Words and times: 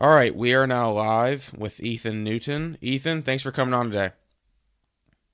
All 0.00 0.10
right, 0.10 0.32
we 0.32 0.54
are 0.54 0.64
now 0.64 0.92
live 0.92 1.52
with 1.58 1.80
Ethan 1.80 2.22
Newton. 2.22 2.78
Ethan, 2.80 3.22
thanks 3.22 3.42
for 3.42 3.50
coming 3.50 3.74
on 3.74 3.90
today. 3.90 4.12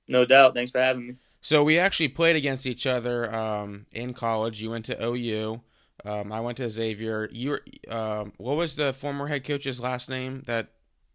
No 0.07 0.25
doubt. 0.25 0.55
Thanks 0.55 0.71
for 0.71 0.81
having 0.81 1.05
me. 1.05 1.15
So 1.39 1.63
we 1.63 1.77
actually 1.77 2.07
played 2.07 2.35
against 2.35 2.65
each 2.65 2.87
other 2.87 3.31
um, 3.31 3.85
in 3.91 4.15
college. 4.15 4.59
You 4.59 4.71
went 4.71 4.85
to 4.85 5.05
OU. 5.05 5.61
Um, 6.03 6.31
I 6.31 6.39
went 6.39 6.57
to 6.57 6.69
Xavier. 6.71 7.29
You 7.31 7.51
were, 7.51 7.61
uh, 7.87 8.25
what 8.37 8.57
was 8.57 8.75
the 8.75 8.91
former 8.91 9.27
head 9.27 9.43
coach's 9.43 9.79
last 9.79 10.09
name 10.09 10.41
that 10.47 10.69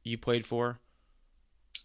you 0.04 0.16
played 0.16 0.46
for? 0.46 0.78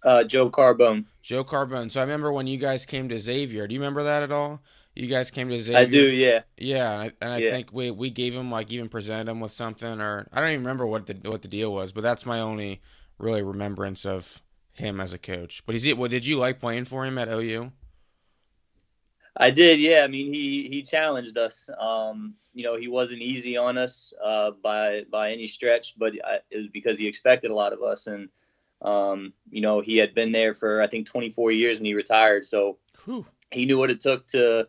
Uh, 0.03 0.23
Joe 0.23 0.51
Carbone. 0.51 1.05
Joe 1.23 1.43
Carbone. 1.43 1.91
So 1.91 1.99
I 1.99 2.03
remember 2.03 2.31
when 2.31 2.45
you 2.45 2.59
guys 2.59 2.85
came 2.85 3.09
to 3.09 3.19
Xavier. 3.19 3.67
Do 3.67 3.73
you 3.73 3.79
remember 3.79 4.03
that 4.03 4.21
at 4.21 4.31
all? 4.31 4.61
You 4.95 5.07
guys 5.07 5.31
came 5.31 5.49
to 5.49 5.59
Xavier. 5.61 5.79
I 5.79 5.85
do, 5.85 6.09
yeah. 6.11 6.41
Yeah, 6.57 6.91
and 6.91 7.01
I, 7.01 7.11
and 7.21 7.33
I 7.33 7.41
Yeah. 7.41 7.49
think 7.51 7.73
we 7.73 7.91
we 7.91 8.09
gave 8.09 8.33
him 8.33 8.49
like 8.49 8.71
even 8.71 8.87
presented 8.89 9.29
him 9.29 9.41
with 9.41 9.51
something, 9.51 9.99
or 9.99 10.27
I 10.31 10.39
don't 10.39 10.51
even 10.51 10.61
remember 10.61 10.87
what 10.87 11.05
the 11.05 11.15
what 11.29 11.41
the 11.41 11.49
deal 11.49 11.73
was, 11.73 11.91
but 11.91 12.01
that's 12.01 12.25
my 12.25 12.39
only 12.39 12.81
really 13.17 13.41
remembrance 13.43 14.05
of 14.05 14.41
him 14.71 14.99
as 15.01 15.11
a 15.13 15.17
coach. 15.17 15.63
But 15.65 15.75
is 15.75 15.85
it? 15.85 15.97
What 15.97 16.11
did 16.11 16.25
you 16.25 16.37
like 16.37 16.59
playing 16.59 16.85
for 16.85 17.05
him 17.05 17.17
at 17.17 17.27
OU? 17.27 17.71
I 19.37 19.51
did, 19.51 19.79
yeah. 19.79 20.03
I 20.03 20.07
mean, 20.07 20.33
he 20.33 20.67
he 20.69 20.81
challenged 20.81 21.37
us. 21.37 21.69
Um, 21.77 22.35
you 22.53 22.63
know, 22.63 22.77
he 22.77 22.87
wasn't 22.87 23.21
easy 23.21 23.57
on 23.57 23.77
us 23.77 24.13
uh, 24.23 24.51
by 24.51 25.03
by 25.11 25.31
any 25.31 25.47
stretch, 25.47 25.97
but 25.99 26.13
I, 26.25 26.39
it 26.49 26.57
was 26.57 26.67
because 26.69 26.97
he 26.97 27.07
expected 27.07 27.51
a 27.51 27.55
lot 27.55 27.73
of 27.73 27.83
us, 27.83 28.07
and 28.07 28.29
um, 28.81 29.33
you 29.49 29.61
know, 29.61 29.81
he 29.81 29.97
had 29.97 30.15
been 30.15 30.31
there 30.31 30.53
for 30.53 30.81
I 30.81 30.87
think 30.87 31.07
24 31.07 31.51
years 31.51 31.79
when 31.79 31.85
he 31.85 31.95
retired, 31.95 32.45
so 32.45 32.77
Whew. 33.05 33.25
he 33.51 33.65
knew 33.65 33.77
what 33.79 33.91
it 33.91 33.99
took 34.01 34.27
to 34.27 34.67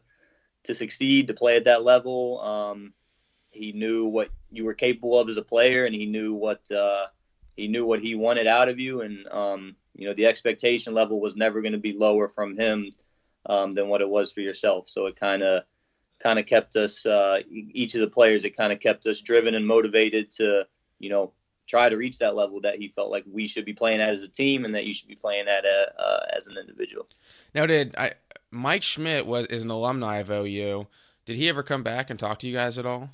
to 0.66 0.74
succeed, 0.74 1.28
to 1.28 1.34
play 1.34 1.56
at 1.56 1.64
that 1.64 1.82
level. 1.82 2.40
Um, 2.40 2.92
he 3.50 3.72
knew 3.72 4.06
what 4.06 4.30
you 4.50 4.64
were 4.64 4.74
capable 4.74 5.18
of 5.18 5.28
as 5.28 5.36
a 5.36 5.42
player, 5.42 5.84
and 5.84 5.94
he 5.94 6.06
knew 6.06 6.34
what 6.34 6.70
uh, 6.70 7.06
he 7.56 7.68
knew 7.68 7.86
what 7.86 8.00
he 8.00 8.14
wanted 8.14 8.46
out 8.46 8.68
of 8.68 8.78
you, 8.78 9.00
and 9.00 9.26
um, 9.28 9.76
you 9.94 10.06
know, 10.06 10.14
the 10.14 10.26
expectation 10.26 10.94
level 10.94 11.20
was 11.20 11.36
never 11.36 11.62
going 11.62 11.72
to 11.72 11.78
be 11.78 11.94
lower 11.94 12.28
from 12.28 12.56
him 12.56 12.92
um, 13.46 13.72
than 13.72 13.88
what 13.88 14.02
it 14.02 14.08
was 14.08 14.30
for 14.30 14.40
yourself. 14.40 14.88
So 14.88 15.06
it 15.06 15.16
kind 15.16 15.42
of 15.42 15.64
kind 16.22 16.38
of 16.38 16.46
kept 16.46 16.76
us 16.76 17.06
uh, 17.06 17.40
each 17.50 17.94
of 17.94 18.00
the 18.00 18.06
players. 18.06 18.44
It 18.44 18.56
kind 18.56 18.72
of 18.72 18.80
kept 18.80 19.06
us 19.06 19.20
driven 19.20 19.54
and 19.54 19.66
motivated 19.66 20.30
to 20.32 20.66
you 20.98 21.10
know 21.10 21.32
try 21.66 21.88
to 21.88 21.96
reach 21.96 22.18
that 22.18 22.36
level 22.36 22.60
that 22.60 22.76
he 22.76 22.88
felt 22.88 23.10
like 23.10 23.24
we 23.30 23.46
should 23.48 23.64
be 23.64 23.72
playing 23.72 24.00
at 24.00 24.10
as 24.10 24.22
a 24.22 24.28
team 24.28 24.64
and 24.64 24.74
that 24.74 24.84
you 24.84 24.94
should 24.94 25.08
be 25.08 25.16
playing 25.16 25.48
at 25.48 25.64
a, 25.64 25.92
uh, 25.98 26.26
as 26.36 26.46
an 26.46 26.56
individual. 26.56 27.08
Now, 27.54 27.66
did 27.66 27.96
I 27.96 28.12
Mike 28.56 28.82
Schmidt 28.82 29.26
was 29.26 29.46
is 29.46 29.62
an 29.62 29.70
alumni 29.70 30.18
of 30.18 30.30
OU? 30.30 30.86
Did 31.24 31.36
he 31.36 31.48
ever 31.48 31.62
come 31.62 31.82
back 31.82 32.10
and 32.10 32.18
talk 32.18 32.38
to 32.40 32.48
you 32.48 32.54
guys 32.54 32.78
at 32.78 32.86
all? 32.86 33.10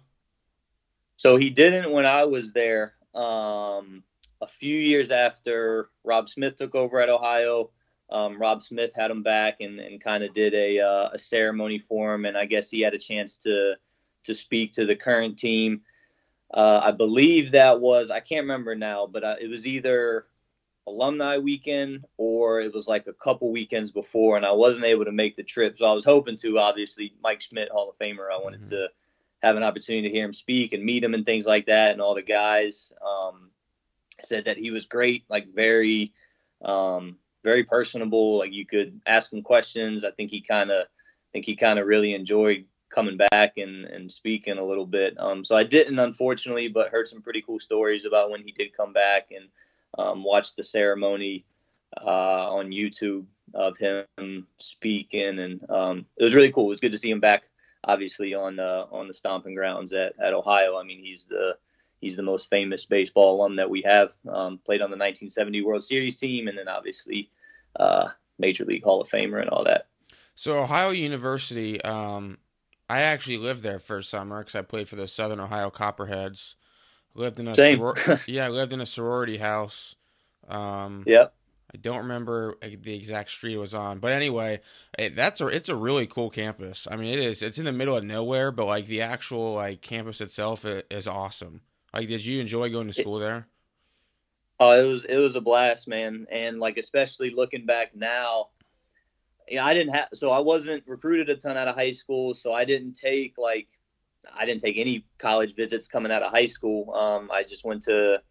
So 1.17 1.37
he 1.37 1.51
didn't 1.51 1.93
when 1.93 2.07
I 2.07 2.25
was 2.25 2.53
there. 2.53 2.95
Um, 3.15 4.03
a 4.41 4.47
few 4.47 4.77
years 4.77 5.11
after 5.11 5.91
Rob 6.05 6.29
Smith 6.29 6.57
took 6.57 6.75
over 6.75 7.01
at 7.01 7.09
Ohio, 7.09 7.71
um, 8.11 8.39
Rob 8.39 8.63
Smith 8.63 8.93
had 8.95 9.11
him 9.11 9.23
back 9.23 9.61
and, 9.61 9.79
and 9.79 10.01
kind 10.01 10.23
of 10.23 10.35
did 10.35 10.53
a, 10.53 10.81
uh, 10.81 11.11
a 11.13 11.19
ceremony 11.19 11.79
for 11.79 12.15
him, 12.15 12.27
and 12.27 12.37
I 12.37 12.45
guess 12.45 12.71
he 12.71 12.81
had 12.81 12.95
a 12.95 12.99
chance 12.99 13.39
to 13.39 13.75
to 14.25 14.35
speak 14.35 14.73
to 14.73 14.87
the 14.87 14.95
current 14.95 15.39
team. 15.39 15.81
Uh, 16.53 16.81
I 16.85 16.91
believe 16.93 17.53
that 17.53 17.81
was 17.81 18.11
I 18.11 18.21
can't 18.21 18.45
remember 18.45 18.75
now, 18.75 19.07
but 19.07 19.25
uh, 19.25 19.37
it 19.41 19.49
was 19.49 19.67
either 19.67 20.27
alumni 20.87 21.39
weekend 21.39 22.05
or 22.17 22.61
it 22.61 22.75
was 22.75 22.89
like 22.89 23.07
a 23.07 23.13
couple 23.13 23.51
weekends 23.53 23.93
before, 23.93 24.37
and 24.37 24.45
I 24.45 24.53
wasn't 24.53 24.87
able 24.87 25.05
to 25.05 25.13
make 25.13 25.37
the 25.37 25.43
trip. 25.43 25.79
So 25.79 25.87
I 25.87 25.93
was 25.93 26.05
hoping 26.05 26.37
to. 26.39 26.59
Obviously, 26.59 27.15
Mike 27.23 27.41
Schmidt, 27.41 27.71
Hall 27.71 27.91
of 27.91 27.99
Famer, 27.99 28.31
I 28.33 28.39
wanted 28.39 28.63
Mhm. 28.63 28.71
to 28.71 28.91
have 29.43 29.57
an 29.57 29.63
opportunity 29.63 30.09
to 30.09 30.15
hear 30.15 30.25
him 30.25 30.33
speak 30.33 30.73
and 30.73 30.85
meet 30.85 31.03
him 31.05 31.15
and 31.15 31.27
things 31.27 31.47
like 31.47 31.67
that, 31.67 31.93
and 31.93 32.01
all 32.01 32.15
the 32.15 32.23
guys. 32.23 32.93
Um, 33.01 33.51
said 34.21 34.45
that 34.45 34.59
he 34.59 34.71
was 34.71 34.87
great, 34.87 35.25
like 35.29 35.49
very, 35.49 36.13
um, 36.61 37.19
very 37.43 37.65
personable. 37.65 38.39
Like 38.39 38.53
you 38.53 38.65
could 38.65 39.01
ask 39.05 39.33
him 39.33 39.43
questions. 39.43 40.05
I 40.05 40.13
think 40.13 40.31
he 40.31 40.43
kind 40.43 40.71
of, 40.71 40.83
I 40.83 41.29
think 41.33 41.45
he 41.45 41.57
kind 41.57 41.79
of 41.79 41.87
really 41.87 42.15
enjoyed 42.15 42.67
coming 42.89 43.17
back 43.17 43.57
and 43.57 43.85
and 43.87 44.11
speaking 44.11 44.59
a 44.59 44.65
little 44.65 44.87
bit. 44.87 45.19
Um, 45.19 45.45
so 45.45 45.57
I 45.57 45.65
didn't, 45.65 45.99
unfortunately, 45.99 46.69
but 46.69 46.91
heard 46.91 47.09
some 47.09 47.23
pretty 47.23 47.43
cool 47.43 47.59
stories 47.59 48.05
about 48.05 48.31
when 48.31 48.43
he 48.43 48.53
did 48.53 48.77
come 48.77 48.93
back 48.93 49.33
and 49.33 49.49
um, 49.99 50.25
watched 50.25 50.57
the 50.57 50.63
ceremony 50.63 51.45
uh, 52.01 52.55
on 52.55 52.71
YouTube 52.71 53.27
of 53.55 53.77
him 53.77 54.47
speaking, 54.59 55.39
and 55.39 55.71
um, 55.71 56.07
it 56.17 56.25
was 56.25 56.35
really 56.35 56.53
cool. 56.53 56.67
It 56.67 56.69
was 56.69 56.81
good 56.81 56.93
to 56.93 56.99
see 56.99 57.11
him 57.11 57.21
back, 57.21 57.45
obviously 57.85 58.35
on 58.35 58.59
uh, 58.59 58.87
on 58.91 59.09
the 59.09 59.15
stomping 59.15 59.55
grounds 59.55 59.93
at, 59.93 60.15
at 60.19 60.35
Ohio. 60.35 60.77
I 60.79 60.85
mean, 60.85 61.01
he's 61.05 61.27
the 61.27 61.57
he's 62.01 62.17
the 62.17 62.23
most 62.23 62.49
famous 62.51 62.85
baseball 62.87 63.37
alum 63.37 63.57
that 63.57 63.71
we 63.71 63.83
have. 63.83 64.15
Um, 64.29 64.59
played 64.59 64.81
on 64.81 64.91
the 64.91 64.97
1970 64.97 65.63
World 65.63 65.83
Series 65.83 66.19
team, 66.19 66.49
and 66.49 66.57
then 66.57 66.69
obviously 66.69 67.31
uh, 67.79 68.09
Major 68.39 68.65
League 68.65 68.85
Hall 68.85 69.01
of 69.01 69.09
Famer 69.09 69.41
and 69.41 69.49
all 69.49 69.65
that. 69.65 69.87
So 70.35 70.59
Ohio 70.59 70.91
University, 70.91 71.81
um, 71.83 72.39
I 72.89 73.01
actually 73.01 73.39
lived 73.39 73.63
there 73.63 73.79
for 73.79 73.99
a 73.99 74.03
summer 74.03 74.41
because 74.41 74.55
I 74.55 74.63
played 74.63 74.89
for 74.89 74.97
the 74.97 75.09
Southern 75.09 75.41
Ohio 75.41 75.71
Copperheads. 75.71 76.57
Lived 77.15 77.39
in 77.41 77.49
a 77.49 77.55
Same. 77.55 77.79
soror- 77.79 78.23
yeah, 78.27 78.47
I 78.47 78.49
lived 78.49 78.73
in 78.73 78.81
a 78.81 78.87
sorority 78.87 79.37
house. 79.39 79.97
Um, 80.49 81.05
Yep. 81.07 81.35
I 81.75 81.79
don't 81.79 81.99
remember 81.99 82.57
the 82.61 82.95
exact 82.95 83.31
street 83.31 83.55
it 83.55 83.59
was 83.59 83.73
on, 83.73 83.99
but 83.99 84.13
anyway, 84.13 84.61
it, 84.99 85.17
that's 85.17 85.41
a 85.41 85.47
it's 85.47 85.71
a 85.71 85.77
really 85.77 86.07
cool 86.07 86.29
campus. 86.29 86.87
I 86.91 86.97
mean, 86.97 87.19
it 87.19 87.25
is. 87.25 87.43
It's 87.43 87.59
in 87.59 87.65
the 87.65 87.73
middle 87.73 87.97
of 87.97 88.05
nowhere, 88.05 88.53
but 88.53 88.67
like 88.67 88.87
the 88.87 89.01
actual 89.01 89.55
like 89.55 89.81
campus 89.81 90.21
itself 90.21 90.67
is 90.67 91.09
awesome. 91.09 91.63
Like, 91.95 92.09
did 92.09 92.27
you 92.27 92.41
enjoy 92.43 92.71
going 92.71 92.89
to 92.89 92.93
school 92.93 93.19
there? 93.19 93.47
Oh, 94.61 94.79
it 94.79 94.87
was 94.87 95.05
it 95.07 95.17
was 95.17 95.35
a 95.35 95.41
blast, 95.41 95.89
man, 95.89 96.27
and 96.31 96.61
like 96.61 96.77
especially 96.77 97.31
looking 97.31 97.65
back 97.65 97.97
now. 97.97 98.51
Yeah, 99.49 99.65
I 99.65 99.73
didn't 99.75 99.95
have 99.95 100.09
so 100.13 100.31
I 100.31 100.41
wasn't 100.41 100.85
recruited 100.87 101.31
a 101.31 101.37
ton 101.37 101.57
out 101.57 101.69
of 101.69 101.75
high 101.75 101.93
school, 101.93 102.35
so 102.35 102.53
I 102.53 102.65
didn't 102.65 102.93
take 102.93 103.39
like 103.39 103.69
I 104.35 104.47
didn't 104.47 104.61
take 104.61 104.79
any 104.79 105.05
college 105.19 105.55
visits 105.55 105.89
coming 105.89 106.13
out 106.13 106.23
of 106.23 106.33
high 106.33 106.47
school. 106.47 106.95
Um, 106.95 107.31
I 107.33 107.43
just 107.43 107.65
went 107.65 107.83
to 107.83 108.23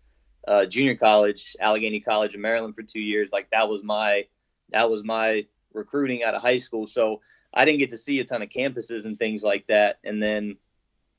uh, 0.47 0.65
junior 0.65 0.95
college, 0.95 1.55
Allegany 1.61 2.03
College 2.03 2.35
in 2.35 2.41
Maryland 2.41 2.75
for 2.75 2.83
two 2.83 3.01
years. 3.01 3.31
Like 3.31 3.49
that 3.51 3.69
was 3.69 3.83
my 3.83 4.27
that 4.69 4.89
was 4.89 5.03
my 5.03 5.45
recruiting 5.73 6.23
out 6.23 6.35
of 6.35 6.41
high 6.41 6.57
school. 6.57 6.87
So 6.87 7.21
I 7.53 7.65
didn't 7.65 7.79
get 7.79 7.91
to 7.91 7.97
see 7.97 8.19
a 8.19 8.25
ton 8.25 8.41
of 8.41 8.49
campuses 8.49 9.05
and 9.05 9.19
things 9.19 9.43
like 9.43 9.67
that. 9.67 9.99
And 10.03 10.21
then 10.21 10.57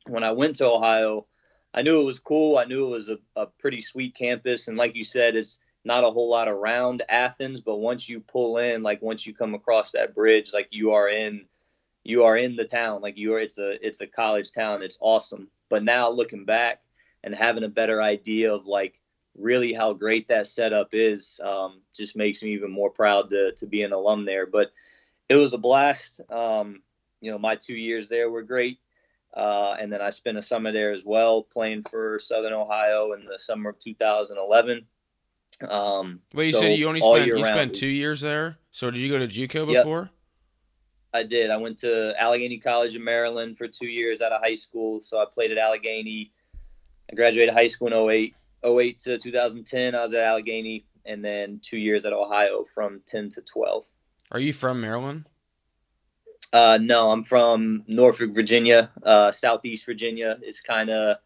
when 0.06 0.24
I 0.24 0.32
went 0.32 0.56
to 0.56 0.66
Ohio, 0.66 1.26
I 1.74 1.82
knew 1.82 2.00
it 2.00 2.04
was 2.04 2.18
cool. 2.18 2.56
I 2.58 2.64
knew 2.64 2.86
it 2.86 2.90
was 2.90 3.08
a, 3.08 3.18
a 3.36 3.46
pretty 3.46 3.80
sweet 3.80 4.14
campus. 4.14 4.68
And 4.68 4.76
like 4.76 4.96
you 4.96 5.04
said, 5.04 5.36
it's 5.36 5.60
not 5.84 6.04
a 6.04 6.10
whole 6.10 6.30
lot 6.30 6.48
around 6.48 7.02
Athens, 7.08 7.60
but 7.60 7.76
once 7.76 8.08
you 8.08 8.20
pull 8.20 8.58
in, 8.58 8.82
like 8.82 9.02
once 9.02 9.26
you 9.26 9.34
come 9.34 9.54
across 9.54 9.92
that 9.92 10.14
bridge, 10.14 10.52
like 10.52 10.68
you 10.70 10.92
are 10.92 11.08
in 11.08 11.46
you 12.04 12.24
are 12.24 12.36
in 12.36 12.56
the 12.56 12.64
town. 12.64 13.00
Like 13.00 13.16
you 13.16 13.34
are 13.34 13.40
it's 13.40 13.58
a 13.58 13.84
it's 13.86 14.00
a 14.00 14.06
college 14.06 14.52
town. 14.52 14.82
It's 14.82 14.98
awesome. 15.00 15.48
But 15.68 15.84
now 15.84 16.10
looking 16.10 16.44
back 16.44 16.82
and 17.24 17.34
having 17.34 17.64
a 17.64 17.68
better 17.68 18.02
idea 18.02 18.52
of 18.52 18.66
like 18.66 19.00
really 19.38 19.72
how 19.72 19.92
great 19.92 20.28
that 20.28 20.46
setup 20.46 20.88
is, 20.92 21.40
um, 21.42 21.80
just 21.94 22.16
makes 22.16 22.42
me 22.42 22.50
even 22.52 22.70
more 22.70 22.90
proud 22.90 23.30
to 23.30 23.52
to 23.52 23.66
be 23.66 23.82
an 23.82 23.92
alum 23.92 24.24
there. 24.24 24.46
But 24.46 24.72
it 25.28 25.36
was 25.36 25.52
a 25.52 25.58
blast. 25.58 26.20
Um, 26.30 26.82
you 27.20 27.30
know, 27.30 27.38
my 27.38 27.56
two 27.56 27.76
years 27.76 28.08
there 28.08 28.30
were 28.30 28.42
great. 28.42 28.78
Uh, 29.34 29.74
and 29.78 29.90
then 29.90 30.02
I 30.02 30.10
spent 30.10 30.36
a 30.36 30.42
summer 30.42 30.72
there 30.72 30.92
as 30.92 31.06
well, 31.06 31.42
playing 31.42 31.84
for 31.84 32.18
Southern 32.18 32.52
Ohio 32.52 33.12
in 33.12 33.24
the 33.24 33.38
summer 33.38 33.70
of 33.70 33.78
2011. 33.78 34.84
Um, 35.70 36.20
Well, 36.34 36.44
you 36.44 36.52
so 36.52 36.60
said 36.60 36.78
you 36.78 36.86
only 36.86 37.00
spent 37.00 37.26
you 37.26 37.34
round, 37.36 37.46
spent 37.46 37.74
two 37.74 37.86
years 37.86 38.20
there. 38.20 38.58
So 38.72 38.90
did 38.90 39.00
you 39.00 39.08
go 39.08 39.18
to 39.18 39.28
JUCO 39.28 39.72
Yep. 39.72 40.10
I 41.14 41.24
did. 41.24 41.50
I 41.50 41.56
went 41.58 41.78
to 41.78 42.14
Allegany 42.20 42.62
College 42.62 42.96
in 42.96 43.04
Maryland 43.04 43.58
for 43.58 43.68
two 43.68 43.88
years 43.88 44.22
out 44.22 44.32
of 44.32 44.40
high 44.42 44.54
school. 44.54 45.00
So 45.02 45.20
I 45.20 45.26
played 45.30 45.52
at 45.52 45.58
Allegany. 45.58 46.30
I 47.10 47.14
graduated 47.14 47.54
high 47.54 47.66
school 47.68 47.88
in 47.88 48.10
08. 48.10 48.34
08 48.64 48.98
to 49.00 49.18
2010, 49.18 49.94
I 49.96 50.02
was 50.04 50.14
at 50.14 50.24
Allegany, 50.24 50.84
and 51.04 51.24
then 51.24 51.60
two 51.60 51.78
years 51.78 52.04
at 52.04 52.12
Ohio 52.12 52.64
from 52.64 53.00
10 53.06 53.30
to 53.30 53.42
12. 53.42 53.84
Are 54.30 54.38
you 54.38 54.52
from 54.52 54.80
Maryland? 54.80 55.26
Uh, 56.52 56.78
no, 56.80 57.10
I'm 57.10 57.24
from 57.24 57.82
Norfolk, 57.88 58.34
Virginia. 58.34 58.90
Uh, 59.02 59.32
Southeast 59.32 59.84
Virginia 59.84 60.38
is 60.42 60.60
kind 60.60 60.90
of 60.90 61.16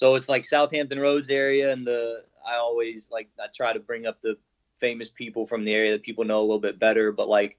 so 0.00 0.14
it's 0.14 0.30
like 0.30 0.46
Southampton 0.46 0.98
Roads 0.98 1.28
area, 1.28 1.72
and 1.72 1.86
the 1.86 2.24
I 2.46 2.56
always 2.56 3.10
like 3.12 3.28
I 3.38 3.48
try 3.54 3.74
to 3.74 3.80
bring 3.80 4.06
up 4.06 4.22
the 4.22 4.38
famous 4.78 5.10
people 5.10 5.44
from 5.44 5.64
the 5.64 5.74
area 5.74 5.92
that 5.92 6.02
people 6.02 6.24
know 6.24 6.38
a 6.38 6.40
little 6.40 6.58
bit 6.58 6.78
better, 6.78 7.12
but 7.12 7.28
like 7.28 7.58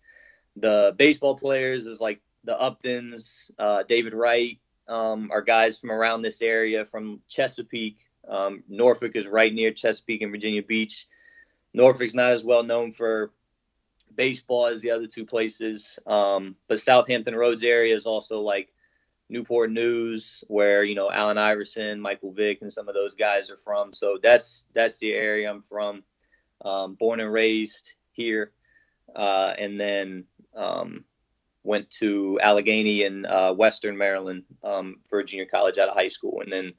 the 0.56 0.94
baseball 0.98 1.36
players 1.36 1.88
is 1.88 2.01
like 2.01 2.21
the 2.44 2.56
Uptons, 2.56 3.51
uh, 3.59 3.83
David 3.83 4.13
Wright, 4.13 4.59
um, 4.88 5.30
are 5.31 5.42
guys 5.42 5.80
from 5.80 5.92
around 5.92 6.21
this 6.21 6.42
area 6.42 6.86
from 6.86 7.21
Chesapeake. 7.27 8.00
Um, 8.27 8.63
Norfolk 8.68 9.15
is 9.15 9.27
right 9.27 9.53
near 9.53 9.71
Chesapeake 9.71 10.21
and 10.21 10.31
Virginia 10.31 10.63
Beach. 10.63 11.06
Norfolk's 11.74 12.13
not 12.13 12.31
as 12.31 12.44
well 12.44 12.63
known 12.63 12.92
for 12.92 13.31
baseball 14.15 14.68
as 14.68 14.81
the 14.81 14.92
other 14.92 15.07
two 15.07 15.25
places. 15.25 16.00
Um, 16.06 16.56
but 16.68 16.80
Southampton 16.80 17.36
Roads 17.36 17.63
area 17.63 17.95
is 17.95 18.06
also 18.06 18.42
like 18.42 18.71
Newport 19.30 19.71
News, 19.71 20.44
where 20.48 20.83
you 20.83 20.95
know 20.95 21.09
Allen 21.09 21.38
Iverson, 21.38 22.01
Michael 22.01 22.33
Vick, 22.33 22.62
and 22.62 22.71
some 22.71 22.89
of 22.89 22.94
those 22.95 23.15
guys 23.15 23.50
are 23.50 23.57
from. 23.57 23.94
So 23.94 24.18
that's 24.21 24.68
that's 24.74 25.00
the 25.00 25.13
area 25.13 25.50
I'm 25.50 25.62
from. 25.62 26.03
Um, 26.63 26.95
born 26.95 27.19
and 27.19 27.31
raised 27.31 27.94
here, 28.12 28.51
uh, 29.15 29.53
and 29.57 29.80
then 29.80 30.25
um, 30.56 31.06
went 31.63 31.89
to 31.92 32.39
Allegany 32.42 33.06
in 33.06 33.25
uh, 33.25 33.53
Western 33.53 33.98
Maryland 33.98 34.44
um, 34.63 34.98
for 35.06 35.24
junior 35.24 35.45
college 35.45 35.77
out 35.77 35.89
of 35.89 35.95
high 35.95 36.07
school, 36.07 36.42
and 36.42 36.51
then 36.51 36.74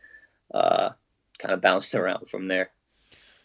uh, 0.53 0.91
kind 1.39 1.55
of 1.55 1.61
bounced 1.61 1.95
around 1.95 2.29
from 2.29 2.49
there. 2.49 2.71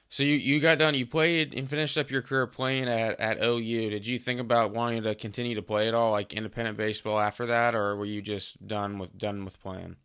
So 0.09 0.24
you, 0.24 0.35
you 0.35 0.59
got 0.59 0.77
done. 0.77 0.95
You 0.95 1.06
played 1.06 1.53
and 1.53 1.69
finished 1.69 1.97
up 1.97 2.09
your 2.09 2.21
career 2.21 2.47
playing 2.47 2.88
at, 2.88 3.19
at 3.19 3.44
OU. 3.44 3.89
Did 3.89 4.07
you 4.07 4.18
think 4.18 4.39
about 4.39 4.71
wanting 4.71 5.03
to 5.03 5.15
continue 5.15 5.56
to 5.56 5.62
play 5.62 5.89
at 5.89 5.94
all, 5.94 6.12
like 6.12 6.33
independent 6.33 6.77
baseball 6.77 7.19
after 7.19 7.45
that, 7.47 7.75
or 7.75 7.95
were 7.97 8.06
you 8.06 8.21
just 8.21 8.65
done 8.65 9.00
with 9.00 9.18
done 9.18 9.44
with 9.44 9.59
playing? 9.62 9.97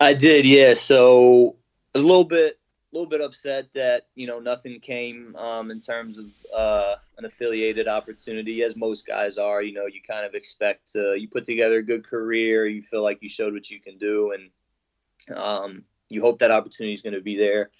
I 0.00 0.12
did, 0.12 0.44
yeah. 0.44 0.74
So 0.74 1.56
I 1.94 1.98
was 1.98 2.02
a 2.02 2.06
little 2.06 2.24
bit 2.24 2.58
little 2.94 3.08
bit 3.08 3.20
upset 3.20 3.72
that 3.72 4.06
you 4.14 4.26
know 4.26 4.38
nothing 4.38 4.80
came 4.80 5.36
um, 5.36 5.70
in 5.70 5.80
terms 5.80 6.18
of 6.18 6.26
uh, 6.54 6.94
an 7.18 7.24
affiliated 7.24 7.88
opportunity, 7.88 8.62
as 8.62 8.76
most 8.76 9.06
guys 9.06 9.38
are. 9.38 9.62
You 9.62 9.74
know, 9.74 9.86
you 9.86 10.00
kind 10.06 10.24
of 10.24 10.34
expect 10.34 10.92
to, 10.92 11.14
you 11.18 11.28
put 11.28 11.44
together 11.44 11.78
a 11.78 11.82
good 11.82 12.04
career, 12.04 12.66
you 12.66 12.82
feel 12.82 13.02
like 13.02 13.18
you 13.20 13.28
showed 13.28 13.52
what 13.52 13.70
you 13.70 13.80
can 13.80 13.98
do, 13.98 14.32
and 14.32 15.36
um, 15.36 15.84
you 16.10 16.20
hope 16.20 16.38
that 16.38 16.50
opportunity 16.50 16.92
is 16.92 17.02
going 17.02 17.14
to 17.14 17.20
be 17.20 17.36
there 17.36 17.70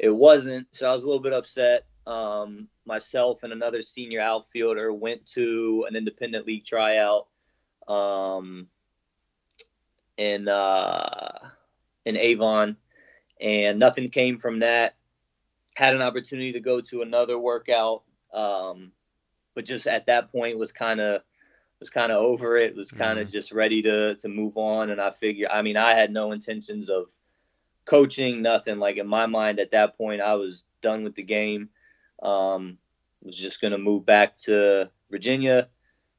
it 0.00 0.16
wasn't. 0.16 0.66
So 0.72 0.88
I 0.88 0.92
was 0.92 1.04
a 1.04 1.06
little 1.06 1.22
bit 1.22 1.34
upset. 1.34 1.84
Um, 2.06 2.68
myself 2.86 3.42
and 3.42 3.52
another 3.52 3.82
senior 3.82 4.22
outfielder 4.22 4.92
went 4.92 5.26
to 5.34 5.84
an 5.88 5.94
independent 5.94 6.46
league 6.46 6.64
tryout 6.64 7.28
um, 7.86 8.68
in 10.16 10.48
uh, 10.48 11.50
in 12.06 12.16
Avon, 12.16 12.78
and 13.40 13.78
nothing 13.78 14.08
came 14.08 14.38
from 14.38 14.60
that. 14.60 14.94
Had 15.76 15.94
an 15.94 16.02
opportunity 16.02 16.52
to 16.52 16.60
go 16.60 16.80
to 16.82 17.02
another 17.02 17.38
workout, 17.38 18.02
um, 18.34 18.92
but 19.54 19.64
just 19.64 19.86
at 19.86 20.06
that 20.06 20.30
point 20.30 20.58
was 20.58 20.72
kind 20.72 21.00
of 21.00 21.22
was 21.78 21.90
kind 21.90 22.12
of 22.12 22.18
over 22.18 22.56
it. 22.56 22.76
Was 22.76 22.90
kind 22.90 23.18
of 23.18 23.28
mm. 23.28 23.32
just 23.32 23.52
ready 23.52 23.82
to 23.82 24.14
to 24.16 24.28
move 24.28 24.56
on, 24.56 24.90
and 24.90 25.00
I 25.00 25.10
figure. 25.10 25.48
I 25.50 25.62
mean, 25.62 25.76
I 25.76 25.94
had 25.94 26.12
no 26.12 26.32
intentions 26.32 26.90
of 26.90 27.10
coaching, 27.84 28.42
nothing. 28.42 28.78
Like 28.78 28.98
in 28.98 29.06
my 29.06 29.26
mind 29.26 29.58
at 29.58 29.72
that 29.72 29.96
point, 29.96 30.20
I 30.20 30.34
was 30.34 30.64
done 30.82 31.04
with 31.04 31.14
the 31.14 31.22
game. 31.22 31.70
Um, 32.22 32.78
was 33.22 33.36
just 33.36 33.60
going 33.60 33.72
to 33.72 33.78
move 33.78 34.04
back 34.06 34.36
to 34.36 34.90
Virginia, 35.10 35.68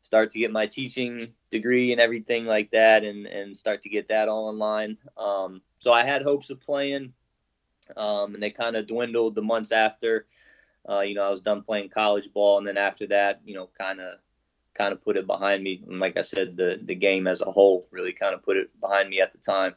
start 0.01 0.31
to 0.31 0.39
get 0.39 0.51
my 0.51 0.67
teaching 0.67 1.33
degree 1.49 1.91
and 1.91 2.01
everything 2.01 2.45
like 2.45 2.71
that, 2.71 3.03
and 3.03 3.27
and 3.27 3.55
start 3.55 3.83
to 3.83 3.89
get 3.89 4.09
that 4.09 4.29
all 4.29 4.49
in 4.49 4.57
line. 4.57 4.97
Um, 5.17 5.61
so 5.81 5.91
I 5.91 6.03
had 6.03 6.21
hopes 6.21 6.51
of 6.51 6.61
playing, 6.61 7.11
um, 7.97 8.35
and 8.35 8.43
they 8.43 8.51
kind 8.51 8.75
of 8.75 8.85
dwindled 8.85 9.33
the 9.33 9.41
months 9.41 9.71
after. 9.71 10.27
Uh, 10.87 10.99
you 10.99 11.15
know, 11.15 11.25
I 11.25 11.31
was 11.31 11.41
done 11.41 11.63
playing 11.63 11.89
college 11.89 12.31
ball, 12.31 12.59
and 12.59 12.67
then 12.67 12.77
after 12.77 13.07
that, 13.07 13.41
you 13.45 13.55
know, 13.55 13.67
kind 13.75 13.99
of 13.99 14.19
kind 14.75 14.93
of 14.93 15.01
put 15.01 15.17
it 15.17 15.25
behind 15.25 15.63
me. 15.63 15.83
And 15.87 15.99
like 15.99 16.17
I 16.17 16.21
said, 16.21 16.55
the 16.55 16.79
the 16.83 16.93
game 16.93 17.25
as 17.25 17.41
a 17.41 17.51
whole 17.51 17.87
really 17.89 18.13
kind 18.13 18.35
of 18.35 18.43
put 18.43 18.57
it 18.57 18.79
behind 18.79 19.09
me 19.09 19.21
at 19.21 19.31
the 19.31 19.39
time. 19.39 19.73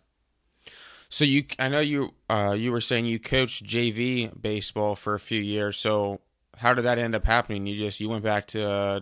So 1.09 1.25
you, 1.25 1.45
I 1.59 1.69
know 1.69 1.81
you, 1.81 2.13
uh, 2.29 2.55
you 2.59 2.71
were 2.71 2.81
saying 2.81 3.07
you 3.07 3.19
coached 3.19 3.65
JV 3.65 4.31
baseball 4.39 4.97
for 4.97 5.15
a 5.15 5.21
few 5.21 5.41
years. 5.41 5.79
So 5.79 6.21
how 6.59 6.75
did 6.75 6.83
that 6.83 6.99
end 6.99 7.15
up 7.15 7.25
happening? 7.25 7.67
You 7.67 7.79
just 7.79 7.99
you 7.99 8.11
went 8.11 8.25
back 8.25 8.47
to 8.49 8.69
uh, 8.69 9.01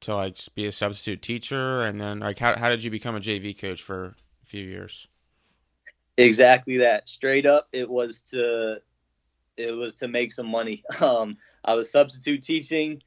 to 0.00 0.14
like 0.14 0.38
be 0.54 0.64
a 0.64 0.72
substitute 0.72 1.20
teacher, 1.20 1.82
and 1.82 2.00
then 2.00 2.20
like 2.20 2.38
how 2.38 2.56
how 2.56 2.70
did 2.70 2.82
you 2.82 2.90
become 2.90 3.16
a 3.16 3.20
JV 3.20 3.58
coach 3.58 3.82
for 3.82 4.14
a 4.42 4.46
few 4.46 4.64
years? 4.64 5.08
Exactly 6.18 6.78
that. 6.78 7.08
Straight 7.08 7.46
up, 7.46 7.68
it 7.72 7.88
was 7.88 8.22
to 8.32 8.80
it 9.56 9.72
was 9.76 9.96
to 9.96 10.08
make 10.08 10.32
some 10.32 10.48
money. 10.48 10.82
Um, 11.00 11.36
I 11.64 11.74
was 11.74 11.90
substitute 11.90 12.42
teaching, 12.42 13.02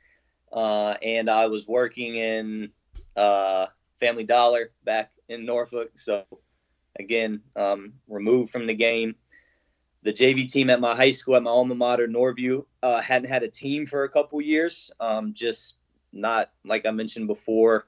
uh, 0.52 0.96
and 1.02 1.30
I 1.30 1.48
was 1.48 1.68
working 1.68 2.16
in 2.16 2.72
uh, 3.16 3.68
Family 4.00 4.24
Dollar 4.24 4.72
back 4.84 5.12
in 5.30 5.46
Norfolk. 5.46 5.92
So 5.96 6.26
again, 7.00 7.42
um, 7.56 7.94
removed 8.08 8.52
from 8.52 8.68
the 8.68 8.76
game. 8.76 9.16
The 10.04 10.14
JV 10.14 10.46
team 10.52 10.70
at 10.70 10.80
my 10.80 10.96
high 10.96 11.12
school, 11.12 11.36
at 11.36 11.44
my 11.44 11.50
alma 11.52 11.76
mater, 11.76 12.08
Norview, 12.08 12.66
uh, 12.84 13.02
hadn't 13.02 13.30
had 13.30 13.44
a 13.44 13.50
team 13.50 13.86
for 13.88 14.04
a 14.04 14.10
couple 14.10 14.40
years. 14.42 14.92
Um, 15.00 15.34
just 15.34 15.78
not, 16.14 16.52
like 16.64 16.86
I 16.86 16.92
mentioned 16.92 17.28
before, 17.28 17.88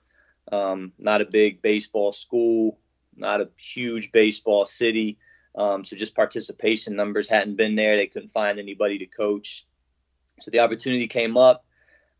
um, 0.52 0.94
not 0.98 1.22
a 1.22 1.26
big 1.26 1.62
baseball 1.62 2.12
school, 2.12 2.80
not 3.18 3.42
a 3.42 3.50
huge 3.58 4.12
baseball 4.12 4.66
city. 4.66 5.18
Um, 5.56 5.84
so 5.84 5.96
just 5.96 6.16
participation 6.16 6.96
numbers 6.96 7.30
hadn't 7.30 7.56
been 7.56 7.76
there. 7.76 7.98
They 7.98 8.08
couldn't 8.08 8.30
find 8.30 8.60
anybody 8.60 9.00
to 9.00 9.06
coach. 9.06 9.66
So 10.40 10.52
the 10.52 10.60
opportunity 10.60 11.08
came 11.08 11.36
up. 11.36 11.66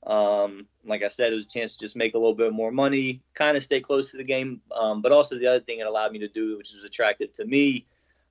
Um, 0.06 0.68
like 0.86 1.04
I 1.04 1.08
said, 1.08 1.32
it 1.32 1.36
was 1.36 1.46
a 1.46 1.50
chance 1.50 1.76
to 1.76 1.82
just 1.82 1.96
make 1.96 2.16
a 2.16 2.18
little 2.18 2.34
bit 2.34 2.54
more 2.54 2.72
money, 2.72 3.22
kind 3.34 3.58
of 3.58 3.64
stay 3.64 3.82
close 3.82 4.12
to 4.12 4.18
the 4.18 4.24
game. 4.24 4.62
Um, 4.72 5.02
but 5.02 5.12
also 5.12 5.38
the 5.38 5.48
other 5.48 5.60
thing 5.60 5.80
it 5.80 5.88
allowed 5.88 6.14
me 6.14 6.20
to 6.20 6.28
do, 6.28 6.58
which 6.58 6.74
was 6.74 6.84
attractive 6.84 7.34
to 7.34 7.46
me, 7.46 7.86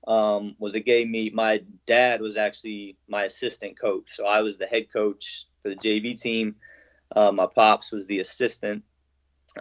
um, 0.06 0.54
was 0.58 0.74
it 0.74 0.86
gave 0.86 1.08
me 1.08 1.30
my 1.30 1.62
dad 1.84 2.20
was 2.20 2.36
actually 2.36 2.96
my 3.08 3.24
assistant 3.24 3.78
coach, 3.78 4.14
so 4.14 4.24
I 4.24 4.42
was 4.42 4.56
the 4.56 4.66
head 4.66 4.92
coach 4.92 5.46
for 5.62 5.68
the 5.68 5.76
JV 5.76 6.20
team. 6.20 6.56
Uh, 7.14 7.32
my 7.32 7.46
pops 7.46 7.92
was 7.92 8.06
the 8.06 8.20
assistant, 8.20 8.84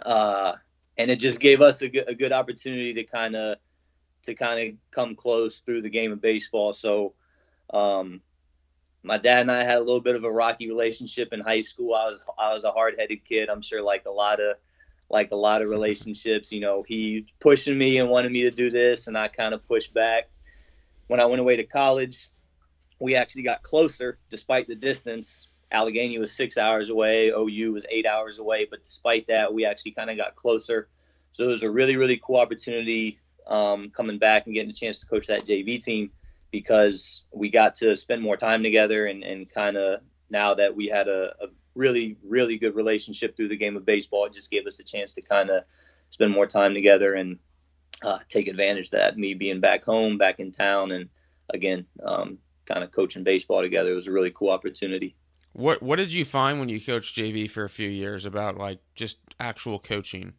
uh, 0.04 0.54
and 0.98 1.10
it 1.10 1.20
just 1.20 1.40
gave 1.40 1.60
us 1.60 1.82
a 1.82 1.88
good, 1.88 2.08
a 2.08 2.14
good 2.14 2.32
opportunity 2.32 2.94
to 2.94 3.04
kind 3.04 3.36
of 3.36 3.58
to 4.24 4.34
kind 4.34 4.68
of 4.68 4.74
come 4.90 5.14
close 5.14 5.60
through 5.60 5.82
the 5.82 5.90
game 5.90 6.12
of 6.12 6.20
baseball. 6.20 6.72
So 6.72 7.14
um, 7.70 8.20
my 9.02 9.18
dad 9.18 9.42
and 9.42 9.52
I 9.52 9.62
had 9.62 9.78
a 9.78 9.84
little 9.84 10.00
bit 10.00 10.16
of 10.16 10.24
a 10.24 10.30
rocky 10.30 10.68
relationship 10.68 11.32
in 11.32 11.40
high 11.40 11.60
school. 11.60 11.94
I 11.94 12.06
was 12.06 12.20
I 12.38 12.52
was 12.52 12.64
a 12.64 12.72
hard 12.72 12.96
headed 12.98 13.24
kid. 13.24 13.48
I'm 13.48 13.62
sure 13.62 13.82
like 13.82 14.04
a 14.06 14.10
lot 14.10 14.40
of 14.40 14.56
like 15.08 15.30
a 15.30 15.36
lot 15.36 15.62
of 15.62 15.68
relationships. 15.68 16.52
You 16.52 16.60
know, 16.60 16.82
he 16.82 17.26
pushing 17.40 17.78
me 17.78 17.98
and 17.98 18.10
wanted 18.10 18.32
me 18.32 18.42
to 18.42 18.50
do 18.50 18.70
this, 18.70 19.06
and 19.06 19.16
I 19.16 19.28
kind 19.28 19.54
of 19.54 19.66
pushed 19.66 19.94
back. 19.94 20.28
When 21.06 21.20
I 21.20 21.26
went 21.26 21.40
away 21.40 21.56
to 21.56 21.64
college, 21.64 22.28
we 22.98 23.14
actually 23.14 23.44
got 23.44 23.62
closer 23.62 24.18
despite 24.28 24.66
the 24.66 24.74
distance. 24.74 25.50
Allegany 25.72 26.18
was 26.18 26.32
six 26.32 26.58
hours 26.58 26.90
away. 26.90 27.28
OU 27.28 27.72
was 27.72 27.86
eight 27.90 28.06
hours 28.06 28.38
away, 28.38 28.66
but 28.70 28.84
despite 28.84 29.26
that, 29.28 29.52
we 29.52 29.64
actually 29.64 29.92
kind 29.92 30.10
of 30.10 30.16
got 30.16 30.36
closer. 30.36 30.88
So 31.32 31.44
it 31.44 31.48
was 31.48 31.62
a 31.62 31.70
really 31.70 31.96
really 31.96 32.20
cool 32.22 32.36
opportunity 32.36 33.18
um, 33.46 33.90
coming 33.90 34.18
back 34.18 34.46
and 34.46 34.54
getting 34.54 34.70
a 34.70 34.74
chance 34.74 35.00
to 35.00 35.06
coach 35.06 35.28
that 35.28 35.44
JV 35.44 35.82
team 35.82 36.10
because 36.50 37.24
we 37.32 37.50
got 37.50 37.76
to 37.76 37.96
spend 37.96 38.22
more 38.22 38.36
time 38.36 38.62
together 38.62 39.06
and, 39.06 39.22
and 39.22 39.48
kind 39.50 39.76
of 39.76 40.00
now 40.30 40.54
that 40.54 40.74
we 40.74 40.88
had 40.88 41.08
a, 41.08 41.34
a, 41.40 41.46
really, 41.76 42.16
really 42.24 42.56
good 42.56 42.74
relationship 42.74 43.36
through 43.36 43.48
the 43.48 43.56
game 43.56 43.76
of 43.76 43.84
baseball, 43.84 44.24
it 44.24 44.32
just 44.32 44.50
gave 44.50 44.66
us 44.66 44.80
a 44.80 44.84
chance 44.84 45.12
to 45.12 45.22
kind 45.22 45.50
of 45.50 45.62
spend 46.08 46.32
more 46.32 46.46
time 46.46 46.72
together 46.74 47.14
and 47.14 47.38
uh, 48.02 48.18
take 48.28 48.48
advantage 48.48 48.86
of 48.86 48.92
that. 48.92 49.18
Me 49.18 49.34
being 49.34 49.60
back 49.60 49.84
home, 49.84 50.18
back 50.18 50.40
in 50.40 50.50
town, 50.50 50.90
and 50.90 51.10
again, 51.50 51.86
um, 52.02 52.38
kind 52.64 52.82
of 52.82 52.92
coaching 52.92 53.24
baseball 53.24 53.60
together. 53.60 53.92
It 53.92 53.96
was 53.96 54.06
a 54.06 54.12
really 54.12 54.30
cool 54.30 54.50
opportunity. 54.50 55.16
What 55.56 55.82
What 55.82 55.96
did 55.96 56.12
you 56.12 56.26
find 56.26 56.60
when 56.60 56.68
you 56.68 56.78
coached 56.78 57.16
JV 57.16 57.50
for 57.50 57.64
a 57.64 57.70
few 57.70 57.88
years 57.88 58.26
about 58.26 58.58
like 58.58 58.78
just 58.94 59.16
actual 59.40 59.78
coaching? 59.78 60.34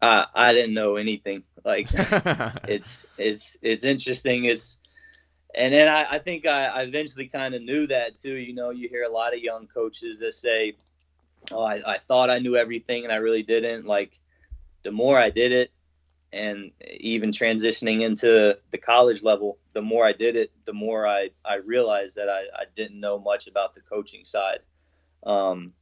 I 0.00 0.24
I 0.32 0.52
didn't 0.52 0.74
know 0.74 0.94
anything. 0.94 1.42
Like 1.64 1.88
it's 1.92 3.08
it's 3.18 3.58
it's 3.60 3.82
interesting. 3.82 4.44
It's 4.44 4.80
and 5.52 5.74
then 5.74 5.88
I, 5.88 6.12
I 6.12 6.18
think 6.18 6.46
I, 6.46 6.66
I 6.66 6.82
eventually 6.82 7.26
kind 7.26 7.54
of 7.54 7.62
knew 7.62 7.88
that 7.88 8.14
too. 8.14 8.34
You 8.34 8.54
know, 8.54 8.70
you 8.70 8.88
hear 8.88 9.02
a 9.02 9.10
lot 9.10 9.34
of 9.34 9.40
young 9.40 9.66
coaches 9.66 10.20
that 10.20 10.34
say, 10.34 10.74
"Oh, 11.50 11.64
I, 11.64 11.82
I 11.84 11.98
thought 11.98 12.30
I 12.30 12.38
knew 12.38 12.54
everything 12.54 13.02
and 13.02 13.12
I 13.12 13.16
really 13.16 13.42
didn't." 13.42 13.84
Like 13.84 14.16
the 14.84 14.92
more 14.92 15.18
I 15.18 15.30
did 15.30 15.50
it, 15.50 15.72
and 16.32 16.70
even 16.98 17.30
transitioning 17.30 18.02
into 18.02 18.58
the 18.70 18.78
college 18.78 19.22
level, 19.22 19.58
the 19.74 19.82
more 19.82 20.04
I 20.04 20.12
did 20.12 20.36
it, 20.36 20.50
the 20.64 20.72
more 20.72 21.06
I 21.06 21.30
I 21.44 21.56
realized 21.56 22.16
that 22.16 22.28
I, 22.28 22.42
I 22.54 22.64
didn't 22.74 23.00
know 23.00 23.18
much 23.18 23.48
about 23.48 23.74
the 23.74 23.80
coaching 23.82 24.24
side. 24.24 24.60
Um, 25.24 25.72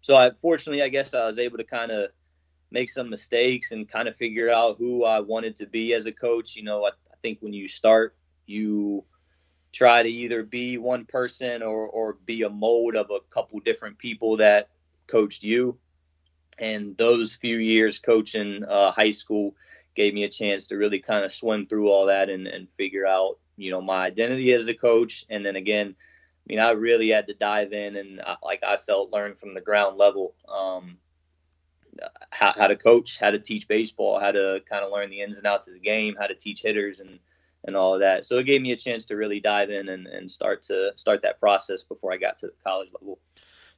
so 0.00 0.16
I 0.16 0.30
fortunately, 0.30 0.82
I 0.82 0.88
guess 0.88 1.14
I 1.14 1.26
was 1.26 1.38
able 1.38 1.58
to 1.58 1.64
kind 1.64 1.90
of 1.90 2.10
make 2.70 2.88
some 2.88 3.10
mistakes 3.10 3.72
and 3.72 3.88
kind 3.88 4.08
of 4.08 4.16
figure 4.16 4.50
out 4.50 4.78
who 4.78 5.04
I 5.04 5.20
wanted 5.20 5.56
to 5.56 5.66
be 5.66 5.94
as 5.94 6.06
a 6.06 6.12
coach. 6.12 6.56
You 6.56 6.62
know, 6.62 6.84
I, 6.84 6.90
I 6.90 7.16
think 7.22 7.38
when 7.40 7.52
you 7.52 7.66
start, 7.66 8.14
you 8.46 9.04
try 9.72 10.02
to 10.02 10.08
either 10.08 10.42
be 10.42 10.78
one 10.78 11.04
person 11.04 11.62
or, 11.62 11.88
or 11.88 12.14
be 12.24 12.42
a 12.42 12.50
mold 12.50 12.94
of 12.94 13.10
a 13.10 13.20
couple 13.30 13.60
different 13.60 13.98
people 13.98 14.38
that 14.38 14.70
coached 15.06 15.42
you. 15.42 15.78
And 16.58 16.96
those 16.96 17.34
few 17.34 17.58
years 17.58 17.98
coaching 17.98 18.64
uh, 18.64 18.90
high 18.90 19.12
school 19.12 19.54
gave 19.98 20.14
me 20.14 20.22
a 20.22 20.28
chance 20.28 20.68
to 20.68 20.76
really 20.76 21.00
kind 21.00 21.24
of 21.24 21.32
swim 21.32 21.66
through 21.66 21.90
all 21.90 22.06
that 22.06 22.30
and, 22.30 22.46
and 22.46 22.70
figure 22.70 23.04
out, 23.04 23.38
you 23.56 23.72
know, 23.72 23.82
my 23.82 24.06
identity 24.06 24.52
as 24.52 24.68
a 24.68 24.74
coach. 24.74 25.24
And 25.28 25.44
then 25.44 25.56
again, 25.56 25.96
I 25.98 26.44
mean, 26.46 26.60
I 26.60 26.70
really 26.70 27.08
had 27.08 27.26
to 27.26 27.34
dive 27.34 27.72
in 27.72 27.96
and 27.96 28.20
I, 28.20 28.32
uh, 28.32 28.36
like 28.42 28.62
I 28.62 28.76
felt 28.76 29.12
learn 29.12 29.34
from 29.34 29.54
the 29.54 29.60
ground 29.60 29.98
level. 29.98 30.34
Um, 30.48 30.98
how, 32.30 32.52
how 32.56 32.68
to 32.68 32.76
coach, 32.76 33.18
how 33.18 33.32
to 33.32 33.40
teach 33.40 33.66
baseball, 33.66 34.20
how 34.20 34.30
to 34.30 34.60
kind 34.70 34.84
of 34.84 34.92
learn 34.92 35.10
the 35.10 35.20
ins 35.20 35.38
and 35.38 35.48
outs 35.48 35.66
of 35.66 35.74
the 35.74 35.80
game, 35.80 36.14
how 36.18 36.28
to 36.28 36.34
teach 36.34 36.62
hitters 36.62 37.00
and 37.00 37.18
and 37.64 37.74
all 37.76 37.94
of 37.94 38.00
that. 38.00 38.24
So 38.24 38.38
it 38.38 38.46
gave 38.46 38.62
me 38.62 38.70
a 38.70 38.76
chance 38.76 39.06
to 39.06 39.16
really 39.16 39.40
dive 39.40 39.68
in 39.68 39.88
and, 39.88 40.06
and 40.06 40.30
start 40.30 40.62
to 40.62 40.92
start 40.94 41.22
that 41.22 41.40
process 41.40 41.82
before 41.82 42.12
I 42.12 42.16
got 42.18 42.36
to 42.38 42.46
the 42.46 42.52
college 42.64 42.90
level. 43.00 43.18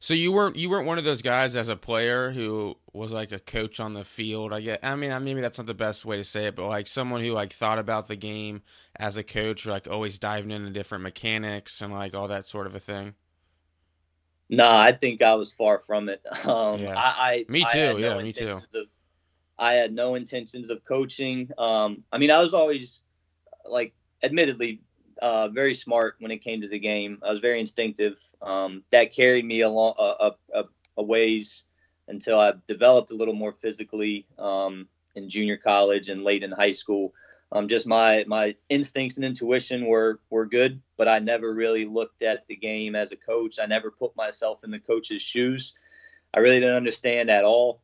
So 0.03 0.15
you 0.15 0.33
weren't 0.33 0.57
you 0.57 0.71
weren't 0.71 0.87
one 0.87 0.97
of 0.97 1.05
those 1.05 1.21
guys 1.21 1.55
as 1.55 1.69
a 1.69 1.77
player 1.77 2.31
who 2.31 2.77
was 2.95 3.13
like 3.13 3.33
a 3.33 3.39
coach 3.39 3.81
on 3.81 3.93
the 3.93 4.03
field. 4.03 4.51
I 4.51 4.61
get. 4.61 4.81
I 4.83 4.97
mean, 4.97 5.11
maybe 5.23 5.43
that's 5.43 5.59
not 5.59 5.67
the 5.67 5.75
best 5.75 6.07
way 6.07 6.17
to 6.17 6.25
say 6.25 6.47
it, 6.47 6.57
but 6.57 6.67
like 6.69 6.87
someone 6.87 7.21
who 7.21 7.33
like 7.33 7.53
thought 7.53 7.79
about 7.79 8.09
the 8.09 8.17
game 8.17 8.63
as 8.97 9.19
a 9.19 9.23
coach, 9.23 9.67
like 9.67 9.87
always 9.89 10.19
diving 10.19 10.51
into 10.53 10.71
different 10.71 11.05
mechanics 11.05 11.83
and 11.83 11.93
like 11.93 12.15
all 12.15 12.29
that 12.29 12.47
sort 12.47 12.67
of 12.67 12.75
a 12.75 12.81
thing. 12.81 13.15
No, 14.49 14.69
I 14.69 14.93
think 14.93 15.23
I 15.23 15.35
was 15.35 15.53
far 15.53 15.79
from 15.79 16.09
it. 16.09 16.23
Um, 16.47 16.81
Yeah. 16.81 16.95
I, 16.97 17.15
I 17.19 17.45
Me 17.49 17.65
I 17.67 17.73
too, 17.73 17.99
yeah, 18.01 18.15
no 18.15 18.21
me 18.23 18.33
too. 18.33 18.49
Of, 18.49 18.87
I 19.59 19.75
had 19.75 19.93
no 19.93 20.15
intentions 20.15 20.71
of 20.71 20.83
coaching. 20.85 21.51
Um, 21.59 22.05
I 22.11 22.17
mean, 22.17 22.31
I 22.31 22.41
was 22.41 22.55
always 22.55 23.05
like, 23.65 23.93
admittedly, 24.23 24.81
uh, 25.21 25.49
very 25.49 25.75
smart 25.75 26.17
when 26.19 26.31
it 26.31 26.39
came 26.39 26.63
to 26.63 26.69
the 26.69 26.79
game. 26.79 27.19
I 27.23 27.31
was 27.31 27.41
very 27.41 27.61
instinctive. 27.61 28.19
Um, 28.43 28.83
that 28.91 29.13
carried 29.13 29.45
me 29.45 29.61
along 29.61 29.95
a, 29.99 30.33
a, 30.55 30.65
a 30.97 31.03
ways 31.03 31.67
until 32.09 32.39
I 32.39 32.53
developed 32.67 33.11
a 33.11 33.15
little 33.15 33.35
more 33.35 33.53
physically 33.53 34.27
um, 34.39 34.89
in 35.15 35.29
junior 35.29 35.57
college 35.57 36.09
and 36.09 36.23
late 36.23 36.43
in 36.43 36.51
high 36.51 36.73
school. 36.73 37.15
Um, 37.53 37.69
just 37.69 37.87
my 37.87 38.25
my 38.29 38.55
instincts 38.69 39.17
and 39.17 39.27
intuition 39.27 39.87
were 39.87 40.21
were 40.31 40.47
good, 40.47 40.81
but 40.97 41.09
I 41.09 41.19
never 41.19 41.53
really 41.53 41.85
looked 41.85 42.23
at 42.23 42.47
the 42.47 42.57
game 42.57 42.95
as 42.95 43.11
a 43.11 43.17
coach. 43.17 43.59
I 43.61 43.67
never 43.67 43.91
put 43.91 44.15
myself 44.15 44.63
in 44.63 44.71
the 44.71 44.79
coach's 44.79 45.23
shoes. 45.23 45.75
I 46.33 46.41
really 46.41 46.61
didn't 46.61 46.77
understand 46.77 47.29
at 47.29 47.45
all 47.45 47.81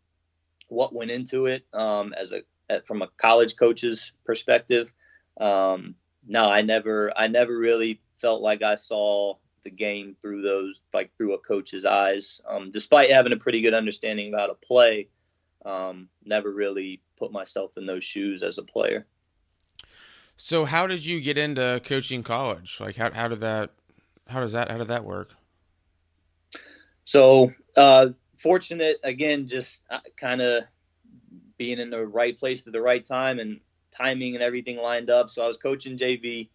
what 0.69 0.95
went 0.95 1.11
into 1.11 1.47
it 1.47 1.65
um, 1.73 2.13
as 2.13 2.33
a 2.33 2.43
from 2.85 3.03
a 3.03 3.09
college 3.17 3.57
coach's 3.57 4.13
perspective. 4.25 4.93
Um, 5.41 5.97
no, 6.27 6.49
I 6.49 6.63
never 6.63 7.13
I 7.17 7.29
never 7.29 7.57
really 7.57 8.01
felt 8.15 8.43
like 8.43 8.63
I 8.63 8.75
saw 8.75 9.35
the 9.63 9.71
game 9.71 10.17
through 10.21 10.43
those 10.43 10.83
like 10.93 11.11
through 11.17 11.35
a 11.35 11.39
coach's 11.39 11.85
eyes. 11.85 12.41
Um, 12.49 12.71
despite 12.71 13.11
having 13.11 13.33
a 13.33 13.37
pretty 13.37 13.61
good 13.61 13.75
understanding 13.75 14.33
of 14.33 14.41
how 14.41 14.47
to 14.47 14.55
play, 14.55 15.09
um, 15.65 16.09
never 16.25 16.51
really 16.51 17.01
put 17.19 17.33
myself 17.33 17.77
in 17.77 17.87
those 17.87 18.05
shoes 18.05 18.43
as 18.43 18.59
a 18.59 18.63
player. 18.63 19.07
So 20.37 20.65
how 20.65 20.87
did 20.87 21.05
you 21.05 21.21
get 21.21 21.39
into 21.39 21.81
coaching 21.85 22.23
college? 22.23 22.79
Like 22.81 22.97
how 22.97 23.13
how 23.13 23.29
did 23.29 23.41
that 23.41 23.71
how 24.27 24.41
does 24.41 24.53
that 24.53 24.71
how 24.71 24.79
did 24.79 24.89
that 24.89 25.05
work? 25.05 25.31
So 27.05 27.51
uh, 27.77 28.09
fortunate 28.39 28.99
again, 29.03 29.47
just 29.47 29.87
kind 30.17 30.41
of 30.41 30.65
being 31.57 31.79
in 31.79 31.91
the 31.91 32.05
right 32.07 32.39
place 32.39 32.67
at 32.67 32.73
the 32.73 32.83
right 32.83 33.05
time 33.05 33.39
and 33.39 33.61
timing 33.97 34.35
and 34.35 34.43
everything 34.43 34.77
lined 34.77 35.11
up. 35.11 35.31
So 35.31 35.43
I 35.43 35.47
was 35.47 35.57
coaching 35.57 35.97
JV, 35.97 36.49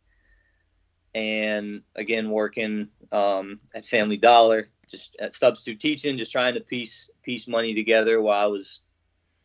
and 1.14 1.82
again 1.96 2.30
working 2.30 2.88
um, 3.12 3.60
at 3.74 3.86
Family 3.86 4.18
Dollar, 4.18 4.70
just 4.88 5.16
at 5.20 5.34
substitute 5.34 5.80
teaching, 5.80 6.18
just 6.18 6.32
trying 6.32 6.54
to 6.56 6.62
piece 6.62 7.10
piece 7.24 7.48
money 7.48 7.74
together 7.74 8.22
while 8.22 8.44
I 8.44 8.48
was 8.48 8.80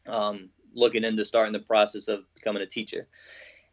um, 0.06 0.50
looking 0.74 1.04
into 1.04 1.24
starting 1.24 1.52
the 1.52 1.58
process 1.60 2.08
of 2.08 2.22
becoming 2.34 2.62
a 2.62 2.66
teacher. 2.66 3.08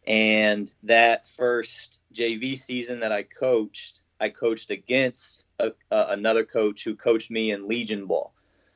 And 0.06 0.74
that 0.84 1.28
first 1.28 2.02
JV 2.14 2.58
season 2.58 3.02
that 3.02 3.12
I 3.12 3.24
coached, 3.24 4.04
I 4.20 4.30
coached 4.30 4.70
against 4.70 5.48
a, 5.60 5.74
uh, 5.92 6.08
another 6.10 6.44
coach 6.44 6.84
who 6.84 6.96
coached 6.96 7.32
me 7.32 7.52
in 7.52 7.68
Legion 7.68 8.06
ball. 8.06 8.34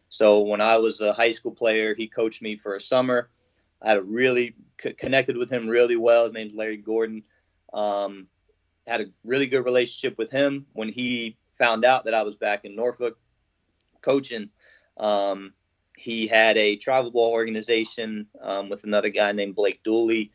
So 0.09 0.41
when 0.41 0.61
I 0.61 0.77
was 0.77 1.01
a 1.01 1.13
high 1.13 1.31
school 1.31 1.51
player, 1.51 1.93
he 1.93 2.07
coached 2.07 2.41
me 2.41 2.55
for 2.55 2.75
a 2.75 2.81
summer. 2.81 3.29
I 3.81 3.89
had 3.89 3.97
a 3.97 4.03
really 4.03 4.55
c- 4.81 4.93
connected 4.93 5.37
with 5.37 5.49
him 5.49 5.67
really 5.67 5.95
well. 5.95 6.23
His 6.23 6.33
name's 6.33 6.53
Larry 6.53 6.77
Gordon. 6.77 7.23
Um, 7.73 8.27
had 8.85 9.01
a 9.01 9.05
really 9.23 9.47
good 9.47 9.65
relationship 9.65 10.17
with 10.17 10.31
him. 10.31 10.65
When 10.73 10.89
he 10.89 11.37
found 11.57 11.85
out 11.85 12.05
that 12.05 12.13
I 12.13 12.23
was 12.23 12.37
back 12.37 12.65
in 12.65 12.75
Norfolk 12.75 13.17
coaching, 14.01 14.49
um, 14.97 15.53
he 15.97 16.27
had 16.27 16.57
a 16.57 16.75
travel 16.77 17.11
ball 17.11 17.33
organization 17.33 18.27
um, 18.41 18.69
with 18.69 18.83
another 18.83 19.09
guy 19.09 19.31
named 19.31 19.55
Blake 19.55 19.81
Dooley, 19.83 20.31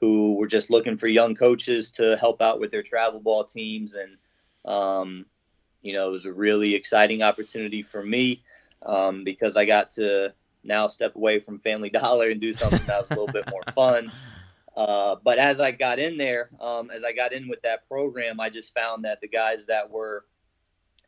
who 0.00 0.36
were 0.36 0.46
just 0.46 0.70
looking 0.70 0.96
for 0.96 1.06
young 1.06 1.34
coaches 1.34 1.92
to 1.92 2.16
help 2.16 2.42
out 2.42 2.60
with 2.60 2.70
their 2.70 2.82
travel 2.82 3.20
ball 3.20 3.44
teams. 3.44 3.94
And, 3.94 4.16
um, 4.64 5.26
you 5.82 5.92
know, 5.94 6.08
it 6.08 6.12
was 6.12 6.26
a 6.26 6.32
really 6.32 6.74
exciting 6.74 7.22
opportunity 7.22 7.82
for 7.82 8.02
me 8.02 8.42
um, 8.84 9.24
because 9.24 9.56
I 9.56 9.64
got 9.64 9.90
to 9.90 10.34
now 10.64 10.86
step 10.86 11.14
away 11.14 11.38
from 11.38 11.58
Family 11.58 11.90
Dollar 11.90 12.30
and 12.30 12.40
do 12.40 12.52
something 12.52 12.84
that 12.86 12.98
was 12.98 13.10
a 13.10 13.14
little 13.14 13.32
bit 13.32 13.50
more 13.50 13.62
fun. 13.74 14.10
Uh, 14.76 15.14
but 15.22 15.38
as 15.38 15.60
I 15.60 15.70
got 15.70 16.00
in 16.00 16.16
there, 16.16 16.50
um, 16.60 16.90
as 16.90 17.04
I 17.04 17.12
got 17.12 17.32
in 17.32 17.46
with 17.46 17.62
that 17.62 17.86
program, 17.88 18.40
I 18.40 18.50
just 18.50 18.74
found 18.74 19.04
that 19.04 19.20
the 19.20 19.28
guys 19.28 19.66
that 19.66 19.90
were 19.90 20.24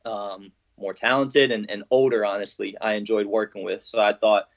um, 0.05 0.53
more 0.79 0.95
talented 0.95 1.51
and, 1.51 1.69
and 1.71 1.85
older, 1.91 2.25
honestly, 2.25 2.77
I 2.81 2.95
enjoyed 2.95 3.27
working 3.27 3.65
with. 3.65 3.83
So 3.83 4.01
I 4.01 4.13
thought, 4.13 4.49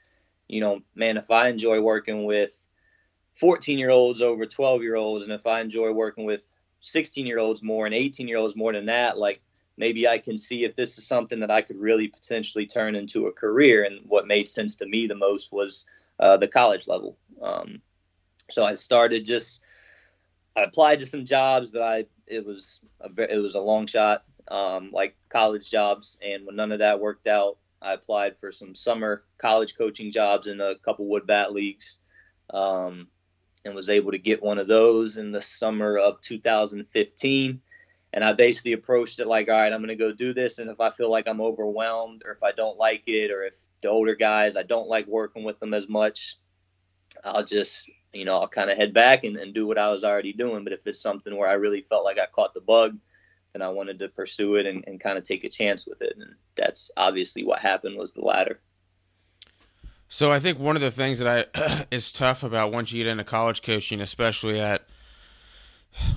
you 0.46 0.60
know, 0.60 0.82
man, 0.94 1.16
if 1.16 1.30
I 1.30 1.48
enjoy 1.48 1.80
working 1.80 2.24
with 2.24 2.68
14 3.34 3.78
year 3.78 3.90
olds 3.90 4.20
over 4.20 4.46
12 4.46 4.82
year 4.82 4.96
olds, 4.96 5.24
and 5.24 5.32
if 5.32 5.46
I 5.46 5.60
enjoy 5.60 5.92
working 5.92 6.24
with 6.24 6.48
16 6.80 7.26
year 7.26 7.38
olds 7.38 7.62
more 7.62 7.86
and 7.86 7.94
18 7.94 8.28
year 8.28 8.38
olds 8.38 8.56
more 8.56 8.72
than 8.72 8.86
that, 8.86 9.18
like 9.18 9.42
maybe 9.80 10.06
I 10.06 10.18
can 10.18 10.36
see 10.36 10.64
if 10.64 10.76
this 10.76 10.98
is 10.98 11.06
something 11.06 11.40
that 11.40 11.50
I 11.50 11.62
could 11.62 11.80
really 11.80 12.06
potentially 12.06 12.66
turn 12.66 12.94
into 12.94 13.26
a 13.26 13.32
career. 13.32 13.82
And 13.82 14.02
what 14.06 14.26
made 14.26 14.48
sense 14.48 14.76
to 14.76 14.86
me 14.86 15.06
the 15.06 15.14
most 15.16 15.52
was 15.52 15.88
uh, 16.20 16.36
the 16.36 16.46
college 16.46 16.86
level. 16.86 17.16
Um, 17.42 17.80
so 18.50 18.62
I 18.62 18.74
started 18.74 19.24
just 19.24 19.64
I 20.54 20.62
applied 20.64 20.98
to 21.00 21.06
some 21.06 21.24
jobs, 21.24 21.70
but 21.70 21.82
I 21.82 22.06
it 22.26 22.44
was 22.44 22.80
a 23.00 23.08
it 23.34 23.38
was 23.38 23.54
a 23.54 23.60
long 23.60 23.86
shot, 23.86 24.24
um, 24.48 24.90
like 24.92 25.16
college 25.30 25.70
jobs. 25.70 26.18
And 26.22 26.46
when 26.46 26.56
none 26.56 26.72
of 26.72 26.80
that 26.80 27.00
worked 27.00 27.26
out, 27.26 27.56
I 27.80 27.94
applied 27.94 28.38
for 28.38 28.52
some 28.52 28.74
summer 28.74 29.24
college 29.38 29.76
coaching 29.78 30.10
jobs 30.10 30.46
in 30.46 30.60
a 30.60 30.74
couple 30.74 31.06
wood 31.06 31.26
bat 31.26 31.52
leagues, 31.52 32.00
um, 32.52 33.08
and 33.64 33.74
was 33.74 33.88
able 33.88 34.10
to 34.10 34.18
get 34.18 34.42
one 34.42 34.58
of 34.58 34.68
those 34.68 35.16
in 35.16 35.32
the 35.32 35.40
summer 35.40 35.96
of 35.96 36.20
2015. 36.20 37.62
And 38.12 38.24
I 38.24 38.32
basically 38.32 38.72
approached 38.72 39.20
it 39.20 39.28
like, 39.28 39.48
all 39.48 39.54
right, 39.54 39.72
I'm 39.72 39.80
going 39.80 39.88
to 39.88 39.94
go 39.94 40.12
do 40.12 40.34
this, 40.34 40.58
and 40.58 40.68
if 40.68 40.80
I 40.80 40.90
feel 40.90 41.10
like 41.10 41.28
I'm 41.28 41.40
overwhelmed, 41.40 42.22
or 42.26 42.32
if 42.32 42.42
I 42.42 42.52
don't 42.52 42.76
like 42.76 43.04
it, 43.06 43.30
or 43.30 43.44
if 43.44 43.54
the 43.82 43.88
older 43.88 44.16
guys 44.16 44.56
I 44.56 44.64
don't 44.64 44.88
like 44.88 45.06
working 45.06 45.44
with 45.44 45.60
them 45.60 45.74
as 45.74 45.88
much, 45.88 46.36
I'll 47.24 47.44
just 47.44 47.88
you 48.12 48.24
know, 48.24 48.38
I'll 48.38 48.48
kind 48.48 48.70
of 48.70 48.76
head 48.76 48.92
back 48.92 49.24
and, 49.24 49.36
and 49.36 49.54
do 49.54 49.66
what 49.66 49.78
I 49.78 49.90
was 49.90 50.04
already 50.04 50.32
doing. 50.32 50.64
But 50.64 50.72
if 50.72 50.86
it's 50.86 51.00
something 51.00 51.36
where 51.36 51.48
I 51.48 51.54
really 51.54 51.82
felt 51.82 52.04
like 52.04 52.18
I 52.18 52.26
caught 52.26 52.54
the 52.54 52.60
bug, 52.60 52.98
then 53.52 53.62
I 53.62 53.68
wanted 53.68 54.00
to 54.00 54.08
pursue 54.08 54.56
it 54.56 54.66
and, 54.66 54.84
and 54.86 55.00
kind 55.00 55.18
of 55.18 55.24
take 55.24 55.44
a 55.44 55.48
chance 55.48 55.86
with 55.86 56.02
it. 56.02 56.14
And 56.16 56.34
that's 56.56 56.90
obviously 56.96 57.44
what 57.44 57.60
happened 57.60 57.96
was 57.96 58.12
the 58.12 58.22
latter. 58.22 58.60
So 60.08 60.32
I 60.32 60.40
think 60.40 60.58
one 60.58 60.76
of 60.76 60.82
the 60.82 60.90
things 60.90 61.20
that 61.20 61.48
I 61.54 61.86
is 61.90 62.10
tough 62.10 62.42
about 62.42 62.72
once 62.72 62.92
you 62.92 63.02
get 63.02 63.10
into 63.10 63.24
college 63.24 63.62
coaching, 63.62 64.00
especially 64.00 64.60
at 64.60 64.84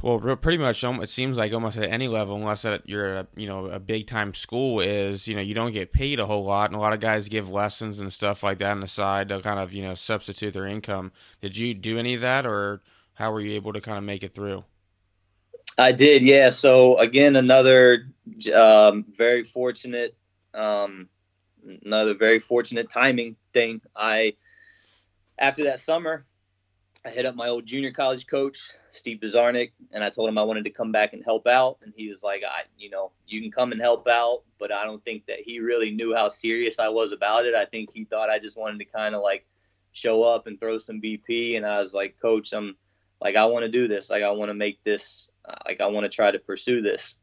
well, 0.01 0.19
pretty 0.37 0.57
much 0.57 0.83
um, 0.83 1.01
it 1.01 1.09
seems 1.09 1.37
like 1.37 1.53
almost 1.53 1.77
at 1.77 1.89
any 1.89 2.07
level, 2.07 2.35
unless 2.35 2.65
you're 2.85 3.15
at 3.15 3.25
a, 3.25 3.39
you 3.39 3.47
know 3.47 3.65
a 3.67 3.79
big 3.79 4.07
time 4.07 4.33
school, 4.33 4.79
is 4.79 5.27
you 5.27 5.35
know 5.35 5.41
you 5.41 5.53
don't 5.53 5.71
get 5.71 5.91
paid 5.91 6.19
a 6.19 6.25
whole 6.25 6.43
lot, 6.43 6.69
and 6.69 6.75
a 6.75 6.79
lot 6.79 6.93
of 6.93 6.99
guys 6.99 7.27
give 7.27 7.49
lessons 7.49 7.99
and 7.99 8.11
stuff 8.11 8.43
like 8.43 8.59
that 8.59 8.71
on 8.71 8.79
the 8.81 8.87
side 8.87 9.29
to 9.29 9.41
kind 9.41 9.59
of 9.59 9.73
you 9.73 9.81
know 9.81 9.95
substitute 9.95 10.53
their 10.53 10.67
income. 10.67 11.11
Did 11.41 11.57
you 11.57 11.73
do 11.73 11.97
any 11.97 12.13
of 12.13 12.21
that, 12.21 12.45
or 12.45 12.81
how 13.15 13.31
were 13.31 13.41
you 13.41 13.53
able 13.53 13.73
to 13.73 13.81
kind 13.81 13.97
of 13.97 14.03
make 14.03 14.23
it 14.23 14.35
through? 14.35 14.63
I 15.77 15.91
did, 15.91 16.21
yeah. 16.21 16.51
So 16.51 16.97
again, 16.99 17.35
another 17.35 18.05
um, 18.55 19.05
very 19.09 19.43
fortunate, 19.43 20.15
um, 20.53 21.09
another 21.83 22.13
very 22.13 22.39
fortunate 22.39 22.89
timing 22.89 23.37
thing. 23.53 23.81
I 23.95 24.35
after 25.39 25.63
that 25.63 25.79
summer, 25.79 26.25
I 27.05 27.09
hit 27.09 27.25
up 27.25 27.35
my 27.35 27.49
old 27.49 27.65
junior 27.65 27.91
college 27.91 28.27
coach, 28.27 28.71
Steve 28.91 29.19
Bazarnic, 29.19 29.71
and 29.91 30.03
I 30.03 30.09
told 30.09 30.29
him 30.29 30.37
I 30.37 30.43
wanted 30.43 30.63
to 30.63 30.69
come 30.69 30.93
back 30.93 31.11
and 31.11 31.21
help 31.23 31.47
out. 31.47 31.79
And 31.83 31.93
he 31.95 32.07
was 32.07 32.23
like, 32.23 32.43
I, 32.47 32.61
you 32.77 32.89
know, 32.89 33.11
you 33.27 33.41
can 33.41 33.51
come 33.51 33.73
and 33.73 33.81
help 33.81 34.07
out, 34.07 34.43
but 34.57 34.71
I 34.71 34.85
don't 34.85 35.03
think 35.03 35.25
that 35.25 35.41
he 35.41 35.59
really 35.59 35.91
knew 35.91 36.15
how 36.15 36.29
serious 36.29 36.79
I 36.79 36.87
was 36.89 37.11
about 37.11 37.45
it. 37.45 37.55
I 37.55 37.65
think 37.65 37.91
he 37.91 38.05
thought 38.05 38.29
I 38.29 38.39
just 38.39 38.57
wanted 38.57 38.79
to 38.79 38.85
kind 38.85 39.15
of 39.15 39.21
like 39.21 39.45
show 39.91 40.23
up 40.23 40.47
and 40.47 40.57
throw 40.57 40.77
some 40.77 41.01
BP. 41.01 41.57
And 41.57 41.65
I 41.65 41.79
was 41.79 41.93
like, 41.93 42.21
Coach, 42.21 42.53
I'm 42.53 42.77
like, 43.19 43.35
I 43.35 43.45
want 43.47 43.63
to 43.63 43.71
do 43.71 43.89
this. 43.89 44.09
Like, 44.09 44.23
I 44.23 44.31
want 44.31 44.49
to 44.49 44.55
make 44.55 44.81
this, 44.83 45.29
like, 45.65 45.81
I 45.81 45.87
want 45.87 46.05
to 46.05 46.09
try 46.09 46.31
to 46.31 46.39
pursue 46.39 46.81
this. 46.81 47.17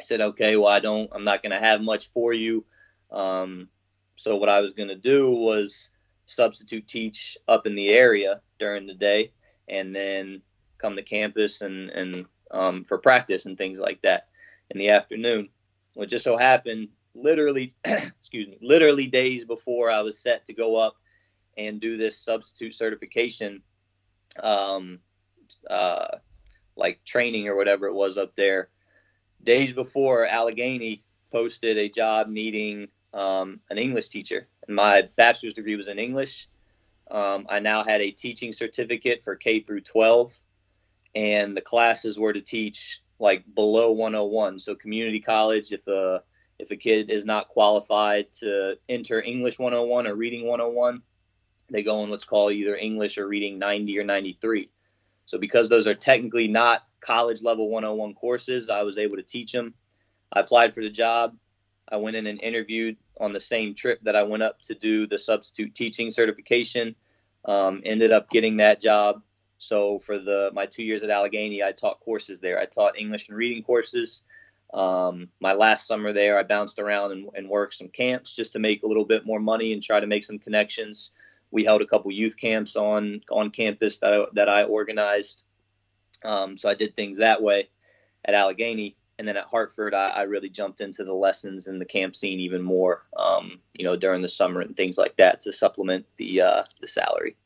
I 0.00 0.04
said, 0.04 0.20
okay, 0.20 0.56
well, 0.56 0.68
I 0.68 0.78
don't, 0.78 1.10
I'm 1.12 1.24
not 1.24 1.42
going 1.42 1.52
to 1.52 1.58
have 1.58 1.82
much 1.82 2.12
for 2.12 2.32
you. 2.32 2.64
Um, 3.10 3.68
so 4.14 4.36
what 4.36 4.48
I 4.48 4.60
was 4.60 4.72
going 4.72 4.88
to 4.88 4.94
do 4.94 5.32
was 5.32 5.90
substitute 6.30 6.86
teach 6.86 7.36
up 7.48 7.66
in 7.66 7.74
the 7.74 7.90
area 7.90 8.40
during 8.58 8.86
the 8.86 8.94
day 8.94 9.32
and 9.68 9.94
then 9.94 10.42
come 10.78 10.96
to 10.96 11.02
campus 11.02 11.60
and, 11.60 11.90
and 11.90 12.26
um, 12.50 12.84
for 12.84 12.98
practice 12.98 13.46
and 13.46 13.58
things 13.58 13.78
like 13.78 14.02
that 14.02 14.28
in 14.70 14.78
the 14.78 14.90
afternoon. 14.90 15.48
What 15.94 16.08
just 16.08 16.24
so 16.24 16.36
happened, 16.36 16.88
literally, 17.14 17.74
excuse 17.84 18.48
me, 18.48 18.58
literally 18.62 19.08
days 19.08 19.44
before 19.44 19.90
I 19.90 20.02
was 20.02 20.18
set 20.18 20.46
to 20.46 20.54
go 20.54 20.76
up 20.76 20.96
and 21.56 21.80
do 21.80 21.96
this 21.96 22.18
substitute 22.18 22.74
certification, 22.74 23.62
um, 24.42 25.00
uh, 25.68 26.18
like 26.76 27.04
training 27.04 27.48
or 27.48 27.56
whatever 27.56 27.86
it 27.86 27.94
was 27.94 28.16
up 28.16 28.36
there. 28.36 28.68
Days 29.42 29.72
before, 29.72 30.26
Allegany 30.26 31.02
posted 31.32 31.76
a 31.76 31.88
job 31.88 32.28
needing 32.28 32.88
um, 33.12 33.60
an 33.70 33.78
English 33.78 34.08
teacher, 34.08 34.46
and 34.66 34.76
my 34.76 35.08
bachelor's 35.16 35.54
degree 35.54 35.76
was 35.76 35.88
in 35.88 35.98
English. 35.98 36.48
Um, 37.10 37.46
I 37.48 37.58
now 37.58 37.82
had 37.82 38.00
a 38.00 38.10
teaching 38.10 38.52
certificate 38.52 39.24
for 39.24 39.34
K 39.34 39.60
through 39.60 39.80
12, 39.80 40.38
and 41.14 41.56
the 41.56 41.60
classes 41.60 42.18
were 42.18 42.32
to 42.32 42.40
teach 42.40 43.02
like 43.18 43.44
below 43.54 43.92
101. 43.92 44.58
So 44.58 44.74
community 44.74 45.20
college, 45.20 45.72
if 45.72 45.86
a 45.86 46.22
if 46.58 46.70
a 46.70 46.76
kid 46.76 47.10
is 47.10 47.24
not 47.24 47.48
qualified 47.48 48.32
to 48.34 48.76
enter 48.88 49.20
English 49.20 49.58
101 49.58 50.06
or 50.06 50.14
reading 50.14 50.46
101, 50.46 51.02
they 51.70 51.82
go 51.82 52.02
in 52.04 52.10
what's 52.10 52.24
called 52.24 52.52
either 52.52 52.76
English 52.76 53.16
or 53.16 53.26
reading 53.26 53.58
90 53.58 53.98
or 53.98 54.04
93. 54.04 54.70
So 55.24 55.38
because 55.38 55.68
those 55.68 55.86
are 55.86 55.94
technically 55.94 56.48
not 56.48 56.84
college 57.00 57.42
level 57.42 57.70
101 57.70 58.14
courses, 58.14 58.68
I 58.68 58.82
was 58.82 58.98
able 58.98 59.16
to 59.16 59.22
teach 59.22 59.52
them. 59.52 59.74
I 60.32 60.40
applied 60.40 60.74
for 60.74 60.82
the 60.82 60.90
job. 60.90 61.36
I 61.90 61.96
went 61.96 62.16
in 62.16 62.26
and 62.26 62.40
interviewed 62.40 62.96
on 63.18 63.32
the 63.32 63.40
same 63.40 63.74
trip 63.74 64.00
that 64.02 64.16
I 64.16 64.22
went 64.22 64.42
up 64.42 64.62
to 64.62 64.74
do 64.74 65.06
the 65.06 65.18
substitute 65.18 65.74
teaching 65.74 66.10
certification. 66.10 66.94
Um, 67.44 67.82
ended 67.84 68.12
up 68.12 68.30
getting 68.30 68.58
that 68.58 68.80
job. 68.80 69.22
So 69.58 69.98
for 69.98 70.18
the 70.18 70.50
my 70.54 70.66
two 70.66 70.82
years 70.82 71.02
at 71.02 71.10
Allegany, 71.10 71.62
I 71.62 71.72
taught 71.72 72.00
courses 72.00 72.40
there. 72.40 72.58
I 72.58 72.66
taught 72.66 72.98
English 72.98 73.28
and 73.28 73.36
reading 73.36 73.62
courses. 73.62 74.24
Um, 74.72 75.28
my 75.40 75.52
last 75.52 75.86
summer 75.86 76.12
there, 76.12 76.38
I 76.38 76.44
bounced 76.44 76.78
around 76.78 77.12
and, 77.12 77.28
and, 77.34 77.48
worked 77.48 77.74
some 77.74 77.88
camps 77.88 78.36
just 78.36 78.52
to 78.52 78.60
make 78.60 78.84
a 78.84 78.86
little 78.86 79.04
bit 79.04 79.26
more 79.26 79.40
money 79.40 79.72
and 79.72 79.82
try 79.82 79.98
to 79.98 80.06
make 80.06 80.22
some 80.22 80.38
connections. 80.38 81.10
We 81.50 81.64
held 81.64 81.82
a 81.82 81.86
couple 81.86 82.12
youth 82.12 82.36
camps 82.36 82.76
on 82.76 83.22
on 83.30 83.50
campus 83.50 83.98
that 83.98 84.14
I, 84.14 84.20
that 84.34 84.48
I 84.48 84.62
organized. 84.62 85.42
Um, 86.24 86.56
so 86.56 86.70
I 86.70 86.74
did 86.74 86.94
things 86.94 87.18
that 87.18 87.42
way 87.42 87.68
at 88.24 88.34
Allegany, 88.34 88.94
and 89.20 89.28
then 89.28 89.36
at 89.36 89.44
Hartford, 89.44 89.92
I, 89.92 90.08
I, 90.08 90.22
really 90.22 90.48
jumped 90.48 90.80
into 90.80 91.04
the 91.04 91.12
lessons 91.12 91.66
and 91.66 91.78
the 91.78 91.84
camp 91.84 92.16
scene 92.16 92.40
even 92.40 92.62
more. 92.62 93.04
Um, 93.18 93.60
you 93.76 93.84
know, 93.84 93.94
during 93.94 94.22
the 94.22 94.28
summer 94.28 94.62
and 94.62 94.74
things 94.74 94.96
like 94.96 95.18
that 95.18 95.42
to 95.42 95.52
supplement 95.52 96.06
the 96.16 96.40
uh, 96.40 96.62
the 96.80 96.86
salary. 96.86 97.36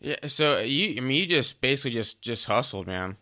Yeah. 0.00 0.16
So 0.26 0.60
you, 0.60 0.96
I 0.96 1.00
mean, 1.00 1.18
you 1.18 1.26
just 1.26 1.60
basically 1.60 1.90
just 1.90 2.22
just 2.22 2.46
hustled, 2.46 2.86
man. 2.86 3.18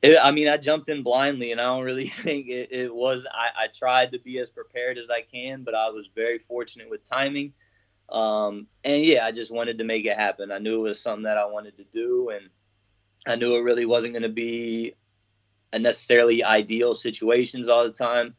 It, 0.00 0.16
I 0.22 0.30
mean, 0.30 0.48
I 0.48 0.56
jumped 0.56 0.88
in 0.88 1.02
blindly, 1.02 1.52
and 1.52 1.60
I 1.60 1.64
don't 1.64 1.84
really 1.84 2.08
think 2.08 2.48
it, 2.48 2.72
it 2.72 2.94
was. 2.94 3.26
I, 3.30 3.64
I, 3.64 3.66
tried 3.66 4.12
to 4.12 4.18
be 4.20 4.38
as 4.38 4.48
prepared 4.48 4.96
as 4.96 5.10
I 5.10 5.20
can, 5.20 5.64
but 5.64 5.74
I 5.74 5.90
was 5.90 6.08
very 6.14 6.38
fortunate 6.38 6.88
with 6.88 7.04
timing. 7.04 7.52
Um, 8.08 8.68
and 8.84 9.04
yeah, 9.04 9.26
I 9.26 9.32
just 9.32 9.52
wanted 9.52 9.76
to 9.78 9.84
make 9.84 10.06
it 10.06 10.16
happen. 10.16 10.50
I 10.50 10.56
knew 10.56 10.86
it 10.86 10.88
was 10.88 11.02
something 11.02 11.24
that 11.24 11.36
I 11.36 11.44
wanted 11.44 11.76
to 11.76 11.84
do, 11.92 12.30
and 12.30 12.48
I 13.26 13.36
knew 13.36 13.58
it 13.58 13.64
really 13.64 13.84
wasn't 13.84 14.14
going 14.14 14.22
to 14.22 14.30
be 14.30 14.94
necessarily 15.78 16.44
ideal 16.44 16.94
situations 16.94 17.68
all 17.68 17.84
the 17.84 17.92
time. 17.92 18.34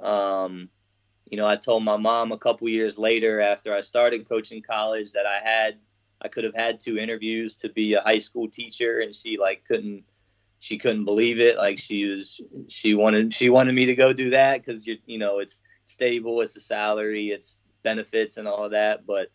Um, 0.00 0.68
you 1.30 1.36
know, 1.36 1.46
I 1.46 1.56
told 1.56 1.84
my 1.84 1.96
mom 1.96 2.32
a 2.32 2.38
couple 2.38 2.68
years 2.68 2.98
later 2.98 3.40
after 3.40 3.74
I 3.74 3.80
started 3.80 4.28
coaching 4.28 4.62
college 4.62 5.12
that 5.12 5.26
I 5.26 5.40
had 5.42 5.78
I 6.22 6.28
could 6.28 6.44
have 6.44 6.54
had 6.54 6.80
two 6.80 6.98
interviews 6.98 7.56
to 7.56 7.68
be 7.68 7.94
a 7.94 8.02
high 8.02 8.18
school 8.18 8.48
teacher, 8.48 9.00
and 9.00 9.14
she 9.14 9.38
like 9.38 9.64
couldn't 9.64 10.04
she 10.58 10.76
couldn't 10.76 11.04
believe 11.04 11.40
it. 11.40 11.56
Like 11.56 11.78
she 11.78 12.04
was 12.04 12.40
she 12.68 12.94
wanted 12.94 13.32
she 13.32 13.48
wanted 13.48 13.74
me 13.74 13.86
to 13.86 13.94
go 13.94 14.12
do 14.12 14.30
that 14.30 14.58
because 14.58 14.86
you 14.86 14.98
you 15.06 15.18
know 15.18 15.38
it's 15.38 15.62
stable, 15.86 16.40
it's 16.40 16.56
a 16.56 16.60
salary, 16.60 17.28
it's 17.28 17.64
benefits 17.82 18.36
and 18.36 18.46
all 18.46 18.64
of 18.64 18.72
that. 18.72 19.06
But 19.06 19.30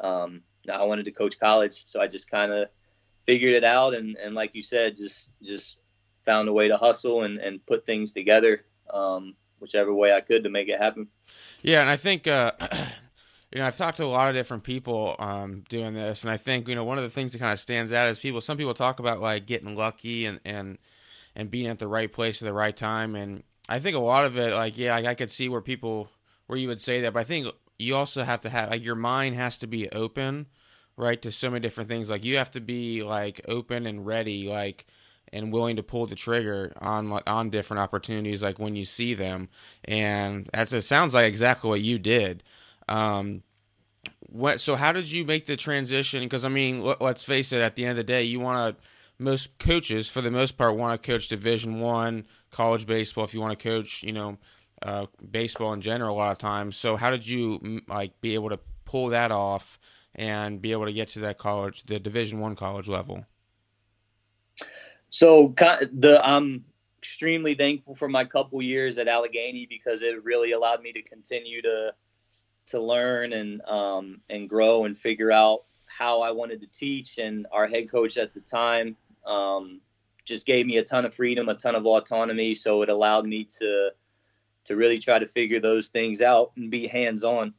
um, 0.00 0.42
I 0.72 0.84
wanted 0.84 1.06
to 1.06 1.12
coach 1.12 1.38
college, 1.40 1.86
so 1.86 2.00
I 2.00 2.06
just 2.06 2.30
kind 2.30 2.52
of 2.52 2.68
figured 3.22 3.54
it 3.54 3.64
out, 3.64 3.94
and 3.94 4.16
and 4.16 4.34
like 4.34 4.54
you 4.54 4.62
said, 4.62 4.96
just 4.96 5.32
just 5.42 5.78
found 6.30 6.48
a 6.48 6.52
way 6.52 6.68
to 6.68 6.76
hustle 6.76 7.22
and 7.24 7.38
and 7.38 7.64
put 7.66 7.84
things 7.84 8.12
together. 8.12 8.64
Um, 8.92 9.34
whichever 9.60 9.94
way 9.94 10.12
I 10.12 10.20
could 10.20 10.44
to 10.44 10.50
make 10.50 10.68
it 10.68 10.78
happen. 10.78 11.08
Yeah, 11.62 11.80
and 11.80 11.90
I 11.90 11.96
think 11.96 12.26
uh, 12.26 12.52
you 13.52 13.58
know 13.58 13.66
I've 13.66 13.76
talked 13.76 13.98
to 13.98 14.04
a 14.04 14.06
lot 14.06 14.28
of 14.28 14.34
different 14.34 14.64
people 14.64 15.16
um, 15.18 15.64
doing 15.68 15.94
this, 15.94 16.22
and 16.22 16.30
I 16.30 16.36
think 16.36 16.68
you 16.68 16.74
know 16.74 16.84
one 16.84 16.98
of 16.98 17.04
the 17.04 17.10
things 17.10 17.32
that 17.32 17.38
kind 17.38 17.52
of 17.52 17.60
stands 17.60 17.92
out 17.92 18.08
is 18.08 18.18
people. 18.20 18.40
Some 18.40 18.56
people 18.56 18.74
talk 18.74 18.98
about 18.98 19.20
like 19.20 19.46
getting 19.46 19.76
lucky 19.76 20.26
and 20.26 20.40
and 20.44 20.78
and 21.36 21.50
being 21.50 21.68
at 21.68 21.78
the 21.78 21.88
right 21.88 22.10
place 22.10 22.42
at 22.42 22.46
the 22.46 22.52
right 22.52 22.76
time, 22.76 23.14
and 23.14 23.42
I 23.68 23.78
think 23.78 23.96
a 23.96 24.00
lot 24.00 24.24
of 24.24 24.36
it, 24.38 24.54
like 24.54 24.76
yeah, 24.78 24.96
I, 24.96 25.10
I 25.10 25.14
could 25.14 25.30
see 25.30 25.48
where 25.48 25.60
people 25.60 26.08
where 26.46 26.58
you 26.58 26.68
would 26.68 26.80
say 26.80 27.02
that, 27.02 27.12
but 27.12 27.20
I 27.20 27.24
think 27.24 27.52
you 27.78 27.94
also 27.94 28.24
have 28.24 28.40
to 28.42 28.50
have 28.50 28.70
like 28.70 28.84
your 28.84 28.96
mind 28.96 29.36
has 29.36 29.58
to 29.58 29.66
be 29.66 29.88
open, 29.90 30.46
right, 30.96 31.20
to 31.22 31.30
so 31.30 31.50
many 31.50 31.60
different 31.60 31.88
things. 31.88 32.10
Like 32.10 32.24
you 32.24 32.38
have 32.38 32.50
to 32.52 32.60
be 32.60 33.02
like 33.02 33.42
open 33.46 33.86
and 33.86 34.04
ready, 34.04 34.48
like 34.48 34.86
and 35.32 35.52
willing 35.52 35.76
to 35.76 35.82
pull 35.82 36.06
the 36.06 36.14
trigger 36.14 36.72
on 36.80 37.12
on 37.26 37.50
different 37.50 37.80
opportunities 37.80 38.42
like 38.42 38.58
when 38.58 38.76
you 38.76 38.84
see 38.84 39.14
them. 39.14 39.48
And 39.84 40.48
that's 40.52 40.72
it 40.72 40.82
sounds 40.82 41.14
like 41.14 41.26
exactly 41.26 41.68
what 41.68 41.80
you 41.80 41.98
did. 41.98 42.42
Um 42.88 43.42
what 44.20 44.60
so 44.60 44.76
how 44.76 44.92
did 44.92 45.10
you 45.10 45.24
make 45.24 45.46
the 45.46 45.56
transition? 45.56 46.22
Because 46.22 46.44
i 46.44 46.48
mean 46.48 46.82
let, 46.82 47.02
us 47.02 47.24
face 47.24 47.52
it 47.52 47.60
at 47.60 47.76
the 47.76 47.84
end 47.84 47.92
of 47.92 47.96
the 47.96 48.04
day 48.04 48.22
you 48.22 48.40
want 48.40 48.76
to 48.76 48.82
most 49.18 49.58
coaches 49.58 50.08
for 50.08 50.22
the 50.22 50.30
most 50.30 50.56
part 50.56 50.76
want 50.76 51.00
to 51.00 51.06
coach 51.06 51.28
division 51.28 51.80
one 51.80 52.24
college 52.50 52.86
baseball 52.86 53.24
if 53.24 53.34
you 53.34 53.40
want 53.40 53.58
to 53.58 53.68
coach 53.68 54.02
you 54.02 54.12
know 54.12 54.38
uh, 54.82 55.06
baseball 55.30 55.72
in 55.72 55.80
general 55.80 56.14
a 56.14 56.18
lot 56.18 56.32
of 56.32 56.38
times. 56.38 56.76
So 56.76 56.96
how 56.96 57.10
did 57.10 57.26
you 57.26 57.82
like 57.88 58.20
be 58.20 58.34
able 58.34 58.50
to 58.50 58.58
pull 58.84 59.08
that 59.08 59.30
off 59.30 59.78
and 60.14 60.60
be 60.60 60.72
able 60.72 60.86
to 60.86 60.92
get 60.92 61.08
to 61.08 61.20
that 61.20 61.38
college 61.38 61.84
the 61.84 62.00
division 62.00 62.40
one 62.40 62.56
college 62.56 62.88
level 62.88 63.24
so 65.10 65.54
the 65.56 66.20
I'm 66.22 66.64
extremely 66.98 67.54
thankful 67.54 67.94
for 67.94 68.08
my 68.08 68.24
couple 68.24 68.60
years 68.62 68.98
at 68.98 69.06
Allegany 69.06 69.68
because 69.68 70.02
it 70.02 70.22
really 70.24 70.52
allowed 70.52 70.82
me 70.82 70.92
to 70.92 71.02
continue 71.02 71.62
to 71.62 71.94
to 72.68 72.80
learn 72.80 73.32
and 73.32 73.62
um, 73.62 74.20
and 74.30 74.48
grow 74.48 74.84
and 74.84 74.96
figure 74.96 75.32
out 75.32 75.64
how 75.86 76.22
I 76.22 76.30
wanted 76.32 76.60
to 76.60 76.66
teach. 76.66 77.18
And 77.18 77.46
our 77.50 77.66
head 77.66 77.90
coach 77.90 78.16
at 78.16 78.32
the 78.32 78.40
time 78.40 78.96
um, 79.26 79.80
just 80.24 80.46
gave 80.46 80.66
me 80.66 80.78
a 80.78 80.84
ton 80.84 81.04
of 81.04 81.14
freedom, 81.14 81.48
a 81.48 81.54
ton 81.54 81.74
of 81.74 81.86
autonomy. 81.86 82.54
So 82.54 82.82
it 82.82 82.88
allowed 82.88 83.26
me 83.26 83.44
to 83.58 83.90
to 84.64 84.76
really 84.76 84.98
try 84.98 85.18
to 85.18 85.26
figure 85.26 85.58
those 85.58 85.88
things 85.88 86.22
out 86.22 86.52
and 86.56 86.70
be 86.70 86.86
hands 86.86 87.24
on. 87.24 87.54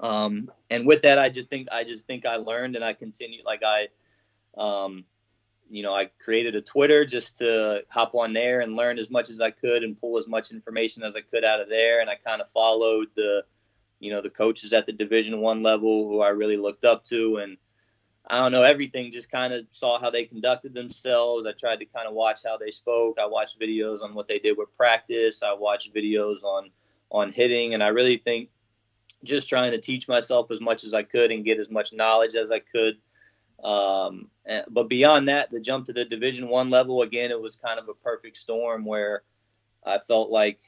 Um, 0.00 0.50
and 0.70 0.86
with 0.86 1.02
that, 1.02 1.18
I 1.18 1.30
just 1.30 1.48
think 1.48 1.68
I 1.72 1.84
just 1.84 2.06
think 2.06 2.26
I 2.26 2.36
learned 2.36 2.76
and 2.76 2.84
I 2.84 2.92
continued 2.92 3.44
like 3.44 3.62
I 3.64 3.88
um, 4.56 5.04
you 5.70 5.82
know, 5.82 5.94
I 5.94 6.10
created 6.22 6.54
a 6.54 6.62
Twitter 6.62 7.04
just 7.04 7.38
to 7.38 7.84
hop 7.88 8.14
on 8.14 8.32
there 8.32 8.60
and 8.60 8.76
learn 8.76 8.98
as 8.98 9.10
much 9.10 9.30
as 9.30 9.40
I 9.40 9.50
could 9.50 9.82
and 9.82 9.98
pull 9.98 10.18
as 10.18 10.26
much 10.26 10.50
information 10.50 11.02
as 11.02 11.16
I 11.16 11.20
could 11.20 11.44
out 11.44 11.60
of 11.60 11.68
there. 11.68 12.00
And 12.00 12.08
I 12.08 12.16
kind 12.16 12.40
of 12.40 12.50
followed 12.50 13.08
the, 13.14 13.44
you 14.00 14.10
know, 14.10 14.20
the 14.20 14.30
coaches 14.30 14.72
at 14.72 14.86
the 14.86 14.92
Division 14.92 15.40
One 15.40 15.62
level 15.62 16.08
who 16.08 16.20
I 16.20 16.28
really 16.30 16.56
looked 16.56 16.84
up 16.84 17.04
to, 17.04 17.38
and 17.38 17.58
I 18.26 18.40
don't 18.40 18.52
know 18.52 18.62
everything. 18.62 19.10
Just 19.10 19.30
kind 19.30 19.52
of 19.52 19.66
saw 19.70 19.98
how 19.98 20.10
they 20.10 20.24
conducted 20.24 20.74
themselves. 20.74 21.46
I 21.46 21.52
tried 21.52 21.80
to 21.80 21.86
kind 21.86 22.06
of 22.06 22.14
watch 22.14 22.40
how 22.44 22.56
they 22.56 22.70
spoke. 22.70 23.18
I 23.18 23.26
watched 23.26 23.60
videos 23.60 24.02
on 24.02 24.14
what 24.14 24.28
they 24.28 24.38
did 24.38 24.56
with 24.56 24.76
practice. 24.76 25.42
I 25.42 25.54
watched 25.54 25.94
videos 25.94 26.44
on 26.44 26.70
on 27.10 27.32
hitting, 27.32 27.74
and 27.74 27.82
I 27.82 27.88
really 27.88 28.18
think 28.18 28.50
just 29.24 29.48
trying 29.48 29.72
to 29.72 29.78
teach 29.78 30.08
myself 30.08 30.50
as 30.50 30.60
much 30.60 30.84
as 30.84 30.94
I 30.94 31.02
could 31.02 31.32
and 31.32 31.44
get 31.44 31.58
as 31.58 31.70
much 31.70 31.92
knowledge 31.92 32.34
as 32.34 32.50
I 32.50 32.60
could 32.60 32.98
um, 33.62 34.30
but 34.70 34.88
beyond 34.88 35.28
that, 35.28 35.50
the 35.50 35.60
jump 35.60 35.86
to 35.86 35.92
the 35.92 36.04
Division 36.04 36.48
One 36.48 36.70
level 36.70 37.02
again, 37.02 37.30
it 37.30 37.40
was 37.40 37.56
kind 37.56 37.78
of 37.78 37.88
a 37.88 37.94
perfect 37.94 38.36
storm 38.36 38.84
where 38.84 39.22
I 39.84 39.98
felt 39.98 40.30
like 40.30 40.60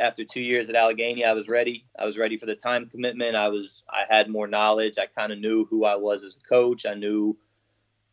after 0.00 0.24
two 0.24 0.40
years 0.40 0.70
at 0.70 0.76
Allegany, 0.76 1.24
I 1.24 1.34
was 1.34 1.48
ready. 1.48 1.86
I 1.98 2.04
was 2.04 2.18
ready 2.18 2.36
for 2.36 2.46
the 2.46 2.56
time 2.56 2.88
commitment. 2.88 3.36
I 3.36 3.48
was 3.48 3.84
I 3.88 4.04
had 4.08 4.28
more 4.28 4.46
knowledge. 4.46 4.98
I 4.98 5.06
kind 5.06 5.32
of 5.32 5.38
knew 5.38 5.66
who 5.66 5.84
I 5.84 5.96
was 5.96 6.24
as 6.24 6.36
a 6.36 6.48
coach. 6.48 6.86
I 6.86 6.94
knew 6.94 7.36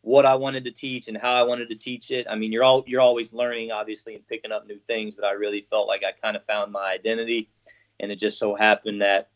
what 0.02 0.26
I 0.26 0.34
wanted 0.34 0.64
to 0.64 0.70
teach 0.70 1.08
and 1.08 1.16
how 1.16 1.34
I 1.34 1.44
wanted 1.44 1.70
to 1.70 1.76
teach 1.76 2.10
it. 2.10 2.26
I 2.28 2.36
mean, 2.36 2.52
you're 2.52 2.64
all 2.64 2.84
you're 2.86 3.00
always 3.00 3.32
learning, 3.32 3.72
obviously, 3.72 4.14
and 4.14 4.26
picking 4.26 4.52
up 4.52 4.66
new 4.66 4.78
things. 4.78 5.14
But 5.14 5.24
I 5.24 5.32
really 5.32 5.62
felt 5.62 5.88
like 5.88 6.04
I 6.04 6.12
kind 6.12 6.36
of 6.36 6.44
found 6.44 6.72
my 6.72 6.92
identity, 6.92 7.50
and 7.98 8.12
it 8.12 8.18
just 8.18 8.38
so 8.38 8.54
happened 8.54 9.00
that 9.00 9.30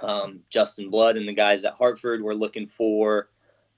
um, 0.00 0.40
Justin 0.50 0.90
Blood 0.90 1.16
and 1.16 1.28
the 1.28 1.32
guys 1.32 1.64
at 1.64 1.74
Hartford 1.74 2.22
were 2.22 2.34
looking 2.34 2.66
for 2.66 3.28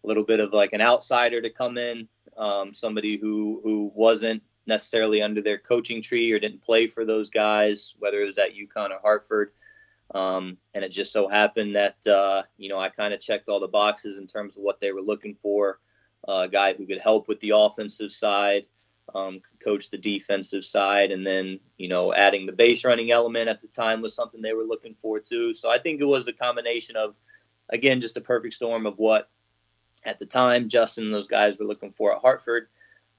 a 0.04 0.06
little 0.06 0.24
bit 0.24 0.40
of 0.40 0.52
like 0.52 0.72
an 0.72 0.80
outsider 0.80 1.40
to 1.40 1.50
come 1.50 1.78
in, 1.78 2.08
um, 2.36 2.74
somebody 2.74 3.16
who 3.16 3.60
who 3.62 3.90
wasn't 3.94 4.42
necessarily 4.66 5.22
under 5.22 5.40
their 5.40 5.58
coaching 5.58 6.02
tree 6.02 6.32
or 6.32 6.38
didn't 6.38 6.62
play 6.62 6.86
for 6.86 7.04
those 7.04 7.30
guys, 7.30 7.94
whether 7.98 8.22
it 8.22 8.26
was 8.26 8.38
at 8.38 8.54
UConn 8.54 8.90
or 8.90 8.98
Hartford. 9.02 9.52
Um, 10.14 10.58
and 10.74 10.84
it 10.84 10.90
just 10.90 11.12
so 11.12 11.28
happened 11.28 11.76
that 11.76 12.06
uh, 12.06 12.42
you 12.56 12.68
know 12.68 12.78
I 12.78 12.90
kind 12.90 13.14
of 13.14 13.20
checked 13.20 13.48
all 13.48 13.60
the 13.60 13.68
boxes 13.68 14.18
in 14.18 14.26
terms 14.26 14.56
of 14.56 14.62
what 14.62 14.80
they 14.80 14.92
were 14.92 15.02
looking 15.02 15.34
for. 15.34 15.80
Uh, 16.26 16.44
a 16.44 16.48
guy 16.48 16.72
who 16.72 16.86
could 16.86 17.00
help 17.00 17.28
with 17.28 17.40
the 17.40 17.50
offensive 17.50 18.10
side, 18.10 18.66
um, 19.14 19.42
coach 19.62 19.90
the 19.90 19.98
defensive 19.98 20.64
side, 20.64 21.10
and 21.10 21.26
then 21.26 21.60
you 21.78 21.88
know 21.88 22.12
adding 22.12 22.46
the 22.46 22.52
base 22.52 22.84
running 22.84 23.10
element 23.10 23.48
at 23.48 23.62
the 23.62 23.68
time 23.68 24.02
was 24.02 24.14
something 24.14 24.42
they 24.42 24.52
were 24.52 24.64
looking 24.64 24.94
for 24.94 25.20
too. 25.20 25.54
So 25.54 25.70
I 25.70 25.78
think 25.78 26.00
it 26.00 26.06
was 26.06 26.28
a 26.28 26.32
combination 26.32 26.96
of, 26.96 27.14
again, 27.70 28.00
just 28.00 28.16
a 28.16 28.20
perfect 28.20 28.54
storm 28.54 28.86
of 28.86 28.98
what 28.98 29.28
at 30.04 30.18
the 30.18 30.26
time 30.26 30.68
Justin 30.68 31.06
and 31.06 31.14
those 31.14 31.26
guys 31.26 31.58
were 31.58 31.64
looking 31.64 31.92
for 31.92 32.14
at 32.14 32.20
Hartford, 32.20 32.68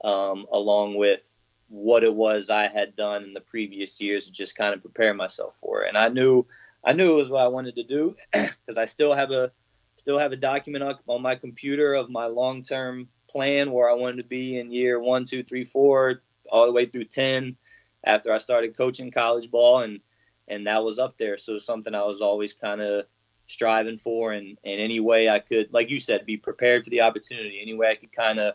um, 0.04 0.46
along 0.52 0.96
with 0.96 1.40
what 1.68 2.04
it 2.04 2.14
was 2.14 2.48
I 2.48 2.68
had 2.68 2.94
done 2.94 3.24
in 3.24 3.34
the 3.34 3.40
previous 3.40 4.00
years 4.00 4.26
to 4.26 4.32
just 4.32 4.56
kind 4.56 4.74
of 4.74 4.80
prepare 4.80 5.14
myself 5.14 5.56
for 5.58 5.82
it. 5.82 5.88
And 5.88 5.98
I 5.98 6.08
knew 6.08 6.46
I 6.84 6.92
knew 6.92 7.12
it 7.12 7.16
was 7.16 7.30
what 7.30 7.42
I 7.42 7.48
wanted 7.48 7.76
to 7.76 7.82
do 7.82 8.16
because 8.32 8.78
I 8.78 8.84
still 8.84 9.14
have 9.14 9.32
a 9.32 9.52
still 9.96 10.18
have 10.18 10.32
a 10.32 10.36
document 10.36 10.84
on, 10.84 10.94
on 11.08 11.22
my 11.22 11.34
computer 11.34 11.94
of 11.94 12.10
my 12.10 12.26
long 12.26 12.62
term 12.62 13.08
plan 13.28 13.72
where 13.72 13.90
I 13.90 13.94
wanted 13.94 14.18
to 14.18 14.28
be 14.28 14.58
in 14.58 14.70
year 14.70 15.00
one, 15.00 15.24
two, 15.24 15.42
three, 15.42 15.64
four, 15.64 16.22
all 16.50 16.66
the 16.66 16.72
way 16.72 16.86
through 16.86 17.04
ten 17.04 17.56
after 18.04 18.32
I 18.32 18.38
started 18.38 18.76
coaching 18.76 19.10
college 19.10 19.50
ball 19.50 19.80
and 19.80 20.00
and 20.48 20.68
that 20.68 20.84
was 20.84 21.00
up 21.00 21.18
there. 21.18 21.36
So 21.36 21.58
something 21.58 21.94
I 21.94 22.04
was 22.04 22.22
always 22.22 22.52
kind 22.52 22.80
of 22.80 23.06
striving 23.46 23.98
for 23.98 24.32
and, 24.32 24.58
and 24.64 24.80
any 24.80 25.00
way 25.00 25.28
I 25.28 25.38
could, 25.38 25.72
like 25.72 25.90
you 25.90 26.00
said, 26.00 26.26
be 26.26 26.36
prepared 26.36 26.84
for 26.84 26.90
the 26.90 27.02
opportunity. 27.02 27.60
Any 27.60 27.74
way 27.74 27.90
I 27.90 27.94
could 27.94 28.12
kind 28.12 28.38
of 28.38 28.54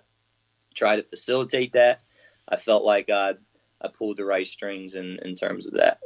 try 0.74 0.96
to 0.96 1.04
facilitate 1.04 1.74
that. 1.74 2.02
I 2.48 2.58
felt 2.58 2.84
like 2.84 3.10
I 3.10 3.36
I 3.82 3.88
pulled 3.88 4.18
the 4.18 4.26
right 4.26 4.46
strings 4.46 4.96
in, 4.96 5.18
in 5.24 5.36
terms 5.36 5.66
of 5.66 5.74
that. 5.74 6.00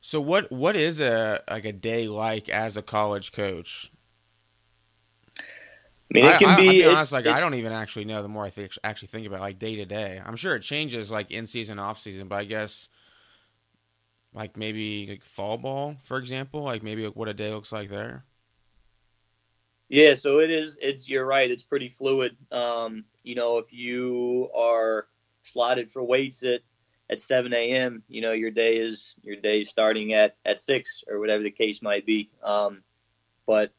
So 0.00 0.20
what 0.20 0.50
what 0.50 0.76
is 0.76 1.00
a 1.00 1.42
like 1.48 1.64
a 1.64 1.72
day 1.72 2.08
like 2.08 2.48
as 2.48 2.76
a 2.76 2.82
college 2.82 3.32
coach? 3.32 3.90
I 5.38 5.42
mean, 6.10 6.24
it 6.26 6.38
can 6.38 6.48
I, 6.48 6.56
be. 6.56 6.66
I'll 6.66 6.72
be 6.72 6.80
it's- 6.80 6.94
honest, 6.94 7.12
like 7.12 7.26
I 7.26 7.40
don't 7.40 7.54
even 7.54 7.72
actually 7.72 8.04
know. 8.04 8.22
The 8.22 8.28
more 8.28 8.44
I 8.44 8.50
think, 8.50 8.72
actually 8.84 9.08
think 9.08 9.26
about 9.26 9.38
it, 9.38 9.42
like 9.42 9.58
day 9.58 9.76
to 9.76 9.84
day, 9.84 10.20
I'm 10.24 10.36
sure 10.36 10.54
it 10.54 10.60
changes 10.60 11.10
like 11.10 11.30
in 11.30 11.46
season, 11.46 11.78
off 11.78 11.98
season, 11.98 12.28
but 12.28 12.36
I 12.36 12.44
guess 12.44 12.88
like 14.34 14.56
maybe 14.56 15.06
like 15.08 15.24
fall 15.24 15.56
ball, 15.56 15.96
for 16.02 16.18
example, 16.18 16.62
like 16.62 16.82
maybe 16.82 17.06
what 17.06 17.28
a 17.28 17.34
day 17.34 17.52
looks 17.52 17.72
like 17.72 17.88
there. 17.88 18.24
Yeah, 19.88 20.14
so 20.14 20.40
it 20.40 20.50
is. 20.50 20.78
It's 20.82 21.08
you're 21.08 21.26
right. 21.26 21.50
It's 21.50 21.62
pretty 21.62 21.88
fluid. 21.88 22.36
Um, 22.50 23.04
you 23.22 23.34
know, 23.36 23.58
if 23.58 23.72
you 23.72 24.50
are 24.54 25.06
slotted 25.42 25.90
for 25.90 26.02
weights 26.02 26.42
at 26.42 26.62
at 27.10 27.20
7 27.20 27.52
a.m., 27.52 28.02
you 28.08 28.22
know 28.22 28.32
your 28.32 28.50
day 28.50 28.76
is 28.76 29.14
your 29.22 29.36
day 29.36 29.60
is 29.60 29.70
starting 29.70 30.14
at 30.14 30.36
at 30.44 30.58
six 30.58 31.04
or 31.06 31.20
whatever 31.20 31.42
the 31.42 31.50
case 31.50 31.80
might 31.80 32.04
be. 32.04 32.30
Um, 32.42 32.82
but 33.46 33.72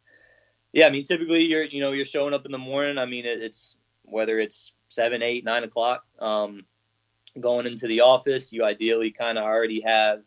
yeah, 0.71 0.87
I 0.87 0.89
mean, 0.89 1.03
typically 1.03 1.43
you're 1.43 1.63
you 1.63 1.81
know 1.81 1.91
you're 1.91 2.05
showing 2.05 2.33
up 2.33 2.45
in 2.45 2.51
the 2.51 2.57
morning. 2.57 2.97
I 2.97 3.05
mean, 3.05 3.25
it, 3.25 3.41
it's 3.41 3.75
whether 4.03 4.39
it's 4.39 4.73
seven, 4.89 5.21
eight, 5.21 5.43
nine 5.43 5.63
o'clock. 5.63 6.05
Um, 6.19 6.65
going 7.39 7.67
into 7.67 7.87
the 7.87 8.01
office, 8.01 8.53
you 8.53 8.63
ideally 8.63 9.11
kind 9.11 9.37
of 9.37 9.43
already 9.43 9.81
have 9.81 10.21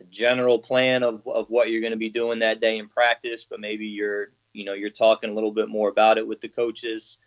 a 0.00 0.04
general 0.04 0.58
plan 0.58 1.02
of, 1.02 1.26
of 1.26 1.48
what 1.48 1.70
you're 1.70 1.80
going 1.80 1.92
to 1.92 1.98
be 1.98 2.08
doing 2.08 2.40
that 2.40 2.60
day 2.60 2.78
in 2.78 2.88
practice, 2.88 3.44
but 3.44 3.60
maybe 3.60 3.86
you're 3.86 4.28
you 4.52 4.64
know 4.64 4.74
you're 4.74 4.90
talking 4.90 5.30
a 5.30 5.34
little 5.34 5.52
bit 5.52 5.68
more 5.68 5.88
about 5.88 6.18
it 6.18 6.26
with 6.26 6.40
the 6.40 6.48
coaches. 6.48 7.18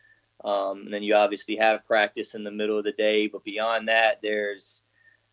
Um, 0.43 0.81
and 0.85 0.93
then 0.93 1.03
you 1.03 1.15
obviously 1.15 1.55
have 1.57 1.85
practice 1.85 2.35
in 2.35 2.43
the 2.43 2.51
middle 2.51 2.77
of 2.77 2.83
the 2.83 2.91
day 2.91 3.27
but 3.27 3.45
beyond 3.45 3.87
that 3.87 4.19
there's 4.21 4.83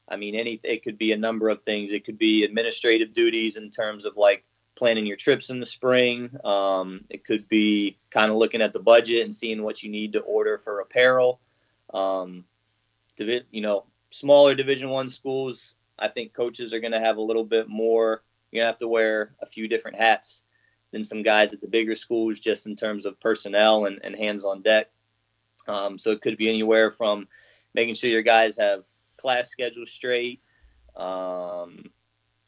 i 0.08 0.16
mean 0.16 0.36
any 0.36 0.60
it 0.62 0.84
could 0.84 0.96
be 0.96 1.12
a 1.12 1.18
number 1.18 1.48
of 1.48 1.62
things. 1.62 1.92
It 1.92 2.04
could 2.04 2.18
be 2.18 2.44
administrative 2.44 3.12
duties 3.12 3.56
in 3.56 3.70
terms 3.70 4.04
of 4.04 4.16
like 4.16 4.44
planning 4.74 5.06
your 5.06 5.16
trips 5.16 5.50
in 5.50 5.60
the 5.60 5.66
spring. 5.66 6.30
Um, 6.44 7.04
it 7.10 7.24
could 7.24 7.48
be 7.48 7.98
kind 8.10 8.30
of 8.30 8.38
looking 8.38 8.62
at 8.62 8.72
the 8.72 8.80
budget 8.80 9.24
and 9.24 9.34
seeing 9.34 9.62
what 9.62 9.82
you 9.82 9.90
need 9.90 10.14
to 10.14 10.20
order 10.20 10.58
for 10.58 10.80
apparel. 10.80 11.40
Um, 11.92 12.44
you 13.18 13.60
know 13.60 13.84
smaller 14.10 14.54
division 14.54 14.90
one 14.90 15.08
schools 15.08 15.74
i 15.98 16.08
think 16.08 16.32
coaches 16.32 16.72
are 16.72 16.80
going 16.80 16.92
to 16.92 17.00
have 17.00 17.16
a 17.16 17.22
little 17.22 17.44
bit 17.44 17.68
more 17.68 18.22
you're 18.52 18.60
going 18.60 18.68
to 18.68 18.72
have 18.72 18.78
to 18.78 18.88
wear 18.88 19.34
a 19.40 19.46
few 19.46 19.66
different 19.66 19.96
hats 19.96 20.44
than 20.92 21.02
some 21.02 21.22
guys 21.22 21.52
at 21.54 21.60
the 21.60 21.66
bigger 21.66 21.94
schools 21.94 22.38
just 22.38 22.66
in 22.66 22.76
terms 22.76 23.06
of 23.06 23.18
personnel 23.18 23.86
and, 23.86 24.00
and 24.04 24.14
hands 24.14 24.44
on 24.44 24.62
deck. 24.62 24.88
Um, 25.66 25.96
so 25.96 26.10
it 26.10 26.20
could 26.20 26.36
be 26.36 26.48
anywhere 26.48 26.90
from 26.90 27.28
making 27.74 27.94
sure 27.94 28.10
your 28.10 28.22
guys 28.22 28.58
have 28.58 28.84
class 29.16 29.48
schedules 29.50 29.90
straight. 29.90 30.42
Um, 30.94 31.90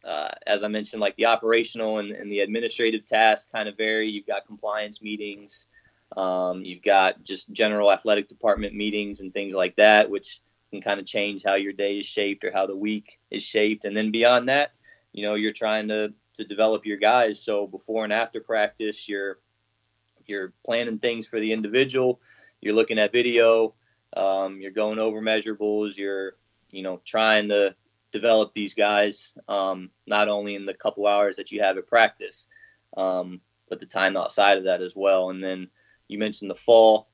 uh, 0.05 0.33
as 0.47 0.63
I 0.63 0.69
mentioned, 0.69 1.01
like 1.01 1.17
the 1.17 1.27
operational 1.27 1.99
and, 1.99 2.11
and 2.11 2.31
the 2.31 2.41
administrative 2.41 3.07
tasks 3.07 3.49
kind 3.51 3.69
of 3.69 3.79
vary. 3.79 4.09
You've 4.09 4.27
got 4.27 4.47
compliance 4.47 5.01
meetings, 5.01 5.69
um, 6.15 6.63
you've 6.63 6.83
got 6.83 7.25
just 7.25 7.51
general 7.51 7.91
athletic 7.91 8.29
department 8.29 8.75
meetings 8.75 9.21
and 9.21 9.33
things 9.33 9.55
like 9.55 9.77
that, 9.77 10.11
which 10.11 10.41
can 10.75 10.83
kind 10.83 11.01
of 11.01 11.07
change 11.07 11.43
how 11.45 11.55
your 11.55 11.73
day 11.73 11.99
is 11.99 12.07
shaped 12.07 12.45
or 12.45 12.53
how 12.53 12.67
the 12.67 12.77
week 12.77 13.21
is 13.31 13.43
shaped. 13.43 13.85
And 13.85 13.97
then 13.97 14.11
beyond 14.11 14.49
that, 14.49 14.73
you 15.13 15.23
know, 15.23 15.35
you're 15.35 15.53
trying 15.53 15.89
to 15.89 16.13
to 16.35 16.45
develop 16.45 16.85
your 16.85 16.99
guys. 16.99 17.43
So 17.43 17.67
before 17.67 18.05
and 18.05 18.13
after 18.13 18.41
practice, 18.41 19.09
you're 19.09 19.39
you're 20.27 20.53
planning 20.65 20.99
things 20.99 21.27
for 21.27 21.39
the 21.39 21.53
individual. 21.53 22.21
You're 22.61 22.75
looking 22.75 22.99
at 22.99 23.13
video. 23.13 23.75
Um, 24.17 24.61
you're 24.61 24.73
going 24.73 24.99
over 24.99 25.21
measurables. 25.21 25.97
You're 25.97 26.37
you 26.71 26.83
know 26.83 27.01
trying 27.05 27.49
to 27.49 27.77
develop 28.13 28.55
these 28.55 28.75
guys 28.75 29.37
um, 29.49 29.91
not 30.07 30.29
only 30.29 30.55
in 30.55 30.67
the 30.67 30.75
couple 30.75 31.07
hours 31.07 31.37
that 31.37 31.51
you 31.51 31.63
have 31.63 31.79
at 31.79 31.87
practice, 31.87 32.49
um, 32.97 33.41
but 33.69 33.81
the 33.81 33.87
time 33.87 34.17
outside 34.17 34.59
of 34.59 34.65
that 34.65 34.83
as 34.83 34.95
well. 34.97 35.31
And 35.31 35.43
then 35.43 35.69
you 36.09 36.19
mentioned 36.19 36.51
the 36.51 36.57
fall. 36.57 37.09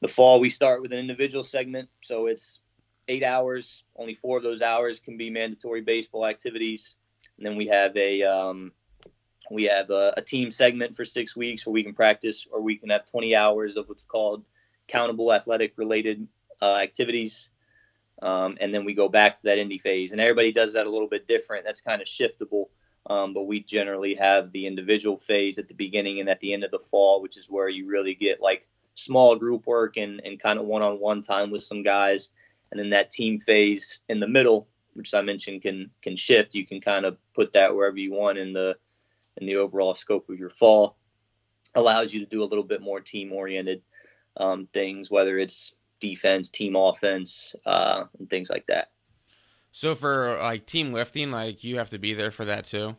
The 0.00 0.08
fall 0.08 0.40
we 0.40 0.50
start 0.50 0.82
with 0.82 0.92
an 0.92 0.98
individual 0.98 1.42
segment, 1.42 1.88
so 2.02 2.26
it's 2.26 2.60
eight 3.08 3.22
hours. 3.22 3.84
Only 3.96 4.14
four 4.14 4.36
of 4.36 4.42
those 4.42 4.62
hours 4.62 5.00
can 5.00 5.16
be 5.16 5.30
mandatory 5.30 5.80
baseball 5.80 6.26
activities. 6.26 6.96
And 7.36 7.46
then 7.46 7.56
we 7.56 7.66
have 7.68 7.96
a 7.96 8.22
um, 8.22 8.72
we 9.50 9.64
have 9.64 9.90
a, 9.90 10.14
a, 10.16 10.22
team 10.22 10.50
segment 10.50 10.96
for 10.96 11.04
six 11.04 11.36
weeks 11.36 11.66
where 11.66 11.72
we 11.72 11.84
can 11.84 11.94
practice 11.94 12.46
or 12.50 12.60
we 12.60 12.76
can 12.76 12.90
have 12.90 13.06
20 13.06 13.36
hours 13.36 13.76
of 13.76 13.88
what's 13.88 14.02
called 14.02 14.44
countable 14.88 15.32
athletic 15.32 15.74
related 15.76 16.26
uh, 16.60 16.76
activities. 16.76 17.50
Um, 18.22 18.56
and 18.60 18.74
then 18.74 18.84
we 18.84 18.94
go 18.94 19.08
back 19.08 19.36
to 19.36 19.42
that 19.44 19.58
indie 19.58 19.80
phase. 19.80 20.12
And 20.12 20.20
everybody 20.20 20.52
does 20.52 20.72
that 20.72 20.86
a 20.86 20.90
little 20.90 21.08
bit 21.08 21.26
different. 21.26 21.64
That's 21.64 21.80
kind 21.80 22.00
of 22.00 22.08
shiftable. 22.08 22.66
Um, 23.08 23.34
but 23.34 23.44
we 23.44 23.60
generally 23.60 24.14
have 24.14 24.50
the 24.50 24.66
individual 24.66 25.16
phase 25.16 25.58
at 25.58 25.68
the 25.68 25.74
beginning 25.74 26.18
and 26.18 26.28
at 26.28 26.40
the 26.40 26.52
end 26.52 26.64
of 26.64 26.72
the 26.72 26.80
fall 26.80 27.22
which 27.22 27.36
is 27.36 27.48
where 27.48 27.68
you 27.68 27.86
really 27.86 28.14
get 28.14 28.42
like 28.42 28.66
small 28.94 29.36
group 29.36 29.64
work 29.64 29.96
and, 29.96 30.20
and 30.24 30.40
kind 30.40 30.58
of 30.58 30.64
one-on-one 30.64 31.22
time 31.22 31.52
with 31.52 31.62
some 31.62 31.84
guys 31.84 32.32
and 32.70 32.80
then 32.80 32.90
that 32.90 33.10
team 33.10 33.38
phase 33.38 34.00
in 34.08 34.20
the 34.20 34.28
middle 34.28 34.68
which 34.96 35.14
I 35.14 35.20
mentioned 35.20 35.62
can 35.62 35.90
can 36.02 36.16
shift. 36.16 36.54
You 36.54 36.66
can 36.66 36.80
kind 36.80 37.04
of 37.04 37.18
put 37.34 37.52
that 37.52 37.74
wherever 37.74 37.98
you 37.98 38.12
want 38.12 38.38
in 38.38 38.52
the 38.52 38.76
in 39.36 39.46
the 39.46 39.56
overall 39.56 39.94
scope 39.94 40.28
of 40.30 40.38
your 40.38 40.50
fall. 40.50 40.96
Allows 41.74 42.14
you 42.14 42.20
to 42.20 42.26
do 42.26 42.42
a 42.42 42.46
little 42.46 42.64
bit 42.64 42.80
more 42.80 43.00
team 43.00 43.32
oriented 43.32 43.82
um, 44.36 44.66
things, 44.72 45.10
whether 45.10 45.38
it's 45.38 45.74
defense, 46.00 46.48
team 46.48 46.74
offense, 46.74 47.54
uh, 47.66 48.04
and 48.18 48.30
things 48.30 48.48
like 48.48 48.66
that. 48.68 48.90
So 49.72 49.94
for 49.94 50.38
like 50.38 50.64
team 50.64 50.92
lifting, 50.92 51.30
like 51.30 51.62
you 51.62 51.76
have 51.76 51.90
to 51.90 51.98
be 51.98 52.14
there 52.14 52.30
for 52.30 52.46
that 52.46 52.64
too. 52.64 52.96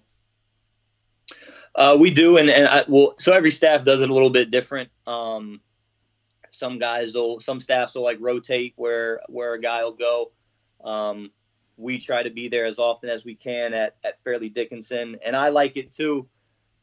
Uh, 1.73 1.97
we 1.99 2.11
do, 2.11 2.37
and 2.37 2.49
and 2.49 2.67
I, 2.67 2.85
well, 2.87 3.15
so 3.17 3.33
every 3.33 3.51
staff 3.51 3.83
does 3.83 4.01
it 4.01 4.09
a 4.09 4.13
little 4.13 4.29
bit 4.29 4.51
different. 4.51 4.89
Um, 5.07 5.61
some 6.57 6.79
guys 6.79 7.15
will, 7.15 7.39
some 7.39 7.59
staffs 7.59 7.95
will 7.95 8.03
like 8.03 8.17
rotate 8.19 8.73
where 8.75 9.21
where 9.27 9.53
a 9.53 9.59
guy 9.59 9.83
will 9.83 9.91
go. 9.93 10.31
Um, 10.83 11.31
we 11.77 11.99
try 11.99 12.23
to 12.23 12.31
be 12.31 12.47
there 12.47 12.65
as 12.65 12.79
often 12.79 13.09
as 13.09 13.23
we 13.23 13.35
can 13.35 13.73
at, 13.73 13.95
at 14.03 14.21
Fairleigh 14.23 14.49
Dickinson. 14.49 15.17
And 15.23 15.35
I 15.35 15.49
like 15.49 15.77
it 15.77 15.91
too, 15.91 16.27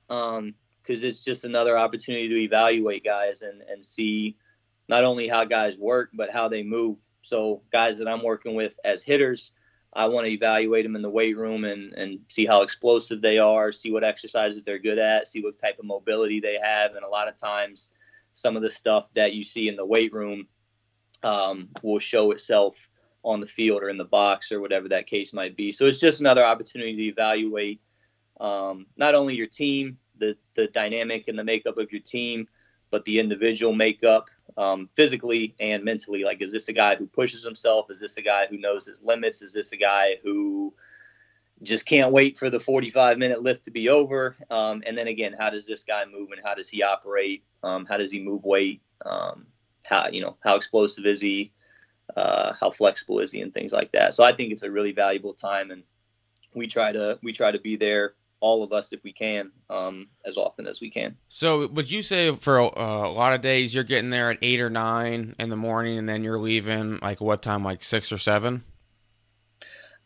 because 0.07 0.39
um, 0.39 0.55
it's 0.87 1.19
just 1.19 1.45
another 1.45 1.77
opportunity 1.77 2.29
to 2.29 2.37
evaluate 2.37 3.05
guys 3.05 3.43
and, 3.43 3.61
and 3.63 3.85
see 3.85 4.37
not 4.89 5.05
only 5.05 5.27
how 5.27 5.45
guys 5.45 5.77
work, 5.77 6.11
but 6.15 6.31
how 6.31 6.49
they 6.49 6.63
move. 6.63 6.99
So, 7.23 7.63
guys 7.73 7.99
that 7.99 8.09
I'm 8.09 8.23
working 8.23 8.55
with 8.55 8.79
as 8.85 9.03
hitters, 9.03 9.53
I 9.93 10.09
want 10.09 10.27
to 10.27 10.33
evaluate 10.33 10.85
them 10.85 10.95
in 10.95 11.03
the 11.03 11.11
weight 11.11 11.37
room 11.37 11.65
and, 11.65 11.95
and 11.95 12.21
see 12.29 12.47
how 12.47 12.63
explosive 12.63 13.23
they 13.23 13.39
are, 13.39 13.73
see 13.73 13.93
what 13.93 14.05
exercises 14.05 14.63
they're 14.63 14.79
good 14.79 14.99
at, 14.99 15.27
see 15.27 15.41
what 15.41 15.59
type 15.59 15.79
of 15.79 15.87
mobility 15.87 16.41
they 16.41 16.59
have. 16.63 16.95
And 16.95 17.05
a 17.05 17.09
lot 17.09 17.29
of 17.29 17.37
times, 17.37 17.93
some 18.35 18.57
of 18.57 18.63
the 18.63 18.71
stuff 18.71 19.09
that 19.15 19.33
you 19.33 19.43
see 19.43 19.69
in 19.69 19.77
the 19.77 19.87
weight 19.87 20.13
room 20.13 20.47
um, 21.23 21.71
will 21.83 21.99
show 21.99 22.31
itself 22.31 22.89
on 23.23 23.41
the 23.41 23.47
field 23.47 23.83
or 23.83 23.89
in 23.89 23.97
the 23.97 24.05
box 24.05 24.53
or 24.53 24.61
whatever 24.61 24.89
that 24.89 25.07
case 25.07 25.33
might 25.33 25.57
be. 25.57 25.73
So 25.73 25.87
it's 25.87 26.01
just 26.01 26.21
another 26.21 26.45
opportunity 26.45 26.95
to 26.97 27.03
evaluate 27.05 27.81
um, 28.39 28.87
not 28.97 29.15
only 29.15 29.35
your 29.35 29.47
team, 29.47 29.99
the 30.19 30.37
the 30.55 30.67
dynamic 30.67 31.29
and 31.29 31.39
the 31.39 31.45
makeup 31.45 31.79
of 31.79 31.91
your 31.91 32.03
team, 32.03 32.47
but 32.91 33.05
the 33.05 33.19
individual 33.19 33.73
makeup 33.73 34.29
um, 34.57 34.89
physically 34.95 35.55
and 35.59 35.85
mentally. 35.85 36.25
Like, 36.25 36.43
is 36.43 36.53
this 36.53 36.69
a 36.69 36.73
guy 36.73 36.97
who 36.97 37.07
pushes 37.07 37.45
himself? 37.45 37.91
Is 37.91 38.01
this 38.01 38.17
a 38.19 38.23
guy 38.23 38.47
who 38.47 38.59
knows 38.59 38.87
his 38.87 39.03
limits? 39.03 39.43
Is 39.43 39.55
this 39.55 39.73
a 39.73 39.77
guy 39.77 40.17
who 40.23 40.75
just 41.65 41.87
can't 41.87 42.13
wait 42.13 42.39
for 42.39 42.51
the 42.51 42.61
45 42.61 43.19
minute 43.19 43.43
lift 43.43 43.65
to 43.65 43.71
be 43.71 43.89
over? 43.89 44.37
Um, 44.51 44.83
and 44.87 44.97
then 44.97 45.09
again, 45.09 45.35
how 45.39 45.51
does 45.51 45.67
this 45.67 45.85
guy 45.85 46.05
move 46.05 46.31
and 46.31 46.41
how 46.45 46.55
does 46.55 46.69
he 46.69 46.83
operate? 46.83 47.45
Um, 47.63 47.87
how 47.87 47.97
does 47.97 48.13
he 48.13 48.21
move 48.21 48.45
weight? 48.45 48.83
Um, 49.05 49.47
how 49.85 50.09
you 50.09 50.23
know 50.23 50.37
how 50.43 50.57
explosive 50.57 51.07
is 51.07 51.21
he? 51.21 51.53
uh, 52.17 52.53
how 52.59 52.71
flexible 52.71 53.19
is 53.21 53.33
he 53.33 53.41
and 53.41 53.53
things 53.53 53.73
like 53.73 53.93
that. 53.93 54.15
So 54.15 54.25
I 54.25 54.33
think 54.33 54.53
it's 54.53 54.63
a 54.63 54.71
really 54.71 54.93
valuable 54.93 55.35
time, 55.35 55.71
and 55.71 55.83
we 56.55 56.67
try 56.67 56.93
to 56.93 57.19
we 57.23 57.33
try 57.33 57.51
to 57.51 57.61
be 57.61 57.77
there 57.77 58.15
all 58.41 58.63
of 58.63 58.73
us 58.73 58.93
if 58.93 59.03
we 59.03 59.13
can 59.13 59.51
um, 59.71 60.09
as 60.25 60.37
often 60.37 60.67
as 60.67 60.81
we 60.81 60.91
can. 60.91 61.17
So 61.29 61.67
would 61.69 61.91
you 61.91 62.03
say 62.03 62.35
for 62.37 62.59
a, 62.59 62.67
uh, 62.67 63.05
a 63.07 63.11
lot 63.11 63.33
of 63.33 63.41
days 63.41 63.75
you're 63.75 63.85
getting 63.85 64.11
there 64.11 64.31
at 64.31 64.39
eight 64.43 64.61
or 64.61 64.69
nine 64.71 65.35
in 65.39 65.49
the 65.49 65.57
morning, 65.57 65.99
and 65.99 66.09
then 66.09 66.23
you're 66.23 66.39
leaving 66.39 66.99
like 67.01 67.21
what 67.21 67.43
time, 67.43 67.65
like 67.65 67.83
six 67.83 68.13
or 68.13 68.19
seven? 68.19 68.65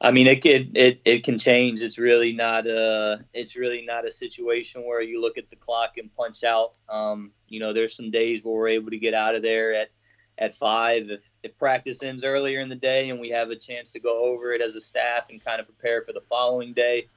I 0.00 0.12
mean, 0.12 0.28
it 0.28 0.42
can 0.42 0.72
it, 0.74 1.00
it 1.04 1.24
can 1.24 1.38
change. 1.38 1.82
It's 1.82 1.98
really 1.98 2.32
not 2.32 2.66
a 2.68 3.24
it's 3.34 3.56
really 3.56 3.84
not 3.84 4.06
a 4.06 4.12
situation 4.12 4.82
where 4.86 5.02
you 5.02 5.20
look 5.20 5.38
at 5.38 5.50
the 5.50 5.56
clock 5.56 5.98
and 5.98 6.14
punch 6.14 6.44
out. 6.44 6.74
Um, 6.88 7.32
you 7.48 7.58
know, 7.58 7.72
there's 7.72 7.96
some 7.96 8.12
days 8.12 8.44
where 8.44 8.54
we're 8.54 8.68
able 8.68 8.90
to 8.90 8.98
get 8.98 9.14
out 9.14 9.34
of 9.34 9.42
there 9.42 9.74
at 9.74 9.90
at 10.36 10.54
five 10.54 11.10
if 11.10 11.28
if 11.42 11.58
practice 11.58 12.04
ends 12.04 12.22
earlier 12.22 12.60
in 12.60 12.68
the 12.68 12.76
day 12.76 13.10
and 13.10 13.18
we 13.18 13.30
have 13.30 13.50
a 13.50 13.56
chance 13.56 13.92
to 13.92 13.98
go 14.00 14.26
over 14.26 14.52
it 14.52 14.62
as 14.62 14.76
a 14.76 14.80
staff 14.80 15.30
and 15.30 15.44
kind 15.44 15.58
of 15.58 15.66
prepare 15.66 16.02
for 16.02 16.12
the 16.12 16.20
following 16.20 16.74
day, 16.74 17.08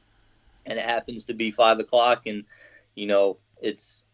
and 0.65 0.80
it 0.80 0.86
happens 0.86 1.26
to 1.26 1.36
be 1.36 1.52
five 1.52 1.78
o'clock 1.78 2.26
and 2.26 2.46
you 2.96 3.06
know 3.06 3.38
it's 3.62 4.06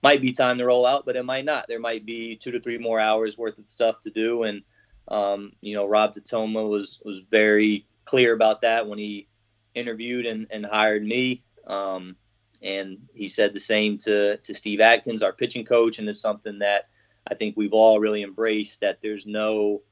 might 0.00 0.20
be 0.20 0.30
time 0.30 0.58
to 0.58 0.64
roll 0.64 0.86
out, 0.86 1.06
but 1.06 1.16
it 1.16 1.24
might 1.24 1.44
not. 1.44 1.66
There 1.66 1.80
might 1.80 2.06
be 2.06 2.36
two 2.36 2.52
to 2.52 2.60
three 2.60 2.78
more 2.78 3.00
hours 3.00 3.36
worth 3.36 3.58
of 3.58 3.68
stuff 3.68 4.00
to 4.02 4.10
do 4.10 4.44
and. 4.44 4.62
Um, 5.08 5.54
you 5.60 5.74
know, 5.74 5.88
Rob 5.88 6.14
DiToma 6.14 6.68
was 6.68 7.00
was 7.04 7.18
very 7.18 7.86
clear 8.04 8.32
about 8.32 8.62
that 8.62 8.88
when 8.88 8.98
he 8.98 9.28
interviewed 9.74 10.26
and, 10.26 10.46
and 10.50 10.66
hired 10.66 11.04
me. 11.04 11.42
Um, 11.66 12.16
and 12.62 13.08
he 13.14 13.28
said 13.28 13.54
the 13.54 13.60
same 13.60 13.98
to, 13.98 14.36
to 14.36 14.54
Steve 14.54 14.80
Atkins, 14.80 15.22
our 15.22 15.32
pitching 15.32 15.64
coach. 15.64 15.98
And 15.98 16.08
it's 16.08 16.20
something 16.20 16.60
that 16.60 16.88
I 17.26 17.34
think 17.34 17.56
we've 17.56 17.72
all 17.72 18.00
really 18.00 18.22
embraced 18.22 18.80
that 18.80 18.98
there's 19.02 19.26
no, 19.26 19.82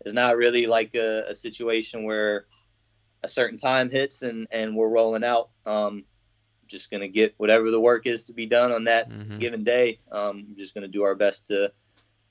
it's 0.00 0.14
not 0.14 0.36
really 0.36 0.66
like 0.66 0.94
a, 0.94 1.24
a 1.28 1.34
situation 1.34 2.04
where 2.04 2.46
a 3.22 3.28
certain 3.28 3.58
time 3.58 3.90
hits 3.90 4.22
and, 4.22 4.48
and 4.50 4.74
we're 4.74 4.88
rolling 4.88 5.24
out. 5.24 5.50
Um, 5.66 6.04
just 6.66 6.90
going 6.90 7.00
to 7.00 7.08
get 7.08 7.34
whatever 7.36 7.70
the 7.70 7.80
work 7.80 8.06
is 8.06 8.24
to 8.24 8.32
be 8.32 8.46
done 8.46 8.70
on 8.72 8.84
that 8.84 9.10
mm-hmm. 9.10 9.38
given 9.38 9.64
day. 9.64 9.98
Um, 10.10 10.46
we're 10.48 10.56
just 10.56 10.74
going 10.74 10.82
to 10.82 10.88
do 10.88 11.02
our 11.02 11.14
best 11.14 11.48
to, 11.48 11.72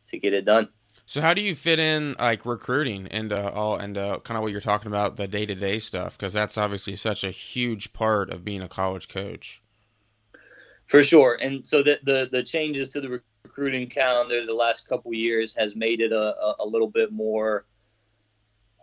to 0.08 0.20
get 0.20 0.34
it 0.34 0.46
done. 0.46 0.70
So 1.10 1.22
how 1.22 1.34
do 1.34 1.41
you 1.41 1.56
fit 1.56 1.80
in 1.80 2.15
like 2.19 2.45
recruiting 2.45 3.08
and 3.08 3.34
uh, 3.34 3.52
all 3.56 3.76
and 3.78 3.98
uh, 3.98 4.19
kind 4.24 4.38
of 4.38 4.43
what 4.43 4.52
you're 4.52 4.62
talking 4.62 4.89
about 4.89 5.15
the 5.15 5.28
day 5.28 5.43
to 5.43 5.56
day 5.56 5.80
stuff 5.80 6.15
because 6.15 6.34
that's 6.34 6.56
obviously 6.56 6.95
such 6.95 7.24
a 7.24 7.32
huge 7.32 7.93
part 7.93 8.30
of 8.30 8.45
being 8.45 8.62
a 8.62 8.67
college 8.67 9.08
coach. 9.08 9.60
For 10.86 11.02
sure, 11.02 11.39
and 11.41 11.65
so 11.65 11.82
the 11.82 12.00
the, 12.04 12.30
the 12.32 12.43
changes 12.43 12.89
to 12.89 13.02
the 13.02 13.24
recruiting 13.43 13.89
calendar 13.89 14.45
the 14.45 14.54
last 14.54 14.88
couple 14.88 15.12
years 15.12 15.56
has 15.56 15.76
made 15.76 16.00
it 16.00 16.12
a, 16.12 16.56
a, 16.60 16.65
little 16.67 16.88
bit 16.88 17.12
more, 17.12 17.65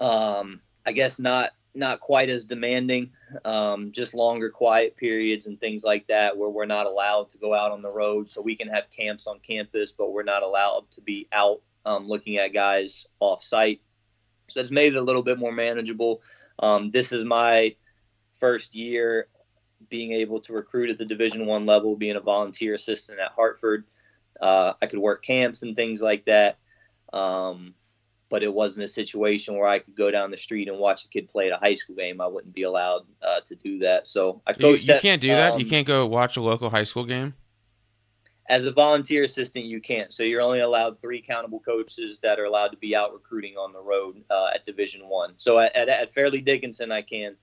um, 0.00 0.60
I 0.84 0.90
guess 0.90 1.20
not 1.20 1.50
not 1.76 2.00
quite 2.00 2.28
as 2.28 2.44
demanding, 2.44 3.12
um, 3.44 3.92
just 3.92 4.14
longer 4.14 4.50
quiet 4.50 4.96
periods 4.96 5.46
and 5.46 5.60
things 5.60 5.84
like 5.84 6.08
that, 6.08 6.36
where 6.36 6.50
we're 6.50 6.66
not 6.66 6.86
allowed 6.86 7.30
to 7.30 7.38
go 7.38 7.54
out 7.54 7.70
on 7.70 7.82
the 7.82 7.92
road. 7.92 8.28
So 8.28 8.42
we 8.42 8.56
can 8.56 8.66
have 8.66 8.90
camps 8.90 9.28
on 9.28 9.38
campus, 9.38 9.92
but 9.92 10.12
we're 10.12 10.24
not 10.24 10.42
allowed 10.42 10.90
to 10.90 11.00
be 11.00 11.28
out 11.30 11.60
um, 11.86 12.08
looking 12.08 12.36
at 12.36 12.52
guys 12.52 13.06
off 13.20 13.42
site. 13.42 13.80
So 14.48 14.60
it's 14.60 14.70
made 14.70 14.92
it 14.92 14.98
a 14.98 15.02
little 15.02 15.22
bit 15.22 15.38
more 15.38 15.52
manageable. 15.52 16.20
Um, 16.58 16.90
this 16.90 17.12
is 17.12 17.24
my 17.24 17.76
first 18.32 18.74
year 18.74 19.28
being 19.88 20.12
able 20.12 20.40
to 20.40 20.52
recruit 20.52 20.90
at 20.90 20.98
the 20.98 21.04
Division 21.04 21.46
One 21.46 21.64
level, 21.64 21.96
being 21.96 22.16
a 22.16 22.20
volunteer 22.20 22.74
assistant 22.74 23.20
at 23.20 23.32
Hartford. 23.32 23.84
Uh, 24.40 24.74
I 24.82 24.86
could 24.86 24.98
work 24.98 25.22
camps 25.24 25.62
and 25.62 25.74
things 25.74 26.02
like 26.02 26.26
that, 26.26 26.58
um, 27.12 27.74
but 28.28 28.42
it 28.42 28.52
wasn't 28.52 28.84
a 28.84 28.88
situation 28.88 29.56
where 29.56 29.68
I 29.68 29.78
could 29.78 29.96
go 29.96 30.10
down 30.10 30.30
the 30.30 30.36
street 30.36 30.68
and 30.68 30.78
watch 30.78 31.04
a 31.04 31.08
kid 31.08 31.28
play 31.28 31.46
at 31.50 31.56
a 31.56 31.60
high 31.60 31.74
school 31.74 31.96
game. 31.96 32.20
I 32.20 32.26
wouldn't 32.26 32.54
be 32.54 32.62
allowed 32.64 33.02
uh, 33.22 33.40
to 33.46 33.54
do 33.54 33.78
that. 33.78 34.06
So 34.06 34.42
I 34.46 34.52
coached. 34.52 34.88
You, 34.88 34.94
you 34.94 35.00
can't 35.00 35.22
do 35.22 35.28
that. 35.28 35.58
you 35.58 35.64
um, 35.64 35.70
can't 35.70 35.86
go 35.86 36.06
watch 36.06 36.36
a 36.36 36.42
local 36.42 36.68
high 36.68 36.84
school 36.84 37.04
game 37.04 37.34
as 38.48 38.66
a 38.66 38.72
volunteer 38.72 39.24
assistant 39.24 39.64
you 39.64 39.80
can't. 39.80 40.12
So 40.12 40.22
you're 40.22 40.42
only 40.42 40.60
allowed 40.60 40.98
three 40.98 41.18
accountable 41.18 41.60
coaches 41.60 42.20
that 42.20 42.38
are 42.38 42.44
allowed 42.44 42.68
to 42.68 42.76
be 42.76 42.94
out 42.94 43.12
recruiting 43.12 43.56
on 43.56 43.72
the 43.72 43.80
road 43.80 44.22
uh, 44.30 44.48
at 44.54 44.64
division 44.64 45.08
one. 45.08 45.34
So 45.36 45.58
at, 45.58 45.74
at, 45.74 45.88
at, 45.88 46.12
fairleigh 46.12 46.40
dickinson 46.40 46.92
i 46.92 47.02
can 47.02 47.36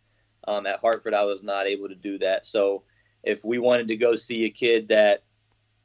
um, 0.47 0.65
at 0.65 0.79
hartford 0.79 1.13
i 1.13 1.25
was 1.25 1.43
not 1.43 1.67
able 1.67 1.89
to 1.89 1.95
do 1.95 2.19
that. 2.19 2.45
So 2.45 2.83
if 3.23 3.43
we 3.43 3.59
wanted 3.59 3.89
to 3.89 3.97
go 3.97 4.15
see 4.15 4.45
a 4.45 4.49
kid 4.49 4.89
that 4.89 5.23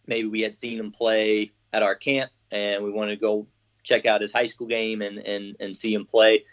maybe 0.07 0.28
we 0.28 0.40
had 0.40 0.54
seen 0.54 0.78
him 0.78 0.92
play 0.92 1.52
at 1.72 1.83
our 1.83 1.94
camp 1.94 2.31
and 2.50 2.85
we 2.85 2.90
wanted 2.90 3.16
to 3.16 3.20
go 3.20 3.46
check 3.83 4.07
out 4.07 4.20
his 4.20 4.33
high 4.33 4.46
school 4.46 4.66
game 4.66 5.02
and, 5.02 5.18
and, 5.18 5.57
and 5.61 5.76
see 5.76 5.94
him 5.94 6.04
play 6.04 6.44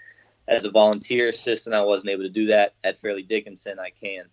as 0.47 0.65
a 0.65 0.71
volunteer 0.71 1.29
assistant 1.29 1.75
i 1.75 1.81
wasn't 1.81 2.09
able 2.09 2.23
to 2.23 2.29
do 2.29 2.47
that. 2.47 2.73
At 2.83 2.97
fairleigh 2.97 3.23
dickinson 3.23 3.77
i 3.79 3.91
can 3.91 4.25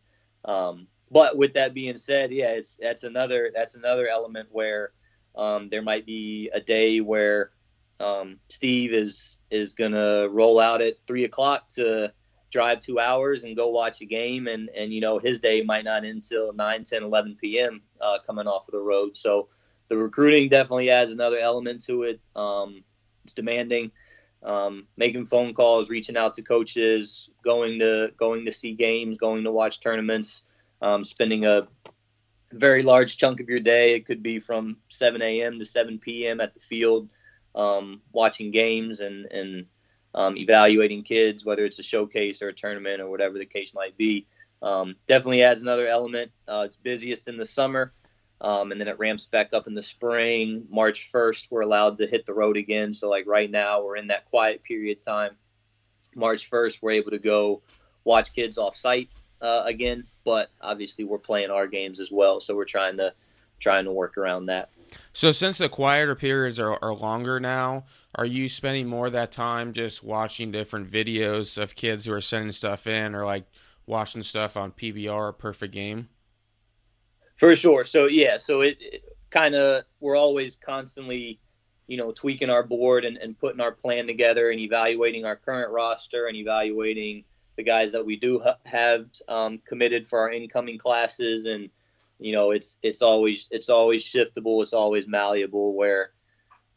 um, 0.45 0.87
but 1.13 1.37
with 1.37 1.55
that 1.55 1.75
being 1.75 1.97
said, 1.99 2.33
yeah, 2.33 2.53
it's 2.53 2.79
that's 2.81 3.05
another 3.05 3.51
that's 3.55 3.77
another 3.77 4.09
element 4.09 4.49
where 4.51 4.93
um, 5.37 5.69
there 5.69 5.83
might 5.83 6.07
be 6.07 6.51
a 6.53 6.61
day 6.61 7.01
where 7.01 7.51
um, 8.01 8.39
Steve 8.49 8.93
is 8.95 9.41
is 9.51 9.75
gonna 9.75 10.29
roll 10.29 10.59
out 10.59 10.81
at 10.81 11.07
three 11.07 11.25
o'clock 11.25 11.69
to 11.71 12.13
drive 12.51 12.81
two 12.81 12.99
hours 12.99 13.45
and 13.45 13.57
go 13.57 13.69
watch 13.69 14.01
a 14.01 14.07
game, 14.07 14.47
and 14.47 14.71
and 14.71 14.93
you 14.93 15.03
know 15.03 15.19
his 15.19 15.41
day 15.41 15.63
might 15.63 15.85
not 15.85 16.05
end 16.05 16.17
until 16.17 16.53
9, 16.53 16.85
10, 16.85 17.03
11 17.03 17.37
p.m. 17.41 17.83
Uh, 18.01 18.19
coming 18.27 18.47
off 18.47 18.67
of 18.69 18.73
the 18.73 18.79
road. 18.79 19.17
So 19.17 19.49
the 19.89 19.97
recruiting 19.99 20.49
definitely 20.49 20.91
adds 20.91 21.11
another 21.11 21.39
element 21.39 21.85
to 21.85 22.05
it. 22.05 22.21
Um, 22.35 22.85
it's 23.25 23.35
demanding. 23.35 23.93
Um, 24.43 24.89
making 24.97 25.27
phone 25.27 25.55
calls, 25.55 25.89
reaching 25.89 26.17
out 26.17 26.35
to 26.35 26.43
coaches, 26.43 27.33
going 27.45 27.79
to 27.79 28.13
going 28.17 28.47
to 28.47 28.53
see 28.53 28.73
games, 28.73 29.19
going 29.19 29.45
to 29.45 29.53
watch 29.53 29.81
tournaments 29.81 30.47
um, 30.83 31.05
spending 31.05 31.47
a 31.47 31.69
very 32.53 32.83
large 32.83 33.17
chunk 33.17 33.41
of 33.41 33.49
your 33.49 33.61
day. 33.61 33.95
It 33.95 34.05
could 34.05 34.23
be 34.23 34.39
from 34.39 34.77
7 34.89 35.23
a.m. 35.23 35.59
to 35.59 35.65
7 35.65 35.99
p.m. 35.99 36.41
at 36.41 36.53
the 36.53 36.61
field, 36.61 37.11
um, 37.55 38.03
watching 38.13 38.51
games 38.51 39.01
and 39.01 39.27
and 39.27 39.67
um, 40.15 40.37
evaluating 40.37 41.05
kids, 41.05 41.45
whether 41.45 41.65
it's 41.65 41.79
a 41.79 41.83
showcase 41.83 42.43
or 42.43 42.49
a 42.49 42.53
tournament 42.53 43.01
or 43.01 43.09
whatever 43.09 43.39
the 43.39 43.47
case 43.47 43.75
might 43.75 43.97
be. 43.97 44.27
Um, 44.61 44.97
definitely 45.07 45.43
adds 45.43 45.63
another 45.63 45.87
element. 45.87 46.31
Uh, 46.47 46.65
it's 46.67 46.77
busiest 46.77 47.29
in 47.29 47.39
the 47.39 47.45
summer, 47.45 47.95
um, 48.43 48.71
and 48.71 48.81
then 48.81 48.89
it 48.89 48.99
ramps 48.99 49.27
back 49.27 49.55
up 49.55 49.67
in 49.67 49.75
the 49.75 49.83
spring. 49.83 50.67
March 50.69 51.11
1st, 51.11 51.49
we're 51.51 51.63
allowed 51.63 51.99
to 51.99 52.07
hit 52.07 52.27
the 52.27 52.35
road 52.35 52.59
again. 52.59 52.93
So 52.93 53.09
like 53.09 53.27
right 53.27 53.51
now, 53.51 53.83
we're 53.83 53.97
in 53.97 54.09
that 54.09 54.27
quiet 54.27 54.63
period 54.63 55.03
time. 55.03 55.33
March 56.15 56.51
1st, 56.51 56.83
we're 56.83 56.91
able 56.91 57.13
to 57.13 57.19
go 57.19 57.63
watch 58.05 58.35
kids 58.35 58.59
off 58.59 58.77
site 58.77 59.09
uh, 59.43 59.63
again, 59.67 60.05
but 60.25 60.51
obviously 60.61 61.05
we're 61.05 61.19
playing 61.19 61.51
our 61.51 61.67
games 61.67 62.01
as 62.01 62.11
well, 62.11 62.41
so 62.41 62.57
we're 62.57 62.65
trying 62.65 62.97
to 62.99 63.13
trying 63.59 63.85
to 63.85 63.93
work 63.93 64.17
around 64.17 64.47
that. 64.47 64.71
So 65.13 65.33
since 65.33 65.59
the 65.59 65.69
quieter 65.69 66.15
periods 66.15 66.59
are, 66.59 66.79
are 66.83 66.95
longer 66.95 67.41
now, 67.41 67.85
are 68.15 68.27
you 68.27 68.49
spending 68.49 68.89
more 68.89 69.07
of 69.07 69.13
that 69.13 69.33
time 69.33 69.73
just 69.73 70.03
watching 70.03 70.53
different 70.53 70.91
videos 70.91 71.61
of 71.61 71.75
kids 71.75 72.07
who 72.07 72.13
are 72.13 72.21
sending 72.21 72.53
stuff 72.53 72.87
in, 72.87 73.15
or 73.15 73.25
like 73.25 73.45
watching 73.87 74.23
stuff 74.23 74.57
on 74.57 74.73
PBR 74.73 75.37
Perfect 75.37 75.75
Game? 75.75 76.09
For 77.37 77.57
sure. 77.57 77.85
So 77.85 78.07
yeah, 78.07 78.39
so 78.39 78.61
it, 78.61 78.79
it 78.81 79.03
kind 79.31 79.55
of 79.55 79.85
we're 80.01 80.17
always 80.17 80.57
constantly 80.57 81.41
you 81.89 81.97
know 81.97 82.13
tweaking 82.13 82.51
our 82.51 82.63
board 82.63 83.05
and, 83.05 83.17
and 83.17 83.39
putting 83.39 83.61
our 83.61 83.73
plan 83.73 84.07
together 84.07 84.51
and 84.51 84.61
evaluating 84.61 85.25
our 85.25 85.37
current 85.37 85.71
roster 85.71 86.27
and 86.27 86.37
evaluating 86.37 87.25
the 87.57 87.63
guys 87.63 87.93
that 87.93 88.07
we 88.07 88.17
do 88.17 88.41
ha- 88.41 88.59
have 88.65 89.07
um, 89.29 89.59
committed 89.67 90.07
for 90.07 90.21
our 90.21 90.31
incoming 90.31 90.79
classes, 90.79 91.47
and 91.47 91.71
you 92.19 92.33
know, 92.33 92.51
it's 92.51 92.79
it's 92.83 93.03
always 93.03 93.49
it's 93.51 93.69
always 93.69 94.05
shiftable, 94.05 94.63
it's 94.63 94.73
always 94.73 95.07
malleable. 95.07 95.75
Where 95.75 96.11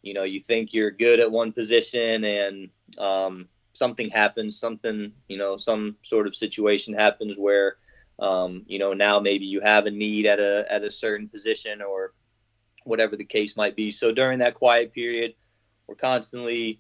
you 0.02 0.14
know 0.14 0.24
you 0.24 0.40
think 0.40 0.74
you're 0.74 0.92
good 0.92 1.20
at 1.20 1.32
one 1.32 1.52
position, 1.52 2.24
and 2.24 2.70
um, 2.98 3.48
something 3.74 4.10
happens, 4.10 4.60
something 4.60 5.14
you 5.28 5.38
know, 5.38 5.58
some 5.58 5.96
sort 6.02 6.28
of 6.28 6.36
situation 6.36 6.94
happens 6.94 7.38
where 7.38 7.78
um, 8.20 8.64
you 8.68 8.80
know 8.80 8.94
now 8.94 9.20
maybe 9.20 9.46
you 9.46 9.62
have 9.62 9.86
a 9.86 9.92
need 9.92 10.26
at 10.26 10.40
a 10.40 10.66
at 10.70 10.84
a 10.84 10.92
certain 10.92 11.30
position 11.30 11.82
or 11.82 12.14
whatever 12.84 13.16
the 13.16 13.26
case 13.26 13.58
might 13.58 13.76
be. 13.76 13.92
So 13.92 14.12
during 14.12 14.40
that 14.40 14.54
quiet 14.54 14.94
period, 14.94 15.36
we're 15.88 15.96
constantly 15.96 16.80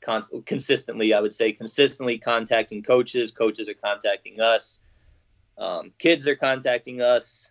constantly, 0.00 0.44
consistently, 0.44 1.14
I 1.14 1.20
would 1.20 1.32
say, 1.32 1.52
consistently 1.52 2.18
contacting 2.18 2.82
coaches. 2.82 3.30
Coaches 3.30 3.68
are 3.68 3.74
contacting 3.74 4.40
us. 4.40 4.82
Um, 5.58 5.92
kids 5.98 6.26
are 6.28 6.36
contacting 6.36 7.00
us. 7.00 7.50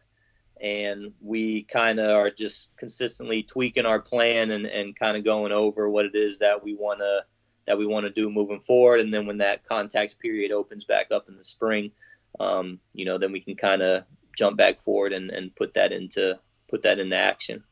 And 0.60 1.14
we 1.22 1.64
kind 1.64 2.00
of 2.00 2.16
are 2.16 2.30
just 2.30 2.78
consistently 2.78 3.42
tweaking 3.42 3.88
our 3.88 4.00
plan 4.00 4.52
and, 4.52 4.68
and 4.68 4.96
kind 4.96 5.18
of 5.18 5.24
going 5.24 5.52
over 5.52 5.90
what 5.90 6.06
it 6.06 6.16
is 6.16 6.40
that 6.40 6.64
we 6.64 6.76
want 6.76 7.00
to 7.00 7.26
that 7.68 7.78
we 7.78 7.86
want 7.86 8.06
to 8.06 8.12
do 8.12 8.30
moving 8.30 8.60
forward. 8.60 9.00
And 9.00 9.14
then 9.14 9.26
when 9.26 9.38
that 9.38 9.64
contact 9.64 10.20
period 10.20 10.52
opens 10.52 10.84
back 10.84 11.12
up 11.12 11.30
in 11.30 11.38
the 11.38 11.44
spring, 11.44 11.92
um, 12.40 12.80
you 12.94 13.06
know, 13.06 13.18
then 13.18 13.32
we 13.32 13.40
can 13.40 13.56
kind 13.56 13.82
of 13.82 14.04
jump 14.38 14.58
back 14.58 14.80
forward 14.80 15.14
and, 15.14 15.30
and 15.32 15.56
put 15.56 15.74
that 15.76 15.92
into 15.92 16.40
put 16.70 16.84
that 16.84 17.00
into 17.00 17.16
action. 17.16 17.64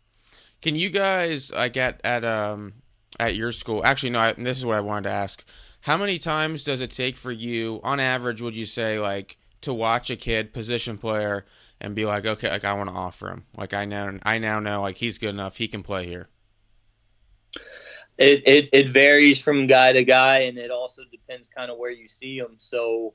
Can 0.62 0.76
you 0.76 0.90
guys 0.90 1.52
like 1.52 1.78
at 1.78 2.02
at 2.04 2.26
um 2.26 2.74
at 3.20 3.36
your 3.36 3.52
school. 3.52 3.86
Actually, 3.86 4.12
no. 4.12 4.20
I, 4.20 4.34
this 4.34 4.58
is 4.58 4.66
what 4.66 4.78
I 4.78 4.82
wanted 4.82 5.10
to 5.10 5.16
ask. 5.16 5.44
How 5.82 5.98
many 5.98 6.20
times 6.20 6.64
does 6.64 6.82
it 6.82 6.92
take 6.92 7.16
for 7.16 7.32
you, 7.32 7.80
on 7.84 8.00
average, 8.00 8.42
would 8.42 8.56
you 8.56 8.66
say, 8.66 9.00
like, 9.00 9.38
to 9.62 9.74
watch 9.74 10.10
a 10.10 10.16
kid, 10.16 10.54
position 10.54 10.98
player, 10.98 11.46
and 11.82 11.96
be 11.96 12.06
like, 12.06 12.26
okay, 12.26 12.50
like 12.50 12.66
I 12.66 12.74
want 12.74 12.90
to 12.90 12.96
offer 12.96 13.30
him, 13.30 13.46
like 13.56 13.74
I 13.74 13.86
know, 13.86 14.20
I 14.24 14.38
now 14.38 14.60
know, 14.60 14.82
like 14.82 14.98
he's 14.98 15.18
good 15.18 15.30
enough, 15.30 15.58
he 15.58 15.68
can 15.68 15.84
play 15.84 16.08
here. 16.08 16.28
It, 18.18 18.44
it 18.46 18.70
it 18.74 18.90
varies 18.90 19.40
from 19.40 19.68
guy 19.68 19.94
to 19.94 20.04
guy, 20.04 20.40
and 20.40 20.58
it 20.58 20.72
also 20.72 21.04
depends 21.10 21.48
kind 21.48 21.72
of 21.72 21.78
where 21.78 21.92
you 21.92 22.06
see 22.06 22.38
him. 22.38 22.56
So, 22.58 23.14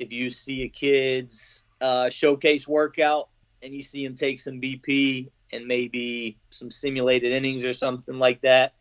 if 0.00 0.10
you 0.10 0.30
see 0.30 0.62
a 0.62 0.68
kid's 0.68 1.62
uh, 1.80 2.10
showcase 2.10 2.66
workout 2.66 3.28
and 3.62 3.72
you 3.72 3.82
see 3.82 4.04
him 4.04 4.16
take 4.16 4.40
some 4.40 4.60
BP 4.60 5.30
and 5.52 5.66
maybe 5.66 6.38
some 6.50 6.72
simulated 6.72 7.32
innings 7.32 7.64
or 7.64 7.72
something 7.72 8.18
like 8.18 8.40
that, 8.40 8.74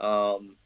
um, 0.00 0.56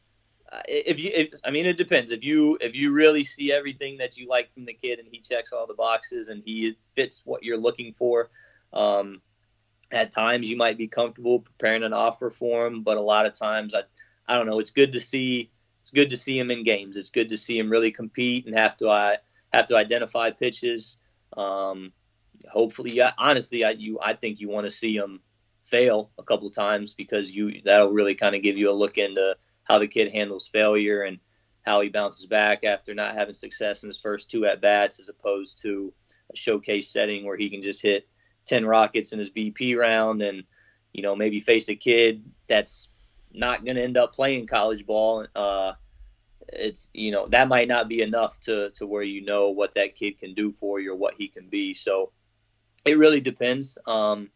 if 0.67 0.99
you, 0.99 1.11
if, 1.13 1.33
I 1.43 1.51
mean, 1.51 1.65
it 1.65 1.77
depends. 1.77 2.11
If 2.11 2.23
you 2.23 2.57
if 2.61 2.75
you 2.75 2.91
really 2.91 3.23
see 3.23 3.51
everything 3.51 3.97
that 3.97 4.17
you 4.17 4.27
like 4.27 4.53
from 4.53 4.65
the 4.65 4.73
kid 4.73 4.99
and 4.99 5.07
he 5.11 5.19
checks 5.19 5.51
all 5.51 5.67
the 5.67 5.73
boxes 5.73 6.29
and 6.29 6.43
he 6.45 6.77
fits 6.95 7.23
what 7.25 7.43
you're 7.43 7.57
looking 7.57 7.93
for, 7.93 8.29
um, 8.71 9.21
at 9.91 10.11
times 10.11 10.49
you 10.49 10.57
might 10.57 10.77
be 10.77 10.87
comfortable 10.87 11.39
preparing 11.39 11.83
an 11.83 11.93
offer 11.93 12.29
for 12.29 12.67
him. 12.67 12.83
But 12.83 12.97
a 12.97 13.01
lot 13.01 13.25
of 13.25 13.33
times, 13.33 13.73
I 13.73 13.83
I 14.27 14.37
don't 14.37 14.47
know. 14.47 14.59
It's 14.59 14.71
good 14.71 14.91
to 14.93 14.99
see. 14.99 15.51
It's 15.81 15.91
good 15.91 16.09
to 16.11 16.17
see 16.17 16.37
him 16.37 16.51
in 16.51 16.63
games. 16.63 16.97
It's 16.97 17.09
good 17.09 17.29
to 17.29 17.37
see 17.37 17.57
him 17.57 17.69
really 17.69 17.91
compete 17.91 18.45
and 18.45 18.57
have 18.57 18.77
to 18.77 18.89
I 18.89 19.17
have 19.53 19.67
to 19.67 19.75
identify 19.75 20.29
pitches. 20.29 20.99
Um, 21.35 21.93
hopefully, 22.49 23.01
honestly, 23.17 23.63
I 23.63 23.71
you 23.71 23.99
I 24.01 24.13
think 24.13 24.39
you 24.39 24.49
want 24.49 24.65
to 24.65 24.71
see 24.71 24.95
him 24.95 25.21
fail 25.63 26.11
a 26.17 26.23
couple 26.23 26.49
times 26.49 26.93
because 26.93 27.33
you 27.33 27.61
that'll 27.63 27.91
really 27.91 28.15
kind 28.15 28.35
of 28.35 28.41
give 28.41 28.57
you 28.57 28.69
a 28.69 28.73
look 28.73 28.97
into 28.97 29.35
how 29.63 29.79
the 29.79 29.87
kid 29.87 30.11
handles 30.11 30.47
failure 30.47 31.01
and 31.01 31.19
how 31.61 31.81
he 31.81 31.89
bounces 31.89 32.25
back 32.25 32.63
after 32.63 32.93
not 32.93 33.15
having 33.15 33.33
success 33.33 33.83
in 33.83 33.89
his 33.89 33.97
first 33.97 34.29
two 34.29 34.45
at 34.45 34.61
bats, 34.61 34.99
as 34.99 35.09
opposed 35.09 35.61
to 35.61 35.93
a 36.31 36.35
showcase 36.35 36.89
setting 36.89 37.25
where 37.25 37.37
he 37.37 37.49
can 37.49 37.61
just 37.61 37.81
hit 37.81 38.07
ten 38.45 38.65
rockets 38.65 39.13
in 39.13 39.19
his 39.19 39.29
BP 39.29 39.77
round 39.77 40.21
and 40.21 40.43
you 40.91 41.01
know 41.01 41.15
maybe 41.15 41.39
face 41.39 41.69
a 41.69 41.75
kid 41.75 42.23
that's 42.47 42.89
not 43.31 43.65
going 43.65 43.77
to 43.77 43.83
end 43.83 43.97
up 43.97 44.13
playing 44.13 44.47
college 44.47 44.85
ball. 44.85 45.25
Uh, 45.35 45.73
it's 46.49 46.91
you 46.93 47.11
know 47.11 47.27
that 47.27 47.47
might 47.47 47.67
not 47.67 47.87
be 47.87 48.01
enough 48.01 48.39
to 48.41 48.69
to 48.71 48.85
where 48.85 49.03
you 49.03 49.23
know 49.23 49.49
what 49.49 49.75
that 49.75 49.95
kid 49.95 50.19
can 50.19 50.33
do 50.33 50.51
for 50.51 50.79
you 50.79 50.91
or 50.91 50.95
what 50.95 51.15
he 51.15 51.29
can 51.29 51.47
be. 51.47 51.73
So 51.73 52.11
it 52.85 52.97
really 52.97 53.21
depends. 53.21 53.77
Um, 53.87 54.29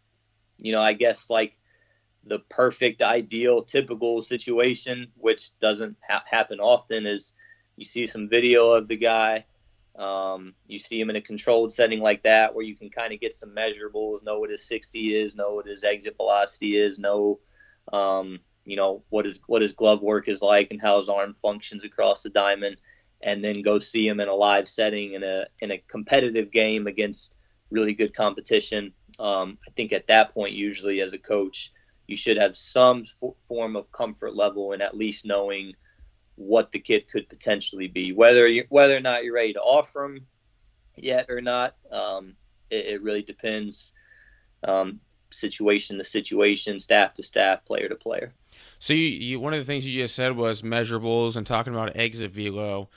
you 0.60 0.72
know, 0.72 0.82
I 0.82 0.94
guess 0.94 1.30
like 1.30 1.58
the 2.26 2.40
perfect, 2.40 3.02
ideal, 3.02 3.64
typical 3.64 4.22
situation, 4.22 5.08
which 5.16 5.58
doesn't 5.60 5.98
ha- 6.08 6.24
happen 6.30 6.60
often, 6.60 7.06
is 7.06 7.34
you 7.76 7.86
see 7.86 8.06
some 8.06 8.30
video 8.30 8.72
of 8.72 8.88
the 8.88 8.98
guy. 8.98 9.46
Um, 9.98 10.54
you 10.68 10.78
see 10.78 11.00
him 11.00 11.10
in 11.10 11.16
a 11.16 11.22
controlled 11.22 11.72
setting 11.72 12.02
like 12.02 12.24
that, 12.24 12.54
where 12.54 12.66
you 12.66 12.76
can 12.76 12.90
kind 12.90 13.14
of 13.14 13.20
get 13.20 13.34
some 13.34 13.56
measurables, 13.56 14.24
know 14.24 14.40
what 14.40 14.52
his 14.52 14.68
60 14.68 15.16
is, 15.16 15.36
know 15.36 15.56
what 15.56 15.66
his 15.66 15.84
exit 15.84 16.18
velocity 16.18 16.78
is, 16.78 17.00
know, 17.00 17.40
um, 17.92 18.40
you 18.66 18.76
know, 18.76 19.04
what 19.10 19.26
his 19.26 19.42
what 19.48 19.62
his 19.62 19.74
glove 19.74 20.02
work 20.02 20.28
is 20.28 20.42
like, 20.42 20.72
and 20.72 20.82
how 20.82 20.98
his 20.98 21.10
arm 21.10 21.34
functions 21.34 21.84
across 21.84 22.22
the 22.22 22.30
diamond, 22.30 22.82
and 23.22 23.44
then 23.44 23.62
go 23.62 23.80
see 23.80 24.08
him 24.08 24.20
in 24.20 24.28
a 24.28 24.36
live 24.36 24.68
setting 24.68 25.14
in 25.14 25.24
a 25.24 25.46
in 25.62 25.72
a 25.72 25.78
competitive 25.88 26.52
game 26.52 26.86
against 26.86 27.38
really 27.72 27.94
good 27.94 28.14
competition. 28.14 28.94
Um, 29.20 29.58
I 29.68 29.72
think 29.72 29.94
at 29.94 30.08
that 30.08 30.34
point, 30.34 30.54
usually 30.54 31.02
as 31.02 31.14
a 31.14 31.18
coach, 31.18 31.72
you 32.08 32.16
should 32.16 32.38
have 32.38 32.56
some 32.56 33.04
f- 33.22 33.34
form 33.42 33.76
of 33.76 33.92
comfort 33.92 34.36
level 34.36 34.72
and 34.72 34.82
at 34.82 34.96
least 34.96 35.26
knowing 35.26 35.74
what 36.36 36.72
the 36.72 36.80
kid 36.80 37.10
could 37.10 37.28
potentially 37.28 37.88
be. 37.88 38.14
Whether 38.14 38.48
you, 38.48 38.66
whether 38.70 38.96
or 38.96 39.02
not 39.02 39.24
you're 39.24 39.34
ready 39.34 39.54
to 39.54 39.62
offer 39.62 40.06
him 40.06 40.28
yet 40.96 41.26
or 41.30 41.42
not, 41.42 41.76
um, 41.92 42.36
it, 42.70 42.86
it, 42.86 43.02
really 43.02 43.24
depends. 43.24 43.94
Um, 44.64 45.00
situation 45.30 45.98
to 45.98 46.04
situation, 46.04 46.80
staff 46.80 47.14
to 47.16 47.24
staff, 47.24 47.66
player 47.66 47.90
to 47.90 47.96
player. 47.96 48.34
So 48.80 48.94
you, 48.94 49.08
you, 49.08 49.40
one 49.40 49.54
of 49.54 49.60
the 49.60 49.66
things 49.66 49.88
you 49.88 50.02
just 50.02 50.16
said 50.16 50.36
was 50.36 50.62
measurables 50.62 51.36
and 51.36 51.46
talking 51.46 51.74
about 51.74 51.96
exit 51.96 52.32
velo. 52.32 52.90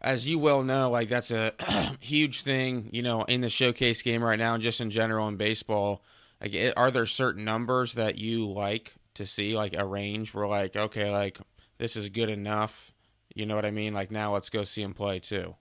As 0.00 0.28
you 0.28 0.38
well 0.38 0.62
know, 0.62 0.90
like 0.90 1.08
that's 1.08 1.30
a 1.30 1.52
huge 2.00 2.42
thing, 2.42 2.88
you 2.92 3.02
know, 3.02 3.22
in 3.24 3.40
the 3.40 3.48
showcase 3.48 4.02
game 4.02 4.22
right 4.22 4.38
now, 4.38 4.54
and 4.54 4.62
just 4.62 4.80
in 4.80 4.90
general 4.90 5.28
in 5.28 5.36
baseball. 5.36 6.02
Like, 6.40 6.54
are 6.76 6.90
there 6.90 7.06
certain 7.06 7.44
numbers 7.44 7.94
that 7.94 8.18
you 8.18 8.46
like 8.50 8.94
to 9.14 9.24
see, 9.24 9.56
like 9.56 9.74
a 9.74 9.86
range 9.86 10.34
where, 10.34 10.46
like, 10.46 10.76
okay, 10.76 11.10
like 11.10 11.38
this 11.78 11.96
is 11.96 12.10
good 12.10 12.28
enough? 12.28 12.92
You 13.34 13.46
know 13.46 13.54
what 13.54 13.64
I 13.64 13.70
mean? 13.70 13.94
Like, 13.94 14.10
now 14.10 14.34
let's 14.34 14.50
go 14.50 14.64
see 14.64 14.82
him 14.82 14.94
play 14.94 15.18
too. 15.18 15.54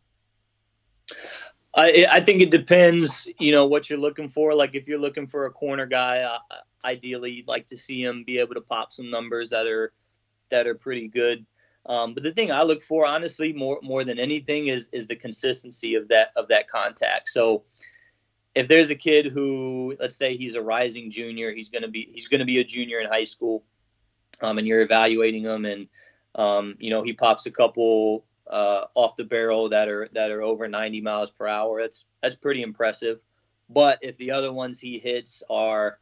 I, 1.73 2.07
I 2.09 2.19
think 2.21 2.41
it 2.41 2.51
depends, 2.51 3.29
you 3.37 3.51
know, 3.51 3.65
what 3.65 3.89
you're 3.89 3.99
looking 3.99 4.29
for. 4.29 4.55
Like, 4.55 4.75
if 4.75 4.87
you're 4.87 4.99
looking 4.99 5.27
for 5.27 5.45
a 5.45 5.51
corner 5.51 5.85
guy, 5.85 6.19
uh, 6.19 6.37
ideally, 6.85 7.31
you'd 7.31 7.47
like 7.47 7.67
to 7.67 7.77
see 7.77 8.01
him 8.01 8.23
be 8.23 8.39
able 8.39 8.53
to 8.55 8.61
pop 8.61 8.93
some 8.93 9.09
numbers 9.09 9.49
that 9.49 9.67
are 9.67 9.91
that 10.49 10.67
are 10.67 10.75
pretty 10.75 11.07
good. 11.07 11.45
Um, 11.87 12.13
but 12.13 12.23
the 12.23 12.31
thing 12.31 12.51
I 12.51 12.63
look 12.63 12.81
for, 12.81 13.05
honestly, 13.05 13.53
more 13.53 13.79
more 13.83 14.03
than 14.03 14.19
anything, 14.19 14.67
is 14.67 14.89
is 14.91 15.07
the 15.07 15.15
consistency 15.15 15.95
of 15.95 16.07
that 16.07 16.31
of 16.35 16.47
that 16.47 16.67
contact. 16.67 17.29
So, 17.29 17.63
if 18.55 18.67
there's 18.67 18.89
a 18.89 18.95
kid 18.95 19.27
who, 19.27 19.95
let's 19.99 20.15
say 20.15 20.35
he's 20.35 20.55
a 20.55 20.61
rising 20.61 21.11
junior, 21.11 21.51
he's 21.51 21.69
to 21.69 21.87
be 21.87 22.09
he's 22.11 22.27
to 22.27 22.45
be 22.45 22.59
a 22.59 22.63
junior 22.63 22.99
in 22.99 23.07
high 23.07 23.23
school, 23.23 23.63
um, 24.41 24.57
and 24.57 24.67
you're 24.67 24.81
evaluating 24.81 25.43
him, 25.43 25.65
and 25.65 25.87
um, 26.33 26.75
you 26.79 26.89
know 26.89 27.03
he 27.03 27.13
pops 27.13 27.45
a 27.45 27.51
couple 27.51 28.25
uh, 28.49 28.85
off 28.95 29.15
the 29.15 29.23
barrel 29.23 29.69
that 29.69 29.87
are 29.87 30.09
that 30.13 30.31
are 30.31 30.41
over 30.41 30.67
90 30.67 31.01
miles 31.01 31.31
per 31.31 31.47
hour. 31.47 31.81
That's 31.81 32.07
that's 32.21 32.35
pretty 32.35 32.63
impressive. 32.63 33.19
But 33.69 33.99
if 34.01 34.17
the 34.17 34.31
other 34.31 34.51
ones 34.51 34.79
he 34.79 34.99
hits 34.99 35.43
are 35.49 35.99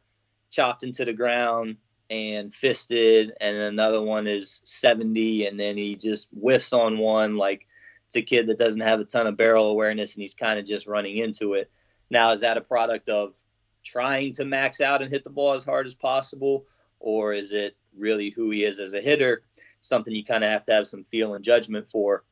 chopped 0.50 0.82
into 0.82 1.04
the 1.04 1.12
ground 1.12 1.76
and 2.10 2.52
fisted, 2.52 3.32
and 3.40 3.56
another 3.56 4.02
one 4.02 4.26
is 4.26 4.62
70, 4.64 5.46
and 5.46 5.58
then 5.58 5.76
he 5.76 5.96
just 5.96 6.28
whiffs 6.32 6.72
on 6.72 6.98
one 6.98 7.36
like 7.36 7.66
it's 8.06 8.16
a 8.16 8.22
kid 8.22 8.46
that 8.48 8.58
doesn't 8.58 8.82
have 8.82 9.00
a 9.00 9.04
ton 9.04 9.26
of 9.26 9.36
barrel 9.36 9.68
awareness 9.68 10.14
and 10.14 10.20
he's 10.20 10.34
kind 10.34 10.58
of 10.58 10.66
just 10.66 10.86
running 10.86 11.16
into 11.16 11.54
it 11.54 11.70
now, 12.10 12.32
is 12.32 12.42
that 12.42 12.56
a 12.56 12.60
product 12.62 13.08
of 13.08 13.34
trying 13.82 14.32
to 14.34 14.44
max 14.44 14.80
out 14.80 15.02
and 15.02 15.10
hit 15.10 15.24
the 15.24 15.30
ball 15.30 15.54
as 15.54 15.64
hard 15.64 15.86
as 15.86 15.94
possible, 15.94 16.66
or 17.00 17.32
is 17.32 17.52
it 17.52 17.76
really 17.96 18.30
who 18.30 18.50
he 18.50 18.64
is 18.64 18.78
as 18.78 18.94
a 18.94 19.00
hitter? 19.00 19.42
Something 19.80 20.14
you 20.14 20.24
kind 20.24 20.44
of 20.44 20.50
have 20.50 20.64
to 20.66 20.72
have 20.72 20.86
some 20.86 21.04
feel 21.04 21.34
and 21.34 21.44
judgment 21.44 21.88
for. 21.88 22.24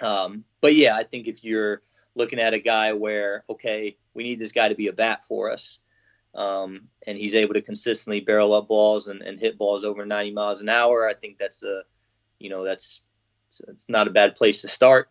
Um, 0.00 0.44
but 0.60 0.74
yeah, 0.74 0.96
I 0.96 1.04
think 1.04 1.26
if 1.26 1.44
you're 1.44 1.82
looking 2.14 2.38
at 2.38 2.54
a 2.54 2.58
guy 2.58 2.92
where, 2.92 3.44
okay, 3.48 3.96
we 4.12 4.22
need 4.22 4.38
this 4.38 4.52
guy 4.52 4.68
to 4.68 4.74
be 4.74 4.88
a 4.88 4.92
bat 4.92 5.24
for 5.24 5.50
us, 5.50 5.80
um, 6.34 6.88
and 7.06 7.16
he's 7.16 7.34
able 7.34 7.54
to 7.54 7.62
consistently 7.62 8.20
barrel 8.20 8.54
up 8.54 8.68
balls 8.68 9.08
and, 9.08 9.22
and, 9.22 9.38
hit 9.38 9.56
balls 9.56 9.84
over 9.84 10.04
90 10.04 10.32
miles 10.32 10.60
an 10.60 10.68
hour, 10.68 11.08
I 11.08 11.14
think 11.14 11.38
that's 11.38 11.62
a, 11.62 11.82
you 12.40 12.50
know, 12.50 12.64
that's 12.64 13.02
it's, 13.46 13.60
it's 13.68 13.88
not 13.88 14.08
a 14.08 14.10
bad 14.10 14.34
place 14.34 14.62
to 14.62 14.68
start. 14.68 15.08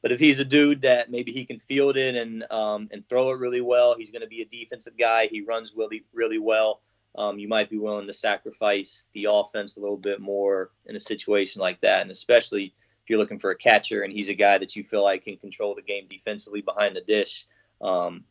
But 0.00 0.12
if 0.12 0.18
he's 0.18 0.40
a 0.40 0.44
dude 0.44 0.82
that 0.82 1.10
maybe 1.10 1.30
he 1.30 1.44
can 1.44 1.58
field 1.58 1.96
it 1.96 2.16
and 2.16 2.44
um, 2.50 2.88
and 2.90 3.06
throw 3.06 3.30
it 3.30 3.38
really 3.38 3.60
well, 3.60 3.94
he's 3.96 4.10
going 4.10 4.22
to 4.22 4.28
be 4.28 4.42
a 4.42 4.46
defensive 4.46 4.96
guy. 4.98 5.26
He 5.26 5.42
runs 5.42 5.74
really 5.76 6.04
really 6.12 6.38
well. 6.38 6.80
Um, 7.14 7.38
you 7.38 7.46
might 7.46 7.70
be 7.70 7.78
willing 7.78 8.06
to 8.06 8.12
sacrifice 8.12 9.06
the 9.12 9.28
offense 9.30 9.76
a 9.76 9.80
little 9.80 9.98
bit 9.98 10.20
more 10.20 10.70
in 10.86 10.96
a 10.96 11.00
situation 11.00 11.60
like 11.60 11.80
that, 11.82 12.02
and 12.02 12.10
especially 12.10 12.74
if 13.02 13.10
you're 13.10 13.18
looking 13.18 13.38
for 13.38 13.50
a 13.50 13.56
catcher 13.56 14.02
and 14.02 14.12
he's 14.12 14.28
a 14.28 14.34
guy 14.34 14.58
that 14.58 14.74
you 14.74 14.84
feel 14.84 15.04
like 15.04 15.24
can 15.24 15.36
control 15.36 15.74
the 15.74 15.82
game 15.82 16.06
defensively 16.08 16.62
behind 16.62 16.96
the 16.96 17.00
dish. 17.00 17.46
Um, 17.80 18.24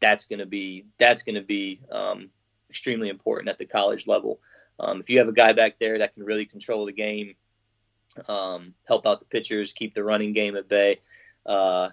that's 0.00 0.26
going 0.26 0.38
to 0.38 0.46
be 0.46 0.86
that's 0.98 1.22
going 1.22 1.36
to 1.36 1.42
be 1.42 1.80
um, 1.90 2.30
extremely 2.70 3.08
important 3.08 3.48
at 3.48 3.58
the 3.58 3.66
college 3.66 4.06
level. 4.06 4.40
Um, 4.78 5.00
if 5.00 5.08
you 5.08 5.18
have 5.18 5.28
a 5.28 5.32
guy 5.32 5.52
back 5.52 5.78
there 5.78 5.98
that 5.98 6.14
can 6.14 6.24
really 6.24 6.44
control 6.44 6.84
the 6.84 6.92
game, 6.92 7.34
um, 8.28 8.74
help 8.86 9.06
out 9.06 9.20
the 9.20 9.26
pitchers, 9.26 9.72
keep 9.72 9.94
the 9.94 10.04
running 10.04 10.32
game 10.32 10.56
at 10.56 10.68
bay, 10.68 10.98
uh, 11.46 11.88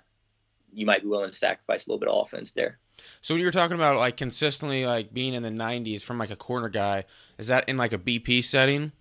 you 0.74 0.86
might 0.86 1.02
be 1.02 1.08
willing 1.08 1.30
to 1.30 1.36
sacrifice 1.36 1.88
a 1.88 1.90
little 1.90 2.00
bit 2.00 2.10
of 2.10 2.22
offense 2.22 2.52
there. 2.52 2.80
So 3.22 3.34
when 3.34 3.40
you 3.40 3.46
were 3.46 3.52
talking 3.52 3.76
about 3.76 3.98
like 3.98 4.18
consistently 4.18 4.86
like 4.86 5.14
being 5.14 5.34
in 5.34 5.44
the 5.44 5.50
90s 5.50 6.02
from 6.02 6.18
like 6.18 6.32
a 6.32 6.36
corner 6.36 6.70
guy, 6.70 7.06
is 7.38 7.48
that 7.48 7.68
in 7.70 7.78
like 7.78 7.94
a 7.94 7.98
BP 7.98 8.44
setting? 8.44 8.92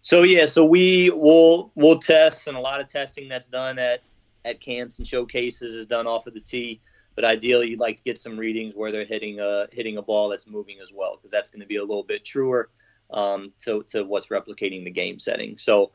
So 0.00 0.22
yeah, 0.22 0.46
so 0.46 0.64
we 0.64 1.10
will 1.10 1.72
we'll 1.74 1.98
test 1.98 2.46
and 2.46 2.56
a 2.56 2.60
lot 2.60 2.80
of 2.80 2.86
testing 2.86 3.28
that's 3.28 3.46
done 3.46 3.78
at 3.78 4.02
at 4.44 4.60
camps 4.60 4.98
and 4.98 5.08
showcases 5.08 5.74
is 5.74 5.86
done 5.86 6.06
off 6.06 6.26
of 6.26 6.34
the 6.34 6.40
tee. 6.40 6.80
But 7.14 7.24
ideally, 7.24 7.70
you'd 7.70 7.80
like 7.80 7.96
to 7.98 8.02
get 8.02 8.18
some 8.18 8.36
readings 8.38 8.74
where 8.74 8.90
they're 8.90 9.04
hitting 9.04 9.40
a 9.40 9.68
hitting 9.70 9.98
a 9.98 10.02
ball 10.02 10.28
that's 10.28 10.48
moving 10.48 10.78
as 10.82 10.92
well, 10.92 11.16
because 11.16 11.30
that's 11.30 11.48
going 11.48 11.60
to 11.60 11.66
be 11.66 11.76
a 11.76 11.84
little 11.84 12.02
bit 12.02 12.24
truer 12.24 12.70
um, 13.12 13.52
to 13.60 13.84
to 13.88 14.04
what's 14.04 14.28
replicating 14.28 14.84
the 14.84 14.90
game 14.90 15.18
setting. 15.18 15.56
So 15.56 15.92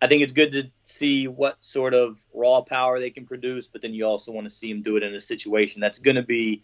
I 0.00 0.06
think 0.06 0.22
it's 0.22 0.32
good 0.32 0.52
to 0.52 0.70
see 0.82 1.26
what 1.26 1.56
sort 1.60 1.94
of 1.94 2.24
raw 2.32 2.60
power 2.60 3.00
they 3.00 3.10
can 3.10 3.26
produce, 3.26 3.66
but 3.66 3.82
then 3.82 3.94
you 3.94 4.06
also 4.06 4.30
want 4.32 4.44
to 4.44 4.50
see 4.50 4.72
them 4.72 4.82
do 4.82 4.96
it 4.96 5.02
in 5.02 5.14
a 5.14 5.20
situation 5.20 5.80
that's 5.80 5.98
going 5.98 6.16
to 6.16 6.22
be 6.22 6.62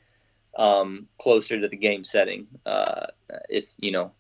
um, 0.57 1.09
closer 1.19 1.61
to 1.61 1.69
the 1.69 1.77
game 1.77 2.05
setting. 2.05 2.49
Uh, 2.65 3.07
if 3.49 3.73
you 3.79 3.91
know, 3.91 4.13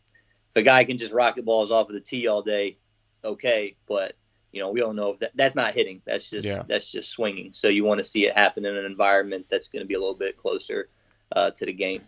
if 0.50 0.56
a 0.56 0.62
guy 0.62 0.84
can 0.84 0.98
just 0.98 1.12
rocket 1.12 1.44
balls 1.44 1.70
off 1.70 1.88
of 1.88 1.94
the 1.94 2.00
tee 2.00 2.26
all 2.26 2.42
day, 2.42 2.78
okay, 3.22 3.76
but 3.86 4.16
you 4.54 4.60
know 4.60 4.70
we 4.70 4.80
don't 4.80 4.96
know 4.96 5.12
if 5.12 5.18
that, 5.20 5.32
that's 5.34 5.56
not 5.56 5.74
hitting. 5.74 6.00
That's 6.04 6.30
just 6.30 6.48
yeah. 6.48 6.62
that's 6.66 6.90
just 6.90 7.10
swinging. 7.10 7.52
So 7.52 7.68
you 7.68 7.84
want 7.84 7.98
to 7.98 8.04
see 8.04 8.26
it 8.26 8.34
happen 8.34 8.64
in 8.64 8.76
an 8.76 8.84
environment 8.84 9.46
that's 9.50 9.68
going 9.68 9.82
to 9.82 9.86
be 9.86 9.94
a 9.94 9.98
little 9.98 10.14
bit 10.14 10.36
closer 10.36 10.88
uh, 11.34 11.50
to 11.50 11.66
the 11.66 11.72
game. 11.72 12.02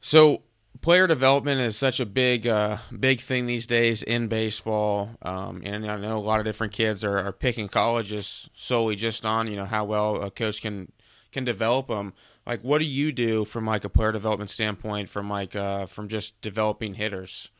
So 0.00 0.42
player 0.80 1.06
development 1.06 1.60
is 1.60 1.76
such 1.76 2.00
a 2.00 2.06
big 2.06 2.46
uh, 2.46 2.78
big 2.98 3.20
thing 3.20 3.46
these 3.46 3.66
days 3.66 4.02
in 4.02 4.28
baseball, 4.28 5.10
um, 5.22 5.62
and 5.64 5.90
I 5.90 5.96
know 5.96 6.18
a 6.18 6.20
lot 6.20 6.38
of 6.38 6.46
different 6.46 6.72
kids 6.72 7.04
are, 7.04 7.18
are, 7.18 7.32
picking 7.32 7.68
colleges 7.68 8.48
solely 8.54 8.96
just 8.96 9.26
on 9.26 9.48
you 9.48 9.56
know 9.56 9.64
how 9.64 9.84
well 9.84 10.22
a 10.22 10.30
coach 10.30 10.62
can 10.62 10.92
can 11.32 11.44
develop 11.44 11.88
them. 11.88 12.14
Like, 12.46 12.62
what 12.62 12.78
do 12.78 12.86
you 12.86 13.12
do 13.12 13.44
from 13.44 13.66
like 13.66 13.84
a 13.84 13.88
player 13.88 14.12
development 14.12 14.50
standpoint, 14.50 15.08
from 15.08 15.28
like 15.28 15.54
uh, 15.54 15.86
from 15.86 16.08
just 16.08 16.40
developing 16.40 16.94
hitters? 16.94 17.50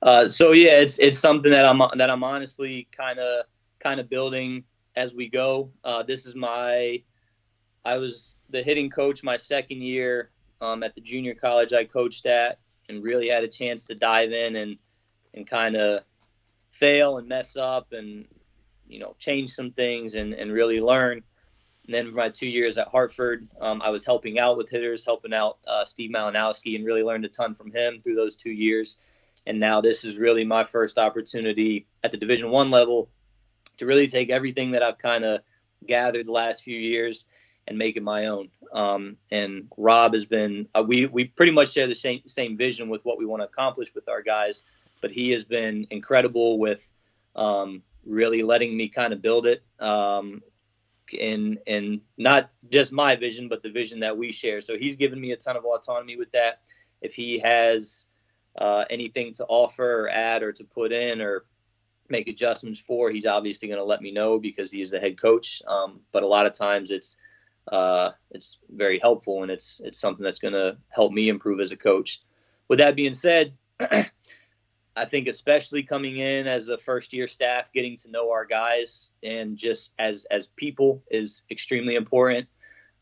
Uh, 0.00 0.28
so 0.28 0.52
yeah, 0.52 0.80
it's 0.80 0.98
it's 0.98 1.18
something 1.18 1.50
that 1.50 1.64
I'm 1.64 1.80
that 1.96 2.10
I'm 2.10 2.24
honestly 2.24 2.88
kind 2.90 3.18
of 3.18 3.44
kind 3.78 4.00
of 4.00 4.08
building 4.08 4.64
as 4.96 5.14
we 5.14 5.28
go. 5.28 5.70
Uh, 5.84 6.02
this 6.02 6.26
is 6.26 6.34
my 6.34 7.02
I 7.84 7.98
was 7.98 8.36
the 8.50 8.62
hitting 8.62 8.90
coach 8.90 9.22
my 9.24 9.36
second 9.36 9.82
year 9.82 10.30
um, 10.60 10.82
at 10.82 10.94
the 10.94 11.00
junior 11.00 11.34
college 11.34 11.72
I 11.72 11.84
coached 11.84 12.26
at, 12.26 12.58
and 12.88 13.02
really 13.02 13.28
had 13.28 13.44
a 13.44 13.48
chance 13.48 13.86
to 13.86 13.94
dive 13.94 14.32
in 14.32 14.56
and 14.56 14.78
and 15.34 15.46
kind 15.46 15.76
of 15.76 16.02
fail 16.70 17.18
and 17.18 17.28
mess 17.28 17.56
up 17.56 17.92
and 17.92 18.26
you 18.86 18.98
know 18.98 19.14
change 19.18 19.50
some 19.50 19.72
things 19.72 20.14
and, 20.14 20.34
and 20.34 20.52
really 20.52 20.80
learn. 20.80 21.22
And 21.86 21.94
then 21.94 22.10
for 22.10 22.16
my 22.16 22.28
two 22.28 22.48
years 22.48 22.78
at 22.78 22.88
Hartford, 22.88 23.48
um, 23.60 23.82
I 23.82 23.90
was 23.90 24.04
helping 24.04 24.38
out 24.38 24.56
with 24.56 24.70
hitters, 24.70 25.04
helping 25.04 25.34
out 25.34 25.58
uh, 25.66 25.84
Steve 25.84 26.10
Malinowski, 26.10 26.76
and 26.76 26.84
really 26.84 27.02
learned 27.02 27.24
a 27.24 27.28
ton 27.28 27.54
from 27.54 27.72
him 27.72 28.00
through 28.02 28.14
those 28.14 28.36
two 28.36 28.52
years. 28.52 29.00
And 29.46 29.58
now 29.58 29.80
this 29.80 30.04
is 30.04 30.16
really 30.16 30.44
my 30.44 30.64
first 30.64 30.98
opportunity 30.98 31.86
at 32.02 32.12
the 32.12 32.18
Division 32.18 32.50
One 32.50 32.70
level 32.70 33.08
to 33.78 33.86
really 33.86 34.06
take 34.06 34.30
everything 34.30 34.72
that 34.72 34.82
I've 34.82 34.98
kind 34.98 35.24
of 35.24 35.40
gathered 35.86 36.26
the 36.26 36.32
last 36.32 36.62
few 36.62 36.78
years 36.78 37.26
and 37.66 37.78
make 37.78 37.96
it 37.96 38.02
my 38.02 38.26
own. 38.26 38.50
Um, 38.72 39.16
and 39.30 39.68
Rob 39.76 40.14
has 40.14 40.26
been 40.26 40.68
uh, 40.74 40.84
we 40.86 41.06
we 41.06 41.24
pretty 41.24 41.52
much 41.52 41.72
share 41.72 41.86
the 41.86 41.94
same 41.94 42.22
same 42.26 42.56
vision 42.56 42.88
with 42.88 43.04
what 43.04 43.18
we 43.18 43.26
want 43.26 43.42
to 43.42 43.46
accomplish 43.46 43.94
with 43.94 44.08
our 44.08 44.22
guys, 44.22 44.64
but 45.00 45.10
he 45.10 45.30
has 45.32 45.44
been 45.44 45.86
incredible 45.90 46.58
with 46.58 46.92
um, 47.36 47.82
really 48.04 48.42
letting 48.42 48.76
me 48.76 48.88
kind 48.88 49.12
of 49.12 49.22
build 49.22 49.46
it. 49.46 49.62
Um, 49.78 50.42
and 51.20 51.58
and 51.66 52.00
not 52.16 52.50
just 52.70 52.92
my 52.92 53.16
vision, 53.16 53.48
but 53.48 53.62
the 53.62 53.70
vision 53.70 54.00
that 54.00 54.16
we 54.16 54.32
share. 54.32 54.60
So 54.60 54.78
he's 54.78 54.96
given 54.96 55.20
me 55.20 55.32
a 55.32 55.36
ton 55.36 55.56
of 55.56 55.64
autonomy 55.64 56.16
with 56.16 56.32
that. 56.32 56.60
If 57.00 57.14
he 57.14 57.40
has 57.40 58.08
uh, 58.56 58.84
anything 58.90 59.32
to 59.34 59.46
offer 59.46 60.04
or 60.04 60.08
add 60.08 60.42
or 60.42 60.52
to 60.52 60.64
put 60.64 60.92
in 60.92 61.20
or 61.20 61.44
make 62.08 62.28
adjustments 62.28 62.80
for, 62.80 63.10
he's 63.10 63.26
obviously 63.26 63.68
going 63.68 63.80
to 63.80 63.84
let 63.84 64.02
me 64.02 64.12
know 64.12 64.38
because 64.38 64.70
he 64.70 64.80
is 64.80 64.90
the 64.90 65.00
head 65.00 65.20
coach. 65.20 65.62
Um, 65.66 66.00
but 66.12 66.22
a 66.22 66.26
lot 66.26 66.46
of 66.46 66.52
times 66.52 66.90
it's 66.90 67.18
uh, 67.70 68.10
it's 68.30 68.58
very 68.68 68.98
helpful 68.98 69.42
and 69.42 69.50
it's 69.50 69.80
it's 69.84 69.98
something 69.98 70.24
that's 70.24 70.40
going 70.40 70.54
to 70.54 70.76
help 70.88 71.12
me 71.12 71.28
improve 71.28 71.60
as 71.60 71.72
a 71.72 71.76
coach. 71.76 72.20
With 72.68 72.78
that 72.80 72.96
being 72.96 73.14
said, 73.14 73.54
I 73.80 75.04
think 75.06 75.28
especially 75.28 75.84
coming 75.84 76.16
in 76.16 76.46
as 76.46 76.68
a 76.68 76.76
first 76.76 77.12
year 77.12 77.26
staff, 77.26 77.72
getting 77.72 77.96
to 77.98 78.10
know 78.10 78.30
our 78.30 78.44
guys 78.44 79.12
and 79.22 79.56
just 79.56 79.94
as 79.98 80.26
as 80.30 80.48
people 80.48 81.02
is 81.10 81.42
extremely 81.50 81.94
important. 81.94 82.48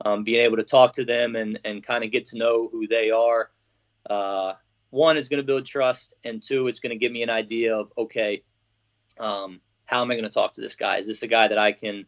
Um, 0.03 0.25
being 0.25 0.41
able 0.41 0.57
to 0.57 0.65
talk 0.65 0.95
to 0.95 1.05
them 1.05 1.37
and 1.37 1.59
and 1.65 1.83
kind 1.83 2.05
of 2.05 2.11
get 2.11 2.27
to 2.27 2.39
know 2.39 2.69
who 2.69 2.87
they 2.87 3.11
are. 3.11 3.51
Uh, 4.09 4.55
one 4.91 5.17
is 5.17 5.29
going 5.29 5.39
to 5.39 5.47
build 5.47 5.65
trust, 5.65 6.15
and 6.25 6.43
two, 6.43 6.67
it's 6.67 6.81
going 6.81 6.91
to 6.91 6.99
give 6.99 7.13
me 7.13 7.23
an 7.23 7.31
idea 7.31 7.77
of 7.77 7.93
okay, 7.97 8.43
um, 9.19 9.61
how 9.87 10.03
am 10.03 10.11
I 10.11 10.15
going 10.15 10.25
to 10.25 10.31
talk 10.31 10.55
to 10.55 10.61
this 10.61 10.75
guy? 10.75 10.99
Is 10.99 11.07
this 11.07 11.23
a 11.23 11.29
guy 11.29 11.49
that 11.49 11.59
I 11.59 11.73
can 11.73 12.07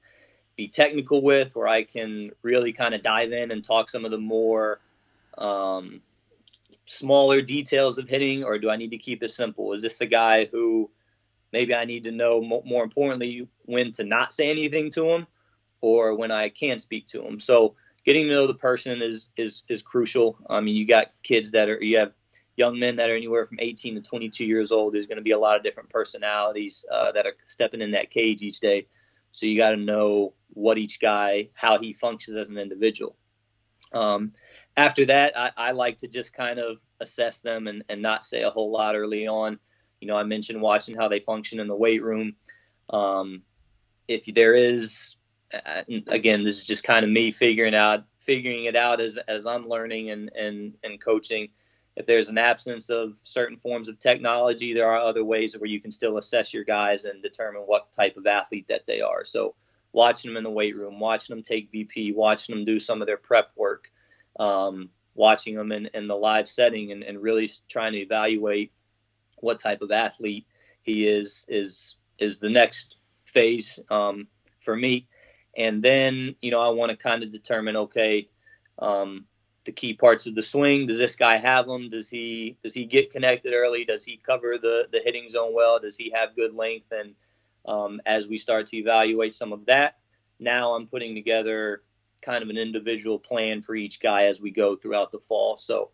be 0.57 0.69
technical 0.69 1.23
with, 1.23 1.57
where 1.57 1.69
I 1.69 1.83
can 1.83 2.31
really 2.43 2.73
kind 2.73 2.95
of 2.95 3.03
dive 3.03 3.33
in 3.33 3.51
and 3.51 3.65
talk 3.65 3.89
some 3.89 4.05
of 4.05 4.11
the 4.11 4.19
more 4.19 4.81
um, 5.39 6.01
smaller 6.87 7.41
details 7.41 7.99
of 7.99 8.09
hitting, 8.09 8.45
or 8.45 8.59
do 8.59 8.69
I 8.69 8.77
need 8.77 8.91
to 8.91 8.99
keep 8.99 9.23
it 9.23 9.31
simple? 9.31 9.73
Is 9.73 9.83
this 9.83 10.01
a 10.01 10.07
guy 10.07 10.45
who 10.45 10.91
maybe 11.53 11.75
I 11.75 11.85
need 11.85 12.05
to 12.05 12.11
know 12.11 12.41
more 12.41 12.85
importantly 12.85 13.49
when 13.65 13.93
to 13.93 14.05
not 14.05 14.33
say 14.33 14.51
anything 14.51 14.91
to 14.91 15.09
him, 15.11 15.27
or 15.81 16.15
when 16.15 16.31
I 16.31 16.49
can 16.49 16.79
speak 16.79 17.07
to 17.09 17.27
him? 17.27 17.41
So 17.41 17.75
getting 18.05 18.27
to 18.27 18.35
know 18.35 18.47
the 18.47 18.55
person 18.55 19.03
is 19.03 19.33
is 19.37 19.63
is 19.69 19.83
crucial. 19.83 20.37
I 20.51 20.61
mean, 20.61 20.75
you 20.75 20.87
got 20.87 21.13
kids 21.23 21.53
that 21.53 21.69
are 21.69 21.83
you 21.83 21.99
have 21.99 22.13
young 22.57 22.79
men 22.79 22.97
that 22.97 23.11
are 23.11 23.17
anywhere 23.17 23.45
from 23.45 23.59
18 23.61 23.95
to 23.97 24.03
22 24.03 24.45
years 24.45 24.73
old. 24.73 24.95
There's 24.95 25.07
going 25.07 25.17
to 25.17 25.23
be 25.23 25.31
a 25.31 25.39
lot 25.39 25.57
of 25.57 25.63
different 25.63 25.91
personalities 25.91 26.85
uh, 26.91 27.13
that 27.13 27.27
are 27.27 27.35
stepping 27.45 27.81
in 27.81 27.93
that 27.93 28.11
cage 28.11 28.43
each 28.43 28.61
day. 28.61 28.87
So 29.31 29.47
you 29.47 29.57
got 29.57 29.71
to 29.71 29.77
know 29.77 30.35
what 30.51 30.79
each 30.79 31.01
guy, 31.01 31.49
how 31.55 31.79
he 31.79 31.93
functions 31.93 32.37
as 32.37 32.51
an 32.51 32.59
individual. 32.59 33.17
Um, 33.93 34.31
after 34.77 35.07
that, 35.07 35.37
I, 35.37 35.51
I, 35.57 35.73
like 35.73 35.99
to 35.99 36.09
just 36.09 36.33
kind 36.33 36.59
of 36.59 36.81
assess 37.01 37.43
them 37.43 37.67
and, 37.67 37.85
and, 37.91 38.01
not 38.01 38.25
say 38.25 38.43
a 38.43 38.51
whole 38.51 38.71
lot 38.71 38.97
early 38.97 39.27
on. 39.27 39.59
You 40.01 40.09
know, 40.09 40.17
I 40.17 40.23
mentioned 40.23 40.63
watching 40.63 40.97
how 40.97 41.09
they 41.09 41.21
function 41.21 41.61
in 41.61 41.67
the 41.69 41.77
weight 41.77 42.03
room. 42.03 42.37
Um, 42.89 43.43
if 44.09 44.25
there 44.27 44.55
is, 44.55 45.17
uh, 45.53 45.83
again, 46.07 46.43
this 46.43 46.59
is 46.59 46.65
just 46.65 46.85
kind 46.85 47.05
of 47.05 47.11
me 47.11 47.33
figuring 47.33 47.75
out 47.75 48.05
figuring 48.21 48.65
it 48.65 48.77
out 48.77 49.01
as 49.01 49.19
as 49.29 49.47
I'm 49.47 49.69
learning 49.69 50.11
and 50.11 50.31
and 50.35 50.75
and 50.83 51.01
coaching. 51.01 51.49
If 51.95 52.07
there's 52.07 52.31
an 52.31 52.39
absence 52.39 52.89
of 52.89 53.17
certain 53.23 53.59
forms 53.59 53.89
of 53.89 53.99
technology, 53.99 54.73
there 54.73 54.91
are 54.91 55.01
other 55.01 55.25
ways 55.25 55.57
where 55.57 55.69
you 55.69 55.81
can 55.81 55.91
still 55.91 56.17
assess 56.17 56.55
your 56.55 56.65
guys 56.65 57.05
and 57.05 57.23
determine 57.23 57.63
what 57.63 57.93
type 57.93 58.17
of 58.17 58.27
athlete 58.27 58.69
that 58.69 58.87
they 58.87 59.03
are. 59.03 59.25
So 59.25 59.55
watching 59.93 60.31
them 60.31 60.39
in 60.39 60.45
the 60.45 60.51
weight 60.51 60.77
room, 60.77 60.99
watching 60.99 61.37
them 61.37 61.43
take 61.43 61.73
BP, 61.73 62.15
watching 62.15 62.55
them 62.55 62.65
do 62.65 62.81
some 62.81 63.03
of 63.03 63.07
their 63.07 63.19
prep 63.19 63.51
work, 63.57 63.91
um, 64.41 64.89
watching 65.15 65.55
them 65.55 65.71
in, 65.71 65.91
in 65.93 66.09
the 66.09 66.17
live 66.17 66.49
setting, 66.49 66.93
and, 66.93 67.03
and 67.03 67.23
really 67.23 67.51
trying 67.69 67.93
to 67.93 67.99
evaluate 67.99 68.73
what 69.37 69.59
type 69.59 69.83
of 69.83 69.91
athlete 69.91 70.47
he 70.83 71.07
is 71.07 71.45
is 71.49 71.97
is 72.19 72.39
the 72.39 72.49
next 72.49 72.97
phase 73.27 73.79
um, 73.91 74.27
for 74.61 74.77
me. 74.77 75.07
And 75.57 75.83
then 75.83 76.35
you 76.41 76.51
know 76.51 76.61
I 76.61 76.71
want 76.71 76.91
to 76.91 76.97
kind 76.97 77.23
of 77.23 77.31
determine 77.31 77.77
okay. 77.77 78.29
Um, 78.79 79.27
the 79.65 79.73
key 79.73 79.95
parts 79.95 80.27
of 80.27 80.35
the 80.35 80.43
swing. 80.43 80.87
Does 80.87 80.99
this 80.99 81.17
guy 81.17 81.37
have 81.37 81.67
them? 81.67 81.89
Does 81.89 82.11
he 82.11 82.57
does 82.63 82.75
he 82.75 82.85
get 82.85 83.11
connected 83.11 83.53
early? 83.55 83.85
Does 83.85 84.05
he 84.05 84.17
cover 84.17 84.59
the 84.59 84.89
the 84.93 85.01
hitting 85.05 85.29
zone 85.29 85.55
well? 85.55 85.79
Does 85.79 85.97
he 85.97 86.13
have 86.15 86.37
good 86.37 86.55
length 86.55 86.93
and 86.93 87.15
um, 87.67 88.01
as 88.07 88.27
we 88.27 88.39
start 88.39 88.67
to 88.69 88.77
evaluate 88.77 89.35
some 89.35 89.53
of 89.53 89.67
that. 89.67 89.99
Now 90.39 90.73
I'm 90.73 90.87
putting 90.87 91.15
together 91.15 91.83
kind 92.21 92.43
of 92.43 92.51
an 92.51 92.59
individual 92.59 93.19
plan 93.19 93.63
for 93.63 93.75
each 93.75 94.01
guy 94.01 94.25
as 94.25 94.41
we 94.41 94.51
go 94.51 94.77
throughout 94.77 95.11
the 95.11 95.19
fall. 95.19 95.57
So 95.57 95.91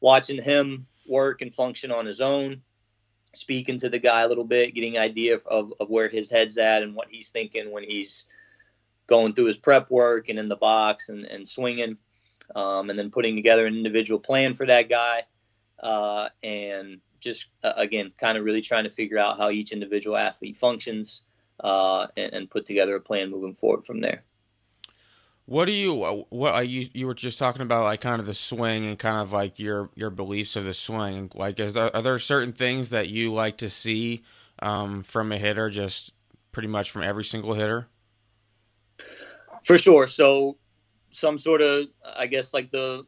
watching 0.00 0.42
him 0.42 0.86
work 1.06 1.42
and 1.42 1.54
function 1.54 1.90
on 1.90 2.06
his 2.06 2.20
own, 2.20 2.62
speaking 3.34 3.78
to 3.78 3.88
the 3.88 3.98
guy 3.98 4.22
a 4.22 4.28
little 4.28 4.44
bit, 4.44 4.74
getting 4.74 4.98
idea 4.98 5.34
of, 5.34 5.72
of 5.78 5.88
where 5.88 6.08
his 6.08 6.30
head's 6.30 6.58
at 6.58 6.82
and 6.82 6.94
what 6.94 7.08
he's 7.10 7.30
thinking 7.30 7.70
when 7.70 7.84
he's 7.84 8.28
going 9.06 9.32
through 9.32 9.46
his 9.46 9.56
prep 9.56 9.90
work 9.90 10.28
and 10.28 10.38
in 10.38 10.48
the 10.48 10.56
box 10.56 11.08
and, 11.08 11.24
and 11.24 11.46
swinging, 11.46 11.96
um, 12.54 12.90
and 12.90 12.98
then 12.98 13.10
putting 13.10 13.36
together 13.36 13.66
an 13.66 13.74
individual 13.76 14.20
plan 14.20 14.54
for 14.54 14.66
that 14.66 14.88
guy. 14.88 15.24
Uh, 15.78 16.28
and 16.42 17.00
just 17.20 17.50
uh, 17.62 17.72
again, 17.76 18.12
kind 18.18 18.36
of 18.36 18.44
really 18.44 18.60
trying 18.60 18.84
to 18.84 18.90
figure 18.90 19.18
out 19.18 19.38
how 19.38 19.50
each 19.50 19.72
individual 19.72 20.16
athlete 20.16 20.56
functions 20.56 21.22
uh, 21.62 22.06
and, 22.16 22.32
and, 22.32 22.50
put 22.50 22.64
together 22.66 22.96
a 22.96 23.00
plan 23.00 23.30
moving 23.30 23.54
forward 23.54 23.84
from 23.84 24.00
there. 24.00 24.22
What 25.46 25.64
do 25.64 25.72
you 25.72 26.02
uh, 26.04 26.22
what 26.30 26.54
are 26.54 26.62
you 26.64 26.88
you 26.94 27.06
were 27.06 27.14
just 27.14 27.38
talking 27.38 27.62
about 27.62 27.84
like 27.84 28.00
kind 28.00 28.20
of 28.20 28.26
the 28.26 28.34
swing 28.34 28.86
and 28.86 28.98
kind 28.98 29.16
of 29.16 29.32
like 29.32 29.58
your 29.58 29.90
your 29.96 30.10
beliefs 30.10 30.54
of 30.54 30.64
the 30.64 30.72
swing 30.72 31.30
like 31.34 31.58
is 31.58 31.72
there, 31.72 31.94
are 31.94 32.02
there 32.02 32.18
certain 32.20 32.52
things 32.52 32.90
that 32.90 33.08
you 33.08 33.32
like 33.32 33.56
to 33.58 33.68
see 33.68 34.22
um, 34.62 35.02
from 35.02 35.32
a 35.32 35.38
hitter 35.38 35.68
just 35.68 36.12
pretty 36.52 36.68
much 36.68 36.92
from 36.92 37.02
every 37.02 37.24
single 37.24 37.54
hitter 37.54 37.88
for 39.64 39.76
sure 39.76 40.06
so 40.06 40.56
some 41.10 41.38
sort 41.38 41.62
of 41.62 41.86
I 42.04 42.26
guess 42.26 42.54
like 42.54 42.70
the 42.70 43.04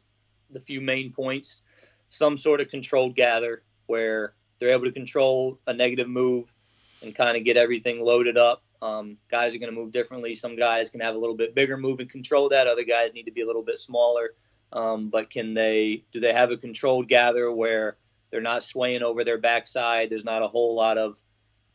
the 0.49 0.59
few 0.59 0.81
main 0.81 1.11
points 1.11 1.65
some 2.13 2.37
sort 2.37 2.61
of 2.61 2.69
controlled 2.69 3.15
gather 3.15 3.63
where 3.87 4.33
they're 4.59 4.69
able 4.69 4.85
to 4.85 4.91
control 4.91 5.59
a 5.65 5.73
negative 5.73 6.07
move 6.07 6.53
and 7.01 7.15
kind 7.15 7.35
of 7.35 7.43
get 7.43 7.57
everything 7.57 8.03
loaded 8.03 8.37
up. 8.37 8.63
Um, 8.83 9.17
guys 9.31 9.55
are 9.55 9.57
going 9.57 9.73
to 9.73 9.79
move 9.79 9.91
differently. 9.91 10.35
Some 10.35 10.55
guys 10.55 10.89
can 10.89 10.99
have 10.99 11.15
a 11.15 11.17
little 11.17 11.35
bit 11.35 11.55
bigger 11.55 11.75
move 11.75 11.99
and 11.99 12.09
control 12.09 12.49
that. 12.49 12.67
Other 12.67 12.83
guys 12.83 13.13
need 13.13 13.23
to 13.23 13.31
be 13.31 13.41
a 13.41 13.47
little 13.47 13.63
bit 13.63 13.79
smaller. 13.79 14.35
Um, 14.71 15.09
but 15.09 15.29
can 15.29 15.53
they? 15.53 16.03
Do 16.11 16.19
they 16.19 16.33
have 16.33 16.51
a 16.51 16.57
controlled 16.57 17.07
gather 17.07 17.51
where 17.51 17.97
they're 18.29 18.41
not 18.41 18.63
swaying 18.63 19.03
over 19.03 19.23
their 19.23 19.37
backside? 19.37 20.09
There's 20.09 20.25
not 20.25 20.43
a 20.43 20.47
whole 20.47 20.75
lot 20.75 20.97
of, 20.97 21.19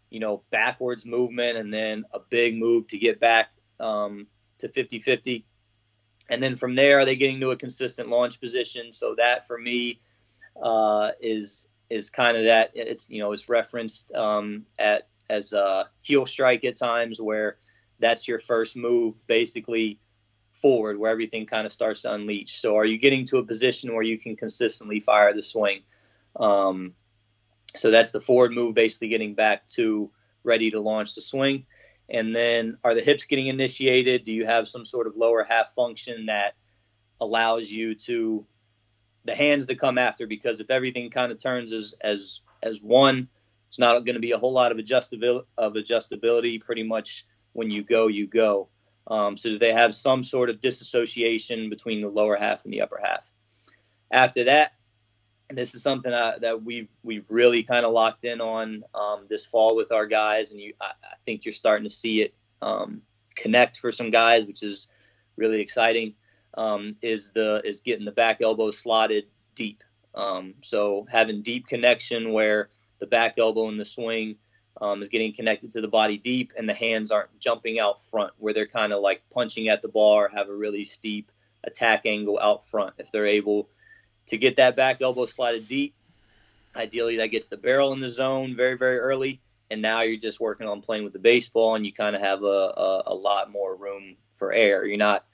you 0.08 0.20
know, 0.20 0.42
backwards 0.50 1.04
movement 1.04 1.58
and 1.58 1.72
then 1.72 2.04
a 2.12 2.20
big 2.20 2.56
move 2.56 2.88
to 2.88 2.98
get 2.98 3.18
back 3.18 3.50
um, 3.80 4.26
to 4.58 4.68
50-50. 4.68 5.44
And 6.28 6.42
then 6.42 6.56
from 6.56 6.74
there, 6.74 7.00
are 7.00 7.04
they 7.04 7.16
getting 7.16 7.40
to 7.40 7.50
a 7.50 7.56
consistent 7.56 8.08
launch 8.08 8.40
position? 8.40 8.92
So 8.92 9.14
that 9.16 9.46
for 9.46 9.58
me 9.58 10.00
uh, 10.62 11.12
is 11.20 11.68
is 11.88 12.10
kind 12.10 12.36
of 12.36 12.44
that. 12.44 12.72
It's 12.74 13.08
you 13.08 13.20
know 13.20 13.32
it's 13.32 13.48
referenced 13.48 14.12
um, 14.12 14.66
at 14.78 15.08
as 15.30 15.52
a 15.52 15.88
heel 16.02 16.26
strike 16.26 16.64
at 16.64 16.76
times 16.76 17.20
where 17.20 17.56
that's 17.98 18.28
your 18.28 18.40
first 18.40 18.76
move 18.76 19.14
basically 19.26 19.98
forward 20.52 20.98
where 20.98 21.10
everything 21.10 21.46
kind 21.46 21.66
of 21.66 21.72
starts 21.72 22.02
to 22.02 22.12
unleash. 22.12 22.52
So 22.52 22.76
are 22.76 22.84
you 22.84 22.98
getting 22.98 23.24
to 23.26 23.38
a 23.38 23.44
position 23.44 23.94
where 23.94 24.02
you 24.02 24.18
can 24.18 24.36
consistently 24.36 25.00
fire 25.00 25.32
the 25.34 25.42
swing? 25.42 25.80
Um, 26.36 26.94
so 27.76 27.90
that's 27.90 28.12
the 28.12 28.20
forward 28.20 28.52
move, 28.52 28.74
basically 28.74 29.08
getting 29.08 29.34
back 29.34 29.66
to 29.68 30.10
ready 30.42 30.70
to 30.70 30.80
launch 30.80 31.14
the 31.14 31.20
swing. 31.20 31.66
And 32.10 32.34
then 32.34 32.78
are 32.82 32.94
the 32.94 33.02
hips 33.02 33.24
getting 33.24 33.48
initiated? 33.48 34.24
Do 34.24 34.32
you 34.32 34.46
have 34.46 34.68
some 34.68 34.86
sort 34.86 35.06
of 35.06 35.16
lower 35.16 35.44
half 35.44 35.72
function 35.72 36.26
that 36.26 36.54
allows 37.20 37.70
you 37.70 37.94
to 37.94 38.46
the 39.24 39.34
hands 39.34 39.66
to 39.66 39.74
come 39.74 39.98
after? 39.98 40.26
Because 40.26 40.60
if 40.60 40.70
everything 40.70 41.10
kind 41.10 41.32
of 41.32 41.38
turns 41.38 41.72
as 41.72 41.94
as 42.00 42.40
as 42.62 42.80
one, 42.80 43.28
it's 43.68 43.78
not 43.78 44.04
going 44.04 44.14
to 44.14 44.20
be 44.20 44.32
a 44.32 44.38
whole 44.38 44.52
lot 44.52 44.72
of 44.72 44.78
adjustability 44.78 45.44
of 45.58 45.74
adjustability. 45.74 46.60
Pretty 46.62 46.82
much 46.82 47.26
when 47.52 47.70
you 47.70 47.82
go, 47.82 48.06
you 48.06 48.26
go. 48.26 48.68
Um, 49.06 49.36
so 49.36 49.56
they 49.56 49.72
have 49.72 49.94
some 49.94 50.22
sort 50.22 50.50
of 50.50 50.60
disassociation 50.60 51.70
between 51.70 52.00
the 52.00 52.08
lower 52.08 52.36
half 52.36 52.64
and 52.64 52.72
the 52.72 52.82
upper 52.82 53.00
half. 53.02 53.30
After 54.10 54.44
that, 54.44 54.72
this 55.50 55.74
is 55.74 55.82
something 55.82 56.12
that 56.12 56.62
we've 56.62 56.90
we've 57.02 57.24
really 57.28 57.62
kind 57.62 57.86
of 57.86 57.92
locked 57.92 58.24
in 58.24 58.40
on 58.40 58.84
um, 58.94 59.26
this 59.28 59.46
fall 59.46 59.76
with 59.76 59.92
our 59.92 60.06
guys, 60.06 60.52
and 60.52 60.60
you 60.60 60.74
I, 60.80 60.92
I 61.02 61.16
think 61.24 61.44
you're 61.44 61.52
starting 61.52 61.84
to 61.84 61.94
see 61.94 62.22
it 62.22 62.34
um, 62.60 63.02
connect 63.34 63.78
for 63.78 63.90
some 63.90 64.10
guys, 64.10 64.44
which 64.44 64.62
is 64.62 64.88
really 65.36 65.60
exciting. 65.60 66.14
Um, 66.54 66.96
is 67.02 67.32
the 67.32 67.62
is 67.64 67.80
getting 67.80 68.04
the 68.04 68.12
back 68.12 68.42
elbow 68.42 68.70
slotted 68.70 69.24
deep. 69.54 69.84
Um, 70.14 70.54
so 70.60 71.06
having 71.08 71.42
deep 71.42 71.66
connection 71.66 72.32
where 72.32 72.68
the 72.98 73.06
back 73.06 73.38
elbow 73.38 73.68
in 73.68 73.78
the 73.78 73.84
swing 73.84 74.36
um, 74.80 75.00
is 75.02 75.08
getting 75.08 75.32
connected 75.32 75.70
to 75.72 75.80
the 75.80 75.88
body 75.88 76.18
deep, 76.18 76.52
and 76.58 76.68
the 76.68 76.74
hands 76.74 77.10
aren't 77.10 77.38
jumping 77.38 77.78
out 77.78 78.02
front 78.02 78.32
where 78.38 78.52
they're 78.52 78.66
kind 78.66 78.92
of 78.92 79.00
like 79.00 79.22
punching 79.30 79.68
at 79.68 79.82
the 79.82 79.88
bar, 79.88 80.28
have 80.28 80.48
a 80.48 80.54
really 80.54 80.84
steep 80.84 81.30
attack 81.64 82.06
angle 82.06 82.38
out 82.38 82.66
front. 82.66 82.94
If 82.98 83.10
they're 83.10 83.26
able 83.26 83.68
to 84.28 84.38
get 84.38 84.56
that 84.56 84.76
back 84.76 85.02
elbow 85.02 85.26
slided 85.26 85.68
deep. 85.68 85.94
Ideally, 86.76 87.16
that 87.16 87.28
gets 87.28 87.48
the 87.48 87.56
barrel 87.56 87.92
in 87.92 88.00
the 88.00 88.08
zone 88.08 88.56
very, 88.56 88.76
very 88.76 88.98
early. 88.98 89.40
And 89.70 89.82
now 89.82 90.02
you're 90.02 90.18
just 90.18 90.40
working 90.40 90.66
on 90.66 90.80
playing 90.80 91.04
with 91.04 91.12
the 91.12 91.18
baseball, 91.18 91.74
and 91.74 91.84
you 91.84 91.92
kind 91.92 92.16
of 92.16 92.22
have 92.22 92.42
a, 92.42 92.46
a, 92.46 93.02
a 93.08 93.14
lot 93.14 93.50
more 93.50 93.76
room 93.76 94.16
for 94.34 94.52
air. 94.52 94.84
You're 94.84 94.96
not 94.96 95.24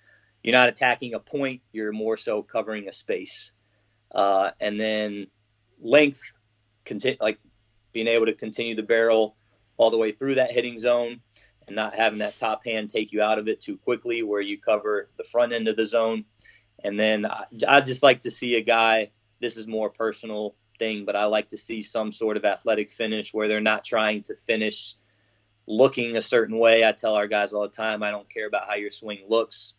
you're 0.42 0.55
not 0.55 0.68
attacking 0.68 1.14
a 1.14 1.20
point. 1.20 1.62
You're 1.72 1.92
more 1.92 2.16
so 2.16 2.42
covering 2.42 2.88
a 2.88 2.92
space. 2.92 3.53
Uh, 4.12 4.51
and 4.61 4.78
then 4.78 5.28
length, 5.80 6.20
conti- 6.84 7.16
like 7.20 7.38
being 7.92 8.09
able 8.09 8.26
to 8.26 8.34
continue 8.34 8.74
the 8.74 8.82
barrel 8.82 9.36
all 9.76 9.90
the 9.90 9.99
way 9.99 10.12
through 10.12 10.36
that 10.36 10.53
hitting 10.53 10.78
zone 10.78 11.20
and 11.66 11.76
not 11.76 11.95
having 11.95 12.18
that 12.18 12.36
top 12.36 12.64
hand 12.64 12.90
take 12.90 13.12
you 13.12 13.22
out 13.22 13.38
of 13.38 13.49
it 13.49 13.61
too 13.61 13.78
quickly 13.78 14.22
where 14.22 14.40
you 14.40 14.59
cover 14.61 15.09
the 15.16 15.24
front 15.24 15.53
end 15.53 15.66
of 15.68 15.76
the 15.76 15.86
zone. 15.86 16.24
And 16.85 17.01
then 17.01 17.26
I, 17.26 17.45
I 17.66 17.80
just 17.80 18.03
like 18.03 18.20
to 18.20 18.30
see 18.30 18.55
a 18.57 18.61
guy. 18.61 19.11
This 19.41 19.57
is 19.57 19.66
more 19.66 19.91
personal 19.91 20.55
thing, 20.78 21.05
but 21.07 21.16
I 21.16 21.24
like 21.24 21.49
to 21.49 21.57
see 21.57 21.82
some 21.82 22.12
sort 22.12 22.37
of 22.37 22.45
athletic 22.45 22.91
finish 22.91 23.32
where 23.32 23.49
they're 23.49 23.61
not 23.61 23.85
trying 23.85 24.22
to 24.24 24.37
finish 24.37 24.95
looking 25.66 26.16
a 26.16 26.22
certain 26.22 26.59
way. 26.59 26.87
I 26.87 26.93
tell 26.93 27.14
our 27.14 27.26
guys 27.26 27.53
all 27.53 27.62
the 27.62 27.68
time, 27.68 28.03
I 28.03 28.11
don't 28.11 28.30
care 28.30 28.47
about 28.47 28.68
how 28.68 28.74
your 28.74 28.91
swing 28.91 29.24
looks. 29.28 29.74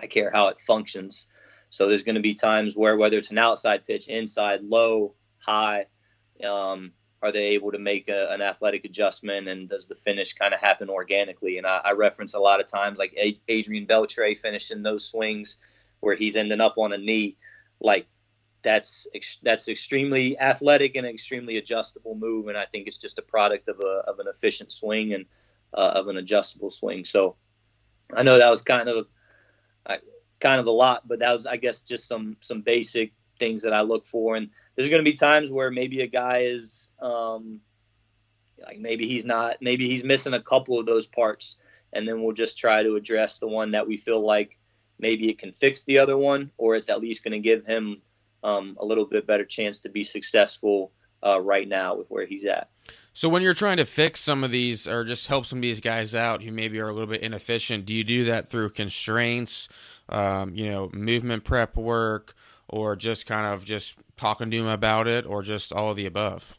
I 0.00 0.06
care 0.06 0.30
how 0.30 0.48
it 0.48 0.58
functions. 0.58 1.28
So 1.68 1.88
there's 1.88 2.04
going 2.04 2.14
to 2.14 2.20
be 2.20 2.34
times 2.34 2.76
where 2.76 2.96
whether 2.96 3.18
it's 3.18 3.30
an 3.30 3.38
outside 3.38 3.86
pitch, 3.86 4.08
inside, 4.08 4.62
low, 4.62 5.14
high, 5.38 5.86
um, 6.44 6.92
are 7.22 7.32
they 7.32 7.48
able 7.48 7.72
to 7.72 7.78
make 7.78 8.08
a, 8.08 8.30
an 8.30 8.40
athletic 8.40 8.84
adjustment 8.84 9.46
and 9.46 9.68
does 9.68 9.88
the 9.88 9.94
finish 9.94 10.32
kind 10.34 10.54
of 10.54 10.60
happen 10.60 10.88
organically? 10.88 11.58
And 11.58 11.66
I, 11.66 11.80
I 11.84 11.92
reference 11.92 12.34
a 12.34 12.40
lot 12.40 12.60
of 12.60 12.66
times 12.66 12.98
like 12.98 13.14
Adrian 13.48 13.86
Beltre 13.86 14.38
finishing 14.38 14.82
those 14.82 15.04
swings 15.04 15.60
where 16.00 16.14
he's 16.14 16.36
ending 16.36 16.60
up 16.60 16.78
on 16.78 16.92
a 16.92 16.98
knee, 16.98 17.36
like 17.80 18.06
that's 18.62 19.06
that's 19.42 19.68
extremely 19.68 20.38
athletic 20.38 20.96
and 20.96 21.06
extremely 21.06 21.56
adjustable 21.56 22.14
move, 22.14 22.48
and 22.48 22.58
I 22.58 22.66
think 22.66 22.86
it's 22.86 22.98
just 22.98 23.18
a 23.18 23.22
product 23.22 23.68
of 23.68 23.80
a 23.80 24.02
of 24.06 24.18
an 24.18 24.26
efficient 24.28 24.72
swing 24.72 25.14
and 25.14 25.26
uh, 25.72 25.92
of 25.96 26.08
an 26.08 26.16
adjustable 26.16 26.70
swing. 26.70 27.04
So 27.04 27.36
I 28.14 28.22
know 28.22 28.38
that 28.38 28.50
was 28.50 28.62
kind 28.62 28.88
of 28.88 29.06
uh, 29.86 29.96
kind 30.40 30.60
of 30.60 30.66
a 30.66 30.72
lot, 30.72 31.06
but 31.06 31.20
that 31.20 31.34
was 31.34 31.46
I 31.46 31.56
guess 31.56 31.82
just 31.82 32.08
some 32.08 32.36
some 32.40 32.62
basic 32.62 33.12
things 33.38 33.62
that 33.62 33.72
I 33.72 33.82
look 33.82 34.06
for. 34.06 34.36
And 34.36 34.50
there's 34.74 34.90
going 34.90 35.04
to 35.04 35.10
be 35.10 35.16
times 35.16 35.50
where 35.50 35.70
maybe 35.70 36.02
a 36.02 36.06
guy 36.06 36.40
is 36.40 36.92
um, 37.00 37.60
like 38.64 38.78
maybe 38.78 39.06
he's 39.06 39.24
not 39.24 39.56
maybe 39.60 39.88
he's 39.88 40.04
missing 40.04 40.34
a 40.34 40.42
couple 40.42 40.78
of 40.78 40.86
those 40.86 41.06
parts, 41.06 41.60
and 41.92 42.06
then 42.06 42.22
we'll 42.22 42.34
just 42.34 42.58
try 42.58 42.82
to 42.82 42.96
address 42.96 43.38
the 43.38 43.48
one 43.48 43.72
that 43.72 43.88
we 43.88 43.96
feel 43.96 44.20
like 44.20 44.58
maybe 45.00 45.28
it 45.28 45.38
can 45.38 45.52
fix 45.52 45.84
the 45.84 45.98
other 45.98 46.16
one, 46.16 46.50
or 46.58 46.76
it's 46.76 46.88
at 46.88 47.00
least 47.00 47.24
going 47.24 47.32
to 47.32 47.38
give 47.38 47.64
him 47.64 48.02
um, 48.42 48.76
a 48.80 48.84
little 48.84 49.04
bit 49.04 49.26
better 49.26 49.44
chance 49.44 49.80
to 49.80 49.88
be 49.88 50.04
successful 50.04 50.92
uh, 51.26 51.40
right 51.40 51.68
now 51.68 51.94
with 51.94 52.08
where 52.08 52.26
he's 52.26 52.44
at. 52.44 52.70
So 53.12 53.28
when 53.28 53.42
you're 53.42 53.54
trying 53.54 53.78
to 53.78 53.84
fix 53.84 54.20
some 54.20 54.44
of 54.44 54.50
these 54.50 54.86
or 54.86 55.04
just 55.04 55.26
help 55.26 55.44
some 55.44 55.58
of 55.58 55.62
these 55.62 55.80
guys 55.80 56.14
out 56.14 56.42
who 56.42 56.52
maybe 56.52 56.78
are 56.80 56.88
a 56.88 56.92
little 56.92 57.08
bit 57.08 57.22
inefficient, 57.22 57.84
do 57.84 57.92
you 57.92 58.04
do 58.04 58.24
that 58.26 58.48
through 58.48 58.70
constraints, 58.70 59.68
um, 60.08 60.54
you 60.54 60.68
know, 60.68 60.90
movement 60.92 61.44
prep 61.44 61.76
work, 61.76 62.34
or 62.68 62.94
just 62.94 63.26
kind 63.26 63.46
of 63.46 63.64
just 63.64 63.96
talking 64.16 64.50
to 64.50 64.56
them 64.56 64.68
about 64.68 65.08
it, 65.08 65.26
or 65.26 65.42
just 65.42 65.72
all 65.72 65.90
of 65.90 65.96
the 65.96 66.06
above? 66.06 66.56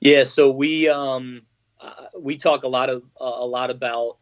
Yeah, 0.00 0.24
so 0.24 0.52
we 0.52 0.88
um, 0.88 1.42
uh, 1.80 2.06
we 2.18 2.36
talk 2.36 2.64
a 2.64 2.68
lot 2.68 2.90
of 2.90 3.02
uh, 3.20 3.24
a 3.24 3.46
lot 3.46 3.70
about 3.70 4.18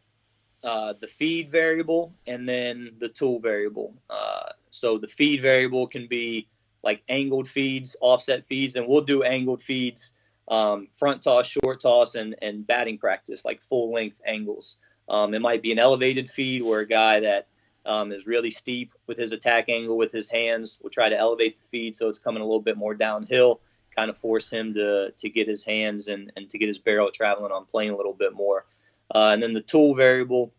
uh, 0.63 0.93
the 0.99 1.07
feed 1.07 1.49
variable 1.49 2.13
and 2.25 2.47
then 2.47 2.91
the 2.99 3.09
tool 3.09 3.39
variable. 3.39 3.93
Uh, 4.09 4.49
so 4.71 4.97
the 4.97 5.07
feed 5.07 5.41
variable 5.41 5.87
can 5.87 6.07
be 6.07 6.47
like 6.83 7.03
angled 7.09 7.47
feeds, 7.47 7.95
offset 8.01 8.43
feeds, 8.43 8.75
and 8.75 8.87
we'll 8.87 9.01
do 9.01 9.23
angled 9.23 9.61
feeds, 9.61 10.15
um, 10.47 10.87
front 10.91 11.21
toss, 11.21 11.47
short 11.47 11.81
toss, 11.81 12.15
and, 12.15 12.35
and 12.41 12.65
batting 12.65 12.97
practice, 12.97 13.43
like 13.45 13.61
full 13.61 13.91
length 13.91 14.21
angles. 14.25 14.79
Um, 15.09 15.33
it 15.33 15.41
might 15.41 15.61
be 15.61 15.71
an 15.71 15.79
elevated 15.79 16.29
feed 16.29 16.63
where 16.63 16.81
a 16.81 16.87
guy 16.87 17.21
that 17.21 17.47
um, 17.85 18.11
is 18.11 18.27
really 18.27 18.51
steep 18.51 18.93
with 19.07 19.17
his 19.17 19.31
attack 19.31 19.69
angle 19.69 19.97
with 19.97 20.11
his 20.11 20.29
hands 20.29 20.79
will 20.83 20.89
try 20.89 21.07
to 21.09 21.17
elevate 21.17 21.57
the 21.57 21.67
feed 21.67 21.95
so 21.95 22.09
it's 22.09 22.19
coming 22.19 22.41
a 22.41 22.45
little 22.45 22.61
bit 22.61 22.77
more 22.77 22.93
downhill, 22.93 23.61
kind 23.95 24.09
of 24.09 24.17
force 24.17 24.51
him 24.51 24.73
to, 24.73 25.11
to 25.17 25.29
get 25.29 25.47
his 25.47 25.63
hands 25.63 26.09
and, 26.09 26.31
and 26.35 26.49
to 26.49 26.57
get 26.57 26.67
his 26.67 26.79
barrel 26.79 27.09
traveling 27.11 27.51
on 27.51 27.65
plane 27.65 27.91
a 27.91 27.97
little 27.97 28.13
bit 28.13 28.33
more. 28.33 28.65
Uh, 29.13 29.31
and 29.33 29.41
then 29.41 29.53
the 29.53 29.61
tool 29.61 29.95
variable, 29.95 30.53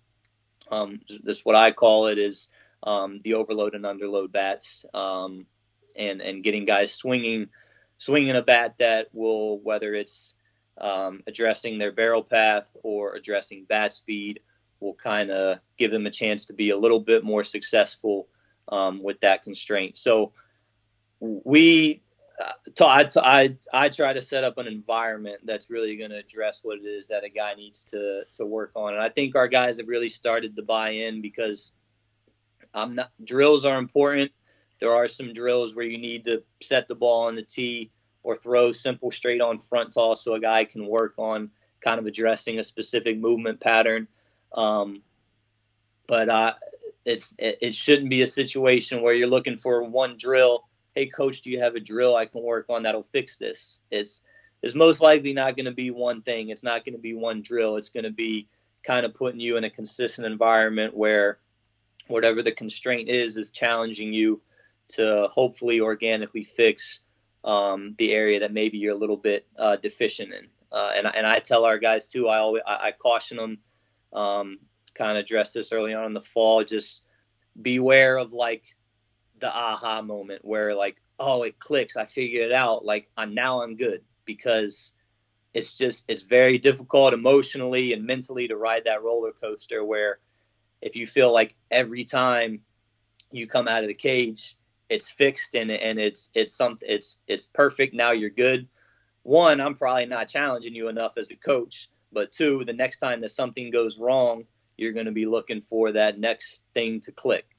um, 0.71 1.01
this 1.23 1.45
what 1.45 1.57
I 1.57 1.73
call 1.73 2.07
it 2.07 2.19
is 2.19 2.51
um, 2.83 3.21
the 3.21 3.35
overload 3.35 3.75
and 3.75 3.85
underload 3.85 4.33
bats, 4.33 4.87
um, 4.95 5.47
and 5.97 6.21
and 6.21 6.43
getting 6.43 6.65
guys 6.65 6.93
swinging 6.93 7.49
swinging 7.99 8.37
a 8.37 8.43
bat 8.43 8.77
that 8.79 9.09
will 9.13 9.59
whether 9.61 9.95
it's 9.95 10.35
um, 10.81 11.23
addressing 11.27 11.79
their 11.79 11.93
barrel 11.93 12.23
path 12.23 12.77
or 12.83 13.15
addressing 13.15 13.65
bat 13.65 13.93
speed 13.93 14.41
will 14.81 14.95
kind 14.95 15.31
of 15.31 15.59
give 15.77 15.91
them 15.91 16.07
a 16.07 16.11
chance 16.11 16.47
to 16.47 16.53
be 16.53 16.71
a 16.71 16.77
little 16.77 17.01
bit 17.01 17.25
more 17.25 17.43
successful 17.43 18.29
um, 18.69 19.03
with 19.03 19.21
that 19.21 19.43
constraint. 19.43 19.97
So 19.97 20.33
we 21.21 22.03
I, 22.81 23.09
I, 23.17 23.57
I 23.73 23.89
try 23.89 24.13
to 24.13 24.23
set 24.23 24.45
up 24.45 24.59
an 24.59 24.67
environment 24.67 25.41
that's 25.45 25.71
really 25.71 25.97
going 25.97 26.11
to 26.11 26.19
address 26.19 26.61
what 26.63 26.79
it 26.79 26.87
is 26.87 27.09
that 27.09 27.25
a 27.25 27.29
guy 27.29 27.55
needs 27.55 27.85
to, 27.87 28.25
to 28.35 28.47
work 28.47 28.73
on. 28.75 28.95
And 28.95 29.03
I 29.03 29.09
think 29.09 29.35
our 29.35 29.49
guys 29.49 29.79
have 29.79 29.89
really 29.89 30.09
started 30.09 30.57
to 30.57 30.63
buy 30.63 30.91
in 30.91 31.21
because 31.21 31.73
I'm 32.73 32.95
not, 32.95 33.11
drills 33.23 33.65
are 33.65 33.79
important. 33.79 34.31
There 34.79 34.93
are 34.93 35.09
some 35.09 35.33
drills 35.33 35.75
where 35.75 35.85
you 35.85 35.99
need 35.99 36.27
to 36.27 36.45
set 36.61 36.87
the 36.87 36.95
ball 36.95 37.27
on 37.27 37.35
the 37.35 37.43
tee 37.43 37.91
or 38.23 38.37
throw 38.37 38.73
simple 38.73 39.11
straight 39.11 39.41
on 39.41 39.59
front 39.59 39.93
toss 39.95 40.23
so 40.23 40.35
a 40.35 40.41
guy 40.41 40.65
can 40.65 40.87
work 40.87 41.15
on 41.17 41.51
kind 41.81 41.99
of 41.99 42.07
addressing 42.07 42.59
a 42.59 42.63
specific 42.63 43.19
movement 43.19 43.61
pattern. 43.61 44.07
Um, 44.53 45.03
but 46.07 46.29
uh, 46.29 46.55
it's 47.05 47.35
it, 47.39 47.59
it 47.61 47.75
shouldn't 47.75 48.11
be 48.11 48.23
a 48.23 48.27
situation 48.27 49.03
where 49.03 49.15
you're 49.15 49.29
looking 49.29 49.57
for 49.57 49.83
one 49.83 50.17
drill 50.17 50.68
hey 50.99 51.07
coach 51.07 51.43
do 51.43 51.51
you 51.53 51.61
have 51.61 51.77
a 51.77 51.81
drill 51.81 52.17
i 52.17 52.27
can 52.27 52.43
work 52.43 52.67
on 52.69 52.83
that'll 52.83 53.03
fix 53.05 53.39
this? 53.39 53.81
It's 53.89 54.25
it's 54.63 54.75
most 54.75 55.01
likely 55.01 55.33
not 55.33 55.55
going 55.55 55.67
to 55.67 55.73
be 55.73 55.93
one 55.93 56.23
thing. 56.23 56.49
It's 56.49 56.65
not 56.65 56.85
going 56.85 56.95
to 56.95 57.01
be 57.01 57.15
one 57.15 57.43
drill. 57.43 57.77
It's 57.77 57.91
going 57.91 58.03
to 58.03 58.11
be 58.11 58.49
kind 58.83 59.07
of 59.07 59.15
putting 59.15 59.39
you 59.39 59.57
in 59.57 59.63
a 59.63 59.71
consistent 59.71 60.27
environment 60.27 60.97
where 60.97 61.39
whatever 62.09 62.43
the 62.43 62.51
constraint 62.51 63.09
is 63.09 63.37
is 63.37 63.53
challenging 63.53 64.13
you 64.13 64.41
to 64.89 65.29
hopefully 65.31 65.81
organically 65.81 66.43
fix 66.43 67.05
um, 67.45 67.93
the 67.99 68.13
area 68.13 68.41
that 68.41 68.53
maybe 68.53 68.79
you're 68.79 68.97
a 68.97 68.99
little 68.99 69.17
bit 69.17 69.47
uh, 69.57 69.77
deficient 69.77 70.33
in. 70.33 70.49
Uh, 70.73 70.91
and, 70.97 71.07
and 71.15 71.25
I 71.25 71.39
tell 71.39 71.65
our 71.65 71.79
guys 71.79 72.09
too 72.09 72.29
I 72.29 72.39
always 72.39 72.65
I, 72.67 72.89
I 72.89 72.93
caution 72.93 73.37
them 73.37 73.59
um, 74.13 74.59
kind 74.95 75.17
of 75.17 75.23
address 75.23 75.53
this 75.53 75.73
early 75.73 75.95
on 75.95 76.07
in 76.07 76.15
the 76.15 76.21
fall. 76.21 76.65
Just 76.65 77.05
beware 77.61 78.19
of 78.19 78.33
like 78.33 78.65
the 79.41 79.55
aha 79.55 80.03
moment 80.03 80.45
where 80.45 80.75
like 80.75 81.01
oh, 81.19 81.43
it 81.43 81.59
clicks. 81.59 81.97
I 81.97 82.05
figured 82.05 82.51
it 82.51 82.53
out. 82.53 82.85
Like 82.85 83.09
I, 83.17 83.25
now 83.25 83.63
I'm 83.63 83.77
good 83.77 84.03
because 84.25 84.95
it's 85.55 85.77
just 85.79 86.05
it's 86.09 86.23
very 86.23 86.59
difficult 86.59 87.15
emotionally 87.15 87.93
and 87.93 88.05
mentally 88.05 88.49
to 88.49 88.57
ride 88.57 88.85
that 88.85 89.03
roller 89.03 89.33
coaster 89.33 89.85
where 89.85 90.19
if 90.81 90.97
you 90.97 91.07
feel 91.07 91.33
like 91.33 91.57
every 91.71 92.05
time 92.05 92.61
you 93.33 93.47
come 93.47 93.67
out 93.69 93.83
of 93.83 93.89
the 93.89 93.95
cage 93.95 94.55
it's 94.89 95.09
fixed 95.09 95.55
and 95.55 95.71
and 95.71 95.99
it's 95.99 96.31
it's 96.35 96.53
something 96.53 96.89
it's 96.91 97.19
it's 97.27 97.47
perfect 97.47 97.95
now 97.95 98.11
you're 98.11 98.31
good 98.31 98.69
one 99.23 99.61
i'm 99.61 99.75
probably 99.75 100.07
not 100.07 100.29
challenging 100.29 100.75
you 100.75 100.89
enough 100.89 101.17
as 101.19 101.31
a 101.31 101.37
coach 101.37 101.89
but 102.13 102.31
two 102.31 102.65
the 102.65 102.73
next 102.73 102.99
time 102.99 103.21
that 103.21 103.31
something 103.31 103.71
goes 103.71 103.99
wrong 103.99 104.45
you're 104.77 104.93
going 104.93 105.07
to 105.07 105.13
be 105.13 105.27
looking 105.27 105.61
for 105.61 105.93
that 105.93 106.19
next 106.19 106.65
thing 106.75 107.01
to 107.01 107.13
click 107.13 107.58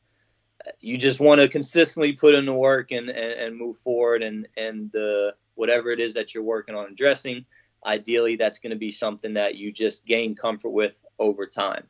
you 0.79 0.97
just 0.97 1.19
want 1.19 1.41
to 1.41 1.47
consistently 1.47 2.13
put 2.13 2.35
in 2.35 2.45
the 2.45 2.53
work 2.53 2.91
and, 2.91 3.09
and, 3.09 3.31
and 3.33 3.57
move 3.57 3.77
forward 3.77 4.23
and 4.23 4.47
and 4.57 4.91
the 4.91 5.35
whatever 5.55 5.89
it 5.91 5.99
is 5.99 6.13
that 6.13 6.33
you're 6.33 6.43
working 6.43 6.75
on 6.75 6.87
addressing 6.91 7.45
ideally 7.85 8.35
that's 8.35 8.59
going 8.59 8.71
to 8.71 8.77
be 8.77 8.91
something 8.91 9.33
that 9.33 9.55
you 9.55 9.71
just 9.71 10.05
gain 10.05 10.35
comfort 10.35 10.69
with 10.69 11.05
over 11.17 11.45
time. 11.45 11.83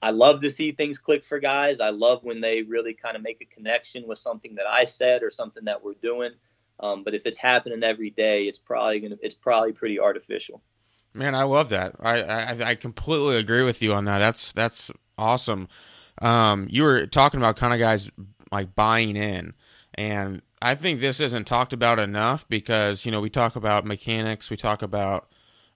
I 0.00 0.10
love 0.10 0.40
to 0.42 0.50
see 0.50 0.72
things 0.72 0.98
click 0.98 1.24
for 1.24 1.38
guys. 1.38 1.80
I 1.80 1.90
love 1.90 2.24
when 2.24 2.40
they 2.40 2.62
really 2.62 2.92
kind 2.92 3.16
of 3.16 3.22
make 3.22 3.40
a 3.40 3.44
connection 3.44 4.06
with 4.06 4.18
something 4.18 4.56
that 4.56 4.66
i 4.68 4.84
said 4.84 5.22
or 5.22 5.30
something 5.30 5.64
that 5.64 5.82
we're 5.82 5.94
doing. 6.02 6.32
Um, 6.80 7.04
but 7.04 7.14
if 7.14 7.26
it's 7.26 7.38
happening 7.38 7.82
every 7.84 8.10
day 8.10 8.46
it's 8.46 8.58
probably 8.58 9.00
going 9.00 9.12
to 9.12 9.18
it's 9.22 9.34
probably 9.34 9.72
pretty 9.72 10.00
artificial. 10.00 10.62
Man 11.14 11.34
i 11.34 11.44
love 11.44 11.68
that. 11.68 11.94
I, 12.00 12.22
I 12.22 12.62
i 12.70 12.74
completely 12.74 13.36
agree 13.36 13.62
with 13.62 13.82
you 13.82 13.92
on 13.92 14.04
that. 14.06 14.18
That's 14.18 14.52
that's 14.52 14.90
awesome 15.16 15.68
um 16.20 16.66
you 16.70 16.82
were 16.82 17.06
talking 17.06 17.38
about 17.38 17.56
kind 17.56 17.72
of 17.72 17.78
guys 17.78 18.10
like 18.50 18.74
buying 18.74 19.16
in 19.16 19.54
and 19.94 20.42
I 20.62 20.76
think 20.76 21.00
this 21.00 21.18
isn't 21.18 21.46
talked 21.46 21.72
about 21.72 21.98
enough 21.98 22.48
because, 22.48 23.04
you 23.04 23.10
know, 23.10 23.20
we 23.20 23.30
talk 23.30 23.56
about 23.56 23.84
mechanics, 23.84 24.48
we 24.48 24.56
talk 24.56 24.82
about 24.82 25.28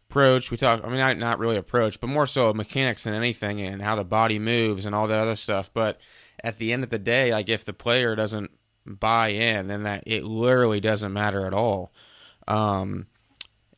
approach, 0.09 0.53
we 0.53 0.57
talk, 0.57 0.82
I 0.84 0.89
mean, 0.89 0.99
not, 0.99 1.18
not 1.18 1.39
really 1.41 1.57
approach, 1.57 2.01
but 2.01 2.07
more 2.07 2.26
so 2.26 2.55
mechanics 2.55 3.03
than 3.03 3.12
anything 3.12 3.61
and 3.61 3.82
how 3.82 3.97
the 3.97 4.05
body 4.05 4.39
moves 4.39 4.87
and 4.87 4.95
all 4.95 5.09
that 5.09 5.18
other 5.18 5.34
stuff. 5.34 5.70
But 5.74 6.01
at 6.43 6.59
the 6.59 6.72
end 6.72 6.84
of 6.84 6.91
the 6.91 7.01
day, 7.01 7.32
like 7.32 7.49
if 7.49 7.64
the 7.64 7.72
player 7.72 8.14
doesn't 8.14 8.53
buy 8.87 9.30
in, 9.30 9.66
then 9.66 9.82
that 9.82 10.05
it 10.07 10.22
literally 10.22 10.78
doesn't 10.78 11.12
matter 11.12 11.45
at 11.47 11.53
all. 11.53 11.93
Um, 12.47 13.09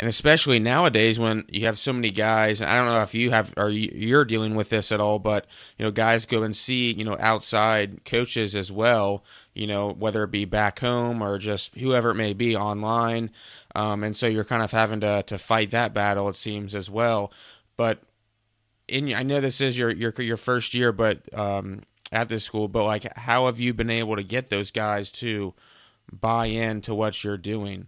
and 0.01 0.09
especially 0.09 0.59
nowadays 0.59 1.19
when 1.19 1.45
you 1.49 1.67
have 1.67 1.79
so 1.79 1.93
many 1.93 2.11
guys 2.11 2.63
i 2.63 2.77
don't 2.77 2.87
know 2.87 3.03
if 3.03 3.15
you 3.15 3.31
have 3.31 3.53
or 3.57 3.69
you're 3.69 4.25
dealing 4.25 4.55
with 4.55 4.69
this 4.69 4.93
at 4.93 5.01
all 5.01 5.19
but 5.19 5.47
you 5.77 5.85
know 5.85 5.91
guys 5.91 6.27
go 6.27 6.43
and 6.43 6.55
see 6.55 6.93
you 6.93 7.05
know 7.05 7.17
outside 7.19 8.05
coaches 8.05 8.55
as 8.55 8.71
well 8.71 9.25
you 9.59 9.67
know 9.67 9.91
whether 9.91 10.23
it 10.23 10.31
be 10.31 10.45
back 10.45 10.79
home 10.79 11.21
or 11.21 11.37
just 11.37 11.75
whoever 11.75 12.11
it 12.11 12.15
may 12.15 12.33
be 12.33 12.57
online. 12.57 13.31
Um, 13.75 14.05
and 14.05 14.17
so 14.17 14.29
you're 14.29 14.45
kind 14.45 14.63
of 14.63 14.71
having 14.71 15.01
to 15.01 15.25
to 15.25 15.37
fight 15.37 15.73
that 15.73 15.93
battle 15.93 16.29
it 16.29 16.37
seems 16.37 16.77
as 16.77 16.89
well. 16.89 17.33
But 17.77 18.01
in 18.87 19.13
i 19.15 19.23
know 19.23 19.41
this 19.41 19.61
is 19.61 19.77
your 19.77 19.91
your 19.91 20.13
your 20.19 20.39
first 20.39 20.73
year 20.75 20.93
but 20.93 21.23
um, 21.39 21.83
at 22.11 22.29
this 22.29 22.45
school 22.45 22.69
but 22.69 22.85
like 22.85 23.07
how 23.19 23.47
have 23.47 23.61
you 23.61 23.75
been 23.75 23.91
able 23.91 24.17
to 24.17 24.23
get 24.23 24.49
those 24.49 24.71
guys 24.71 25.13
to 25.13 25.53
buy 26.11 26.47
into 26.47 26.95
what 26.95 27.23
you're 27.23 27.37
doing 27.37 27.87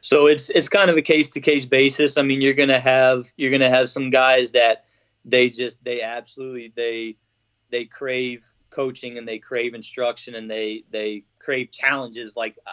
so 0.00 0.26
it's 0.26 0.50
it's 0.50 0.68
kind 0.68 0.90
of 0.90 0.96
a 0.96 1.02
case 1.02 1.30
to 1.30 1.40
case 1.40 1.64
basis. 1.64 2.18
I 2.18 2.22
mean, 2.22 2.40
you're 2.40 2.54
gonna 2.54 2.80
have 2.80 3.26
you're 3.36 3.50
gonna 3.50 3.70
have 3.70 3.88
some 3.88 4.10
guys 4.10 4.52
that 4.52 4.84
they 5.24 5.50
just 5.50 5.82
they 5.84 6.02
absolutely 6.02 6.72
they 6.74 7.16
they 7.70 7.84
crave 7.84 8.46
coaching 8.70 9.18
and 9.18 9.26
they 9.26 9.38
crave 9.38 9.74
instruction 9.74 10.34
and 10.34 10.50
they 10.50 10.84
they 10.90 11.24
crave 11.38 11.70
challenges. 11.70 12.36
Like 12.36 12.58
uh, 12.66 12.72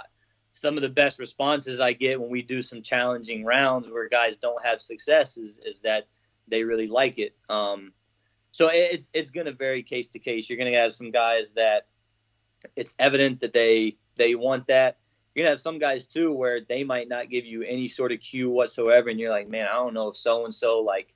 some 0.52 0.78
of 0.78 0.84
the 0.84 0.90
best 0.90 1.20
responses 1.20 1.80
I 1.80 1.94
get 1.94 2.20
when 2.20 2.30
we 2.30 2.42
do 2.42 2.62
some 2.62 2.82
challenging 2.82 3.44
rounds 3.44 3.90
where 3.90 4.08
guys 4.08 4.38
don't 4.38 4.64
have 4.66 4.82
success 4.82 5.38
is 5.38 5.60
is 5.66 5.82
that 5.82 6.08
they 6.48 6.64
really 6.64 6.88
like 6.88 7.18
it. 7.18 7.36
Um, 7.50 7.92
so 8.52 8.70
it's 8.72 9.10
it's 9.14 9.32
to 9.48 9.52
vary 9.52 9.84
case 9.84 10.10
to 10.10 10.20
case. 10.20 10.50
You're 10.50 10.58
to 10.72 10.78
have 10.78 10.94
some 10.94 11.12
guys 11.12 11.54
that 11.54 11.88
it's 12.76 12.96
evident 12.98 13.42
that 13.42 13.54
they 13.54 13.98
they 14.16 14.36
want 14.36 14.68
that 14.68 14.98
you're 15.36 15.44
gonna 15.44 15.52
have 15.52 15.60
some 15.60 15.80
guys 15.80 16.08
too 16.08 16.34
where 16.34 16.62
they 16.62 16.86
might 16.86 17.10
not 17.10 17.30
give 17.30 17.46
you 17.46 17.62
any 17.62 17.90
sort 17.90 18.14
of 18.14 18.22
cue 18.22 18.50
whatsoever, 18.50 19.10
and 19.10 19.20
you're 19.20 19.32
like, 19.32 19.50
man, 19.50 19.68
I 19.68 19.74
don't 19.74 19.94
know 19.94 20.08
if 20.08 20.16
so 20.16 20.46
and 20.46 20.56
so 20.56 20.80
like 20.80 21.14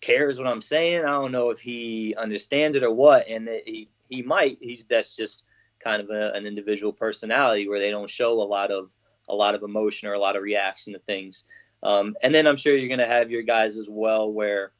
cares 0.00 0.38
what 0.38 0.48
I'm 0.48 0.60
saying. 0.60 1.04
I 1.04 1.12
don't 1.12 1.32
know 1.32 1.50
if 1.50 1.60
he 1.60 2.14
understands 2.16 2.76
it 2.76 2.82
or 2.82 2.90
what, 2.90 3.28
and 3.28 3.48
he 3.48 3.88
he 4.08 4.22
might. 4.22 4.58
He's 4.60 4.84
that's 4.84 5.14
just 5.16 5.46
kind 5.78 6.02
of 6.02 6.10
a, 6.10 6.32
an 6.32 6.44
individual 6.44 6.92
personality 6.92 7.68
where 7.68 7.78
they 7.78 7.90
don't 7.90 8.10
show 8.10 8.42
a 8.42 8.42
lot 8.42 8.72
of 8.72 8.90
a 9.28 9.34
lot 9.34 9.54
of 9.54 9.62
emotion 9.62 10.08
or 10.08 10.14
a 10.14 10.18
lot 10.18 10.36
of 10.36 10.42
reaction 10.42 10.94
to 10.94 10.98
things. 10.98 11.44
Um, 11.82 12.16
and 12.22 12.34
then 12.34 12.48
I'm 12.48 12.56
sure 12.56 12.74
you're 12.74 12.88
gonna 12.88 13.06
have 13.06 13.30
your 13.30 13.42
guys 13.42 13.78
as 13.78 13.88
well 13.88 14.30
where 14.30 14.72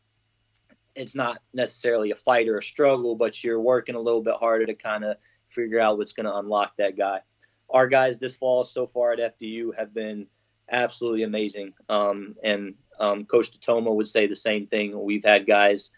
it's 0.96 1.14
not 1.14 1.40
necessarily 1.54 2.10
a 2.10 2.16
fight 2.16 2.48
or 2.48 2.56
a 2.58 2.62
struggle, 2.62 3.14
but 3.14 3.44
you're 3.44 3.60
working 3.60 3.94
a 3.94 4.00
little 4.00 4.22
bit 4.22 4.36
harder 4.40 4.66
to 4.66 4.74
kind 4.74 5.04
of 5.04 5.18
figure 5.46 5.78
out 5.78 5.98
what's 5.98 6.12
going 6.12 6.24
to 6.24 6.34
unlock 6.34 6.74
that 6.78 6.96
guy 6.96 7.20
our 7.68 7.88
guys 7.88 8.18
this 8.18 8.36
fall 8.36 8.64
so 8.64 8.86
far 8.86 9.12
at 9.12 9.38
FDU 9.38 9.76
have 9.76 9.92
been 9.92 10.26
absolutely 10.70 11.22
amazing. 11.22 11.74
Um, 11.88 12.36
and 12.42 12.74
um, 12.98 13.24
Coach 13.24 13.52
DiToma 13.52 13.94
would 13.94 14.08
say 14.08 14.26
the 14.26 14.36
same 14.36 14.66
thing. 14.66 14.98
We've 14.98 15.24
had 15.24 15.46
guys 15.46 15.92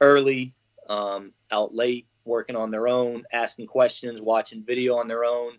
early, 0.00 0.54
um, 0.88 1.32
out 1.50 1.74
late, 1.74 2.06
working 2.24 2.56
on 2.56 2.70
their 2.70 2.88
own, 2.88 3.24
asking 3.32 3.66
questions, 3.66 4.20
watching 4.20 4.64
video 4.64 4.96
on 4.96 5.08
their 5.08 5.24
own, 5.24 5.52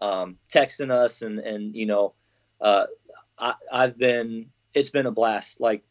um, 0.00 0.36
texting 0.48 0.90
us, 0.90 1.22
and 1.22 1.38
and 1.38 1.74
you 1.74 1.86
know, 1.86 2.14
uh, 2.60 2.86
I, 3.38 3.54
I've 3.70 3.98
been 3.98 4.50
it's 4.74 4.90
been 4.90 5.06
a 5.06 5.10
blast. 5.12 5.60
Like 5.60 5.84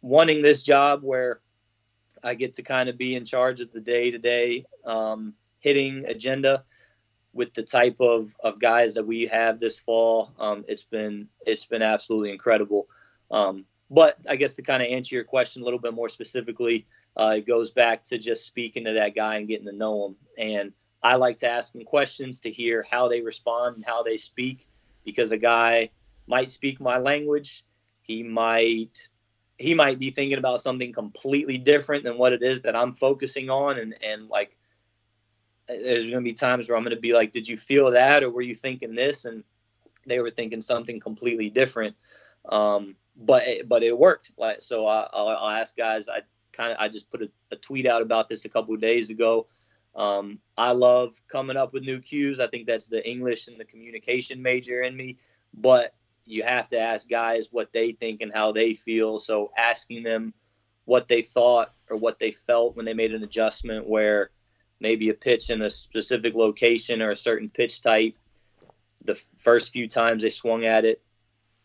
wanting 0.00 0.42
this 0.42 0.62
job 0.62 1.00
where 1.02 1.40
I 2.22 2.34
get 2.34 2.54
to 2.54 2.62
kind 2.62 2.88
of 2.88 2.96
be 2.96 3.14
in 3.14 3.24
charge 3.24 3.60
of 3.60 3.72
the 3.72 3.80
day 3.80 4.10
to 4.10 4.18
day 4.18 4.66
hitting 5.60 6.04
agenda 6.06 6.62
with 7.34 7.52
the 7.52 7.62
type 7.62 7.96
of, 8.00 8.34
of 8.42 8.60
guys 8.60 8.94
that 8.94 9.06
we 9.06 9.26
have 9.26 9.58
this 9.58 9.78
fall, 9.78 10.32
um, 10.38 10.64
it's 10.68 10.84
been 10.84 11.28
it's 11.44 11.66
been 11.66 11.82
absolutely 11.82 12.30
incredible. 12.30 12.86
Um, 13.30 13.64
but 13.90 14.16
I 14.28 14.36
guess 14.36 14.54
to 14.54 14.62
kind 14.62 14.82
of 14.82 14.88
answer 14.88 15.14
your 15.16 15.24
question 15.24 15.62
a 15.62 15.64
little 15.64 15.80
bit 15.80 15.94
more 15.94 16.08
specifically, 16.08 16.86
uh, 17.16 17.34
it 17.38 17.46
goes 17.46 17.72
back 17.72 18.04
to 18.04 18.18
just 18.18 18.46
speaking 18.46 18.84
to 18.84 18.92
that 18.94 19.14
guy 19.14 19.36
and 19.36 19.48
getting 19.48 19.66
to 19.66 19.72
know 19.72 20.06
him. 20.06 20.16
And 20.38 20.72
I 21.02 21.16
like 21.16 21.38
to 21.38 21.48
ask 21.48 21.72
them 21.72 21.84
questions 21.84 22.40
to 22.40 22.50
hear 22.50 22.86
how 22.90 23.08
they 23.08 23.20
respond 23.20 23.76
and 23.76 23.84
how 23.84 24.02
they 24.02 24.16
speak, 24.16 24.66
because 25.04 25.32
a 25.32 25.38
guy 25.38 25.90
might 26.26 26.50
speak 26.50 26.80
my 26.80 26.98
language, 26.98 27.64
he 28.02 28.22
might 28.22 29.08
he 29.58 29.74
might 29.74 29.98
be 29.98 30.10
thinking 30.10 30.38
about 30.38 30.60
something 30.60 30.92
completely 30.92 31.58
different 31.58 32.04
than 32.04 32.18
what 32.18 32.32
it 32.32 32.42
is 32.42 32.62
that 32.62 32.74
I'm 32.74 32.92
focusing 32.92 33.50
on, 33.50 33.78
and 33.78 33.94
and 34.02 34.28
like 34.28 34.56
there's 35.68 36.08
going 36.08 36.22
to 36.22 36.28
be 36.28 36.32
times 36.32 36.68
where 36.68 36.76
I'm 36.76 36.84
going 36.84 36.94
to 36.94 37.00
be 37.00 37.12
like, 37.12 37.32
did 37.32 37.48
you 37.48 37.56
feel 37.56 37.92
that 37.92 38.22
or 38.22 38.30
were 38.30 38.42
you 38.42 38.54
thinking 38.54 38.94
this? 38.94 39.24
And 39.24 39.44
they 40.06 40.20
were 40.20 40.30
thinking 40.30 40.60
something 40.60 41.00
completely 41.00 41.50
different. 41.50 41.96
Um, 42.48 42.96
but, 43.16 43.46
it, 43.46 43.68
but 43.68 43.82
it 43.82 43.98
worked. 43.98 44.32
Like, 44.36 44.60
so 44.60 44.86
I, 44.86 45.08
will 45.12 45.28
I'll 45.28 45.60
ask 45.60 45.76
guys, 45.76 46.08
I 46.08 46.22
kind 46.52 46.72
of, 46.72 46.78
I 46.80 46.88
just 46.88 47.10
put 47.10 47.22
a, 47.22 47.30
a, 47.50 47.56
tweet 47.56 47.86
out 47.86 48.02
about 48.02 48.28
this 48.28 48.44
a 48.44 48.48
couple 48.48 48.74
of 48.74 48.80
days 48.80 49.10
ago. 49.10 49.46
Um, 49.94 50.40
I 50.56 50.72
love 50.72 51.20
coming 51.28 51.56
up 51.56 51.72
with 51.72 51.84
new 51.84 52.00
cues. 52.00 52.40
I 52.40 52.48
think 52.48 52.66
that's 52.66 52.88
the 52.88 53.06
English 53.08 53.48
and 53.48 53.58
the 53.58 53.64
communication 53.64 54.42
major 54.42 54.82
in 54.82 54.96
me, 54.96 55.18
but 55.54 55.94
you 56.26 56.42
have 56.42 56.68
to 56.68 56.78
ask 56.78 57.08
guys 57.08 57.48
what 57.50 57.72
they 57.72 57.92
think 57.92 58.20
and 58.20 58.32
how 58.32 58.52
they 58.52 58.74
feel. 58.74 59.18
So 59.18 59.52
asking 59.56 60.02
them 60.02 60.34
what 60.84 61.08
they 61.08 61.22
thought 61.22 61.72
or 61.88 61.96
what 61.96 62.18
they 62.18 62.30
felt 62.30 62.76
when 62.76 62.84
they 62.84 62.94
made 62.94 63.14
an 63.14 63.22
adjustment 63.22 63.88
where, 63.88 64.30
maybe 64.84 65.08
a 65.08 65.14
pitch 65.14 65.50
in 65.50 65.62
a 65.62 65.70
specific 65.70 66.34
location 66.34 67.02
or 67.02 67.10
a 67.10 67.16
certain 67.16 67.48
pitch 67.48 67.82
type. 67.82 68.16
The 69.04 69.16
first 69.36 69.72
few 69.72 69.88
times 69.88 70.22
they 70.22 70.30
swung 70.30 70.64
at 70.64 70.84
it 70.84 71.02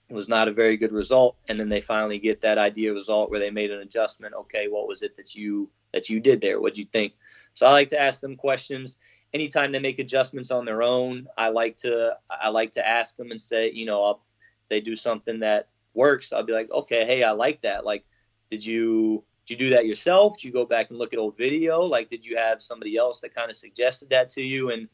it 0.09 0.15
was 0.15 0.28
not 0.28 0.47
a 0.47 0.51
very 0.51 0.76
good 0.76 0.91
result, 0.91 1.38
and 1.47 1.59
then 1.59 1.70
they 1.70 1.82
finally 1.82 2.17
get 2.17 2.41
that 2.41 2.57
idea 2.57 2.93
result 2.93 3.30
where 3.30 3.39
they 3.39 3.51
made 3.51 3.70
an 3.70 3.80
adjustment. 3.80 4.34
Okay, 4.34 4.67
what 4.67 4.88
was 4.88 5.03
it 5.03 5.15
that 5.17 5.36
you 5.36 5.70
that 5.93 6.09
you 6.09 6.20
did 6.20 6.41
there? 6.41 6.59
What 6.59 6.74
do 6.74 6.82
you 6.82 6.88
think? 6.91 7.13
So 7.53 7.67
I 7.67 7.72
like 7.72 7.89
to 7.89 8.01
ask 8.01 8.20
them 8.20 8.36
questions. 8.36 8.97
Anytime 9.34 9.72
they 9.72 9.80
make 9.80 9.99
adjustments 9.99 10.49
on 10.49 10.65
their 10.65 10.82
own, 10.82 11.28
I 11.38 11.49
like 11.49 11.76
to 11.78 12.17
I 12.30 12.49
like 12.49 12.72
to 12.72 12.88
ask 12.88 13.17
them 13.17 13.30
and 13.30 13.39
say, 13.39 13.72
you 13.72 13.86
know, 13.86 14.03
I'll, 14.03 14.26
they 14.70 14.82
do 14.82 14.95
something 14.95 15.41
that 15.41 15.67
works. 15.93 16.34
I'll 16.34 16.43
be 16.43 16.53
like, 16.53 16.72
okay, 16.72 17.05
hey, 17.05 17.24
I 17.24 17.32
like 17.32 17.61
that. 17.61 17.86
Like, 17.86 18.03
did 18.49 18.65
you 18.65 19.24
you 19.49 19.57
do 19.57 19.69
that 19.71 19.85
yourself? 19.85 20.37
Did 20.37 20.45
you 20.45 20.51
go 20.53 20.65
back 20.65 20.89
and 20.89 20.99
look 20.99 21.13
at 21.13 21.19
old 21.19 21.37
video? 21.37 21.81
Like, 21.83 22.09
did 22.09 22.25
you 22.25 22.37
have 22.37 22.61
somebody 22.61 22.97
else 22.97 23.21
that 23.21 23.33
kind 23.35 23.49
of 23.49 23.55
suggested 23.55 24.09
that 24.09 24.29
to 24.31 24.41
you? 24.41 24.71
And 24.71 24.89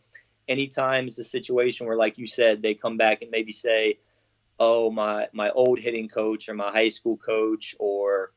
anytime 0.48 1.08
it's 1.08 1.20
a 1.20 1.24
situation 1.24 1.88
where, 1.88 1.98
like 1.98 2.18
you 2.18 2.28
said, 2.28 2.62
they 2.62 2.74
come 2.76 2.98
back 2.98 3.22
and 3.22 3.32
maybe 3.32 3.52
say, 3.52 4.00
"Oh, 4.60 4.92
my 4.92 5.28
my 5.34 5.50
old 5.52 5.80
hitting 5.80 6.10
coach 6.10 6.50
or 6.50 6.54
my 6.54 6.72
high 6.72 6.90
school 6.90 7.18
coach 7.18 7.76
or 7.80 8.32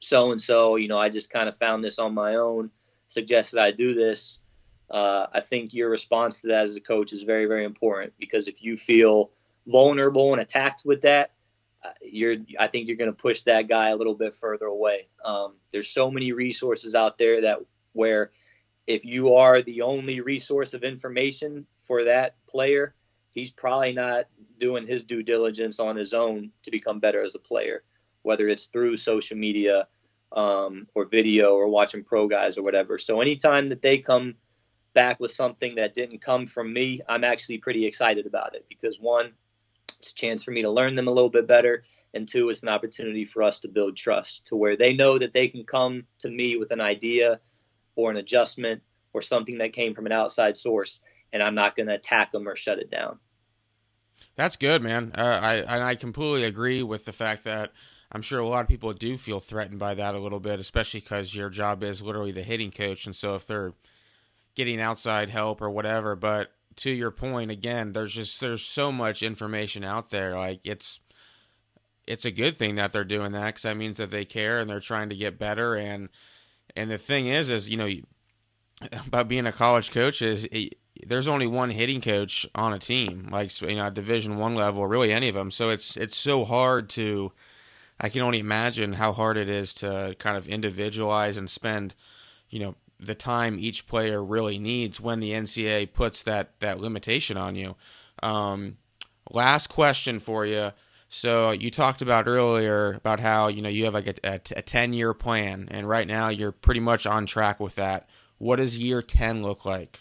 so 0.00 0.30
and 0.32 0.40
so," 0.40 0.76
you 0.76 0.88
know, 0.88 0.98
I 0.98 1.08
just 1.08 1.30
kind 1.30 1.48
of 1.48 1.56
found 1.56 1.82
this 1.82 1.98
on 1.98 2.14
my 2.14 2.36
own, 2.36 2.70
suggested 3.08 3.58
I 3.60 3.70
do 3.72 3.94
this. 3.94 4.40
uh, 4.90 5.26
I 5.32 5.40
think 5.40 5.72
your 5.72 5.88
response 5.88 6.42
to 6.42 6.48
that 6.48 6.64
as 6.64 6.76
a 6.76 6.80
coach 6.80 7.12
is 7.14 7.22
very, 7.22 7.46
very 7.46 7.64
important 7.64 8.12
because 8.18 8.46
if 8.46 8.62
you 8.62 8.76
feel 8.76 9.30
vulnerable 9.66 10.32
and 10.32 10.42
attacked 10.42 10.82
with 10.84 11.02
that, 11.02 11.30
you're 12.00 12.36
I 12.58 12.66
think 12.66 12.86
you're 12.86 12.96
going 12.96 13.10
to 13.10 13.16
push 13.16 13.42
that 13.42 13.68
guy 13.68 13.90
a 13.90 13.96
little 13.96 14.14
bit 14.14 14.34
further 14.34 14.66
away. 14.66 15.08
Um, 15.24 15.54
there's 15.70 15.88
so 15.88 16.10
many 16.10 16.32
resources 16.32 16.94
out 16.94 17.18
there 17.18 17.42
that 17.42 17.60
where 17.92 18.30
if 18.86 19.04
you 19.04 19.34
are 19.34 19.62
the 19.62 19.82
only 19.82 20.20
resource 20.20 20.74
of 20.74 20.82
information 20.82 21.66
for 21.80 22.04
that 22.04 22.36
player, 22.46 22.94
he's 23.32 23.50
probably 23.50 23.92
not 23.92 24.26
doing 24.58 24.86
his 24.86 25.04
due 25.04 25.22
diligence 25.22 25.80
on 25.80 25.96
his 25.96 26.14
own 26.14 26.50
to 26.62 26.70
become 26.70 27.00
better 27.00 27.22
as 27.22 27.34
a 27.34 27.38
player, 27.38 27.82
whether 28.22 28.48
it's 28.48 28.66
through 28.66 28.96
social 28.96 29.36
media 29.36 29.86
um, 30.32 30.86
or 30.94 31.04
video 31.04 31.54
or 31.54 31.68
watching 31.68 32.02
pro 32.02 32.26
guys 32.26 32.58
or 32.58 32.62
whatever. 32.62 32.98
So 32.98 33.20
anytime 33.20 33.68
that 33.68 33.82
they 33.82 33.98
come 33.98 34.34
back 34.94 35.20
with 35.20 35.30
something 35.30 35.76
that 35.76 35.94
didn't 35.94 36.20
come 36.20 36.46
from 36.46 36.72
me, 36.72 37.00
I'm 37.08 37.24
actually 37.24 37.58
pretty 37.58 37.86
excited 37.86 38.26
about 38.26 38.54
it 38.54 38.66
because 38.68 38.98
one, 39.00 39.32
it's 39.98 40.12
a 40.12 40.14
chance 40.14 40.42
for 40.42 40.50
me 40.50 40.62
to 40.62 40.70
learn 40.70 40.94
them 40.94 41.08
a 41.08 41.12
little 41.12 41.30
bit 41.30 41.46
better. 41.46 41.84
And 42.14 42.28
two, 42.28 42.50
it's 42.50 42.62
an 42.62 42.68
opportunity 42.68 43.24
for 43.24 43.42
us 43.42 43.60
to 43.60 43.68
build 43.68 43.96
trust 43.96 44.48
to 44.48 44.56
where 44.56 44.76
they 44.76 44.92
know 44.92 45.18
that 45.18 45.32
they 45.32 45.48
can 45.48 45.64
come 45.64 46.04
to 46.18 46.30
me 46.30 46.56
with 46.56 46.70
an 46.70 46.80
idea 46.80 47.40
or 47.96 48.10
an 48.10 48.16
adjustment 48.16 48.82
or 49.12 49.22
something 49.22 49.58
that 49.58 49.72
came 49.72 49.94
from 49.94 50.06
an 50.06 50.12
outside 50.12 50.56
source, 50.56 51.02
and 51.32 51.42
I'm 51.42 51.54
not 51.54 51.76
going 51.76 51.86
to 51.88 51.94
attack 51.94 52.30
them 52.30 52.48
or 52.48 52.56
shut 52.56 52.78
it 52.78 52.90
down. 52.90 53.18
That's 54.36 54.56
good, 54.56 54.82
man. 54.82 55.12
Uh, 55.14 55.40
I 55.42 55.54
and 55.56 55.82
I 55.82 55.94
completely 55.94 56.44
agree 56.44 56.82
with 56.82 57.04
the 57.04 57.12
fact 57.12 57.44
that 57.44 57.72
I'm 58.10 58.22
sure 58.22 58.40
a 58.40 58.46
lot 58.46 58.62
of 58.62 58.68
people 58.68 58.92
do 58.92 59.16
feel 59.16 59.40
threatened 59.40 59.78
by 59.78 59.94
that 59.94 60.14
a 60.14 60.18
little 60.18 60.40
bit, 60.40 60.60
especially 60.60 61.00
because 61.00 61.34
your 61.34 61.50
job 61.50 61.82
is 61.82 62.02
literally 62.02 62.32
the 62.32 62.42
hitting 62.42 62.70
coach, 62.70 63.06
and 63.06 63.14
so 63.14 63.34
if 63.34 63.46
they're 63.46 63.74
getting 64.54 64.80
outside 64.80 65.30
help 65.30 65.60
or 65.60 65.70
whatever, 65.70 66.16
but 66.16 66.52
to 66.76 66.90
your 66.90 67.10
point 67.10 67.50
again, 67.50 67.92
there's 67.92 68.14
just 68.14 68.40
there's 68.40 68.64
so 68.64 68.92
much 68.92 69.22
information 69.22 69.84
out 69.84 70.10
there. 70.10 70.36
Like 70.36 70.60
it's 70.64 71.00
it's 72.06 72.24
a 72.24 72.30
good 72.30 72.56
thing 72.56 72.74
that 72.76 72.92
they're 72.92 73.04
doing 73.04 73.32
that 73.32 73.46
because 73.46 73.62
that 73.62 73.76
means 73.76 73.98
that 73.98 74.10
they 74.10 74.24
care 74.24 74.58
and 74.58 74.68
they're 74.68 74.80
trying 74.80 75.08
to 75.10 75.16
get 75.16 75.38
better. 75.38 75.74
And 75.74 76.08
and 76.74 76.90
the 76.90 76.98
thing 76.98 77.26
is, 77.26 77.50
is 77.50 77.68
you 77.68 77.76
know, 77.76 77.88
about 79.06 79.28
being 79.28 79.46
a 79.46 79.52
college 79.52 79.90
coach 79.90 80.22
is 80.22 80.44
it, 80.50 80.78
there's 81.06 81.28
only 81.28 81.46
one 81.46 81.70
hitting 81.70 82.00
coach 82.00 82.46
on 82.54 82.72
a 82.72 82.78
team, 82.78 83.28
like 83.30 83.60
you 83.60 83.76
know, 83.76 83.90
Division 83.90 84.36
One 84.36 84.54
level, 84.54 84.86
really 84.86 85.12
any 85.12 85.28
of 85.28 85.34
them. 85.34 85.50
So 85.50 85.70
it's 85.70 85.96
it's 85.96 86.16
so 86.16 86.44
hard 86.44 86.88
to. 86.90 87.32
I 88.00 88.08
can 88.08 88.22
only 88.22 88.40
imagine 88.40 88.94
how 88.94 89.12
hard 89.12 89.36
it 89.36 89.48
is 89.48 89.74
to 89.74 90.16
kind 90.18 90.36
of 90.36 90.48
individualize 90.48 91.36
and 91.36 91.48
spend, 91.48 91.94
you 92.50 92.58
know, 92.58 92.74
the 93.04 93.14
time 93.14 93.58
each 93.58 93.86
player 93.86 94.22
really 94.22 94.58
needs 94.58 95.00
when 95.00 95.20
the 95.20 95.30
NCAA 95.30 95.92
puts 95.92 96.22
that 96.22 96.58
that 96.60 96.80
limitation 96.80 97.36
on 97.36 97.56
you. 97.56 97.76
Um, 98.22 98.76
last 99.30 99.68
question 99.68 100.18
for 100.18 100.46
you. 100.46 100.72
So 101.08 101.50
you 101.50 101.70
talked 101.70 102.00
about 102.00 102.26
earlier 102.26 102.92
about 102.94 103.20
how 103.20 103.48
you 103.48 103.60
know 103.60 103.68
you 103.68 103.84
have 103.84 103.94
like 103.94 104.06
a, 104.06 104.14
a, 104.24 104.40
a 104.56 104.62
ten 104.62 104.92
year 104.92 105.12
plan, 105.12 105.68
and 105.70 105.88
right 105.88 106.06
now 106.06 106.28
you're 106.28 106.52
pretty 106.52 106.80
much 106.80 107.06
on 107.06 107.26
track 107.26 107.60
with 107.60 107.74
that. 107.74 108.08
What 108.38 108.56
does 108.56 108.78
year 108.78 109.02
ten 109.02 109.42
look 109.42 109.64
like? 109.64 110.00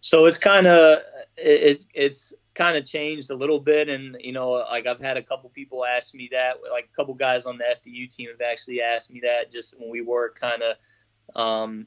So 0.00 0.26
it's 0.26 0.38
kind 0.38 0.66
of 0.66 0.98
it, 1.36 1.86
it's 1.94 2.34
kind 2.54 2.76
of 2.76 2.84
changed 2.84 3.30
a 3.30 3.34
little 3.34 3.60
bit, 3.60 3.88
and 3.88 4.16
you 4.20 4.32
know, 4.32 4.50
like 4.50 4.86
I've 4.86 5.00
had 5.00 5.16
a 5.16 5.22
couple 5.22 5.48
people 5.50 5.86
ask 5.86 6.14
me 6.14 6.28
that, 6.32 6.56
like 6.70 6.90
a 6.92 6.96
couple 6.96 7.14
guys 7.14 7.46
on 7.46 7.56
the 7.56 7.64
FDU 7.64 8.14
team 8.14 8.28
have 8.28 8.40
actually 8.40 8.82
asked 8.82 9.10
me 9.10 9.20
that 9.20 9.50
just 9.50 9.80
when 9.80 9.90
we 9.90 10.02
were 10.02 10.34
kind 10.38 10.62
of 10.62 10.76
um, 11.34 11.86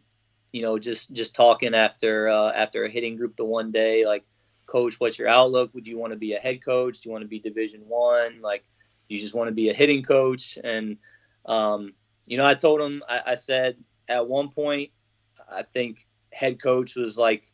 you 0.52 0.62
know, 0.62 0.78
just 0.78 1.14
just 1.14 1.36
talking 1.36 1.74
after 1.74 2.30
uh, 2.30 2.52
after 2.52 2.84
a 2.86 2.89
hitting 2.89 3.18
group 3.18 3.36
the 3.36 3.46
one 3.46 3.72
day, 3.72 4.06
like, 4.06 4.24
coach, 4.66 5.00
what's 5.00 5.18
your 5.20 5.28
outlook? 5.28 5.74
Would 5.74 5.88
you 5.88 5.98
want 5.98 6.14
to 6.14 6.20
be 6.20 6.34
a 6.34 6.39
head 6.39 6.64
coach? 6.64 7.02
Do 7.02 7.10
you 7.10 7.14
want 7.14 7.24
to 7.24 7.28
be 7.28 7.39
Division 7.39 7.82
One? 7.88 8.41
Like, 8.41 8.64
you 9.08 9.18
just 9.18 9.36
want 9.36 9.48
to 9.48 9.54
be 9.54 9.70
a 9.70 9.74
hitting 9.74 10.04
coach? 10.04 10.58
And 10.64 10.98
um, 11.46 11.94
you 12.28 12.38
know, 12.38 12.46
I 12.46 12.54
told 12.54 12.82
him, 12.82 13.04
I, 13.08 13.22
I 13.28 13.36
said 13.36 13.78
at 14.08 14.28
one 14.28 14.50
point, 14.50 14.91
I 15.50 15.64
think 15.64 16.08
head 16.32 16.62
coach 16.62 16.96
was 16.96 17.18
like 17.18 17.46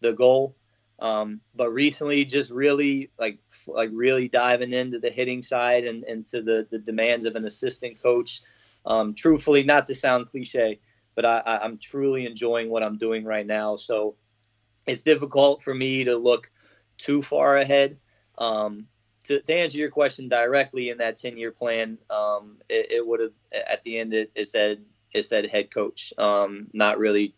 the 0.00 0.12
goal. 0.12 0.56
Um, 1.00 1.40
but 1.54 1.70
recently, 1.70 2.24
just 2.24 2.50
really 2.50 3.10
like 3.18 3.38
like 3.68 3.90
really 3.92 4.28
diving 4.28 4.72
into 4.72 4.98
the 4.98 5.10
hitting 5.10 5.42
side 5.42 5.84
and 5.84 6.04
into 6.04 6.42
the 6.42 6.66
the 6.68 6.78
demands 6.78 7.24
of 7.24 7.36
an 7.36 7.44
assistant 7.44 8.02
coach. 8.02 8.40
Um, 8.84 9.14
truthfully, 9.14 9.62
not 9.62 9.86
to 9.86 9.94
sound 9.94 10.26
cliche, 10.26 10.80
but 11.18 11.24
I, 11.24 11.58
am 11.64 11.78
truly 11.78 12.26
enjoying 12.26 12.70
what 12.70 12.84
I'm 12.84 12.96
doing 12.96 13.24
right 13.24 13.44
now. 13.44 13.74
So 13.74 14.14
it's 14.86 15.02
difficult 15.02 15.64
for 15.64 15.74
me 15.74 16.04
to 16.04 16.16
look 16.16 16.48
too 16.96 17.22
far 17.22 17.56
ahead. 17.56 17.96
Um, 18.38 18.86
to, 19.24 19.40
to, 19.40 19.52
answer 19.52 19.78
your 19.78 19.90
question 19.90 20.28
directly, 20.28 20.90
in 20.90 20.98
that 20.98 21.16
10 21.16 21.36
year 21.36 21.50
plan, 21.50 21.98
um, 22.08 22.58
it, 22.68 22.92
it 22.92 23.04
would 23.04 23.18
have 23.18 23.32
at 23.52 23.82
the 23.82 23.98
end 23.98 24.14
it, 24.14 24.30
it, 24.36 24.44
said 24.44 24.84
it 25.12 25.24
said 25.24 25.50
head 25.50 25.72
coach, 25.72 26.12
um, 26.18 26.68
not 26.72 27.00
really 27.00 27.34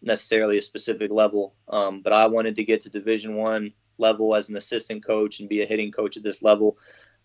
necessarily 0.00 0.56
a 0.56 0.62
specific 0.62 1.10
level. 1.10 1.56
Um, 1.68 2.02
but 2.02 2.12
I 2.12 2.28
wanted 2.28 2.54
to 2.54 2.64
get 2.64 2.82
to 2.82 2.88
Division 2.88 3.34
One 3.34 3.72
level 3.98 4.36
as 4.36 4.48
an 4.48 4.56
assistant 4.56 5.04
coach 5.04 5.40
and 5.40 5.48
be 5.48 5.60
a 5.60 5.66
hitting 5.66 5.90
coach 5.90 6.16
at 6.16 6.22
this 6.22 6.40
level 6.40 6.78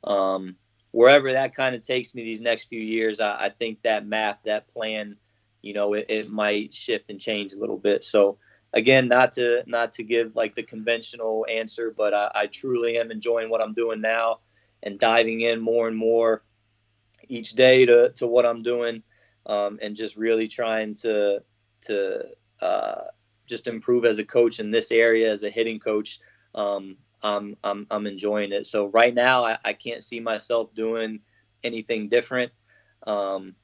um, 0.04 0.56
wherever 0.94 1.34
that 1.34 1.56
kind 1.56 1.76
of 1.76 1.82
takes 1.82 2.16
me 2.16 2.24
these 2.24 2.39
next 2.39 2.66
few 2.66 2.80
years, 2.80 3.20
I, 3.20 3.46
I, 3.46 3.50
think 3.50 3.82
that 3.82 4.06
map, 4.06 4.44
that 4.44 4.68
plan 4.68 5.18
you 5.64 5.74
know, 5.74 5.93
it, 5.93 6.05
it 6.09 6.30
might 6.30 6.74
shift 6.74 7.09
and 7.09 7.20
change 7.20 7.53
a 7.53 7.59
little 7.59 7.80
bit. 7.80 8.03
So 8.03 8.38
again, 8.72 9.07
not 9.07 9.34
to 9.34 9.64
not 9.66 9.93
to 9.93 10.03
give 10.03 10.36
like 10.36 10.53
the 10.53 10.64
conventional 10.64 11.47
answer, 11.49 11.91
but 11.95 12.14
I, 12.14 12.32
I 12.36 12.47
truly 12.47 12.99
am 12.99 13.09
enjoying 13.09 13.49
what 13.49 13.61
I'm 13.61 13.74
doing 13.74 14.01
now 14.01 14.41
and 14.84 14.99
diving 14.99 15.41
in 15.41 15.61
more 15.61 15.88
and 15.88 15.97
more 15.97 16.43
each 17.28 17.53
day 17.53 17.86
to, 17.86 18.11
to 18.18 18.28
what 18.28 18.45
I'm 18.45 18.61
doing 18.61 19.01
um, 19.45 19.80
and 19.82 19.95
just 19.95 20.18
really 20.18 20.47
trying 20.47 20.93
to 20.95 21.43
to 21.82 22.26
uh, 22.61 23.01
just 23.47 23.68
improve 23.68 24.05
as 24.05 24.20
a 24.20 24.26
coach 24.26 24.59
in 24.59 24.72
this 24.72 24.91
area 24.91 25.32
as 25.32 25.43
a 25.43 25.49
hitting 25.49 25.80
coach. 25.80 26.20
Um, 26.55 26.97
I'm, 27.22 27.55
I'm, 27.64 27.88
I'm 27.89 28.05
enjoying 28.05 28.51
it. 28.51 28.68
So 28.68 28.88
right 28.88 29.14
now 29.14 29.43
I, 29.45 29.57
I 29.64 29.74
can't 29.74 30.03
see 30.03 30.20
myself 30.20 30.74
doing 30.74 31.20
anything 31.64 32.09
different. 32.09 32.51
Um, 33.05 33.55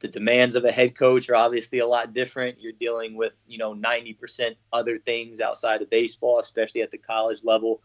the 0.00 0.08
demands 0.08 0.56
of 0.56 0.64
a 0.64 0.72
head 0.72 0.96
coach 0.96 1.30
are 1.30 1.36
obviously 1.36 1.78
a 1.78 1.86
lot 1.86 2.12
different. 2.12 2.60
You're 2.60 2.72
dealing 2.72 3.16
with, 3.16 3.34
you 3.46 3.58
know, 3.58 3.74
90% 3.74 4.56
other 4.72 4.98
things 4.98 5.40
outside 5.40 5.82
of 5.82 5.90
baseball, 5.90 6.38
especially 6.38 6.82
at 6.82 6.90
the 6.90 6.98
college 6.98 7.40
level. 7.42 7.80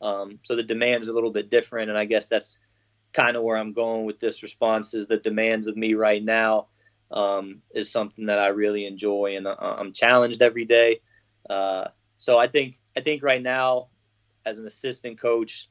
Um, 0.00 0.38
so 0.42 0.56
the 0.56 0.62
demands 0.62 1.08
are 1.08 1.12
a 1.12 1.14
little 1.14 1.32
bit 1.32 1.50
different. 1.50 1.90
And 1.90 1.98
I 1.98 2.04
guess 2.04 2.28
that's 2.28 2.60
kind 3.12 3.36
of 3.36 3.42
where 3.42 3.56
I'm 3.56 3.72
going 3.72 4.04
with 4.04 4.20
this 4.20 4.42
response 4.42 4.94
is 4.94 5.06
the 5.06 5.16
demands 5.16 5.66
of 5.66 5.76
me 5.76 5.94
right 5.94 6.22
now 6.22 6.68
um, 7.10 7.62
is 7.74 7.90
something 7.90 8.26
that 8.26 8.38
I 8.38 8.48
really 8.48 8.86
enjoy 8.86 9.36
and 9.36 9.48
I'm 9.48 9.92
challenged 9.92 10.42
every 10.42 10.64
day. 10.64 11.00
Uh, 11.48 11.86
so 12.18 12.38
I 12.38 12.48
think, 12.48 12.76
I 12.96 13.00
think 13.00 13.22
right 13.22 13.42
now 13.42 13.88
as 14.44 14.58
an 14.58 14.66
assistant 14.66 15.20
coach, 15.20 15.68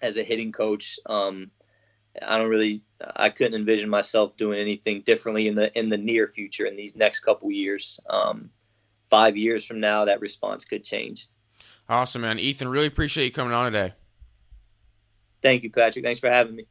as 0.00 0.16
a 0.16 0.22
hitting 0.22 0.52
coach, 0.52 0.98
um, 1.06 1.50
I 2.26 2.38
don't 2.38 2.50
really 2.50 2.82
I 3.16 3.28
couldn't 3.28 3.54
envision 3.54 3.88
myself 3.88 4.36
doing 4.36 4.58
anything 4.58 5.02
differently 5.02 5.48
in 5.48 5.54
the 5.54 5.76
in 5.78 5.88
the 5.88 5.96
near 5.96 6.26
future 6.26 6.66
in 6.66 6.76
these 6.76 6.96
next 6.96 7.20
couple 7.20 7.50
years. 7.50 8.00
Um, 8.08 8.50
five 9.08 9.36
years 9.36 9.64
from 9.64 9.80
now, 9.80 10.04
that 10.06 10.20
response 10.20 10.64
could 10.64 10.84
change. 10.84 11.28
Awesome, 11.88 12.22
man. 12.22 12.38
Ethan, 12.38 12.68
really 12.68 12.86
appreciate 12.86 13.24
you 13.24 13.32
coming 13.32 13.52
on 13.52 13.72
today. 13.72 13.94
Thank 15.42 15.62
you, 15.64 15.70
Patrick. 15.70 16.04
Thanks 16.04 16.20
for 16.20 16.30
having 16.30 16.56
me. 16.56 16.66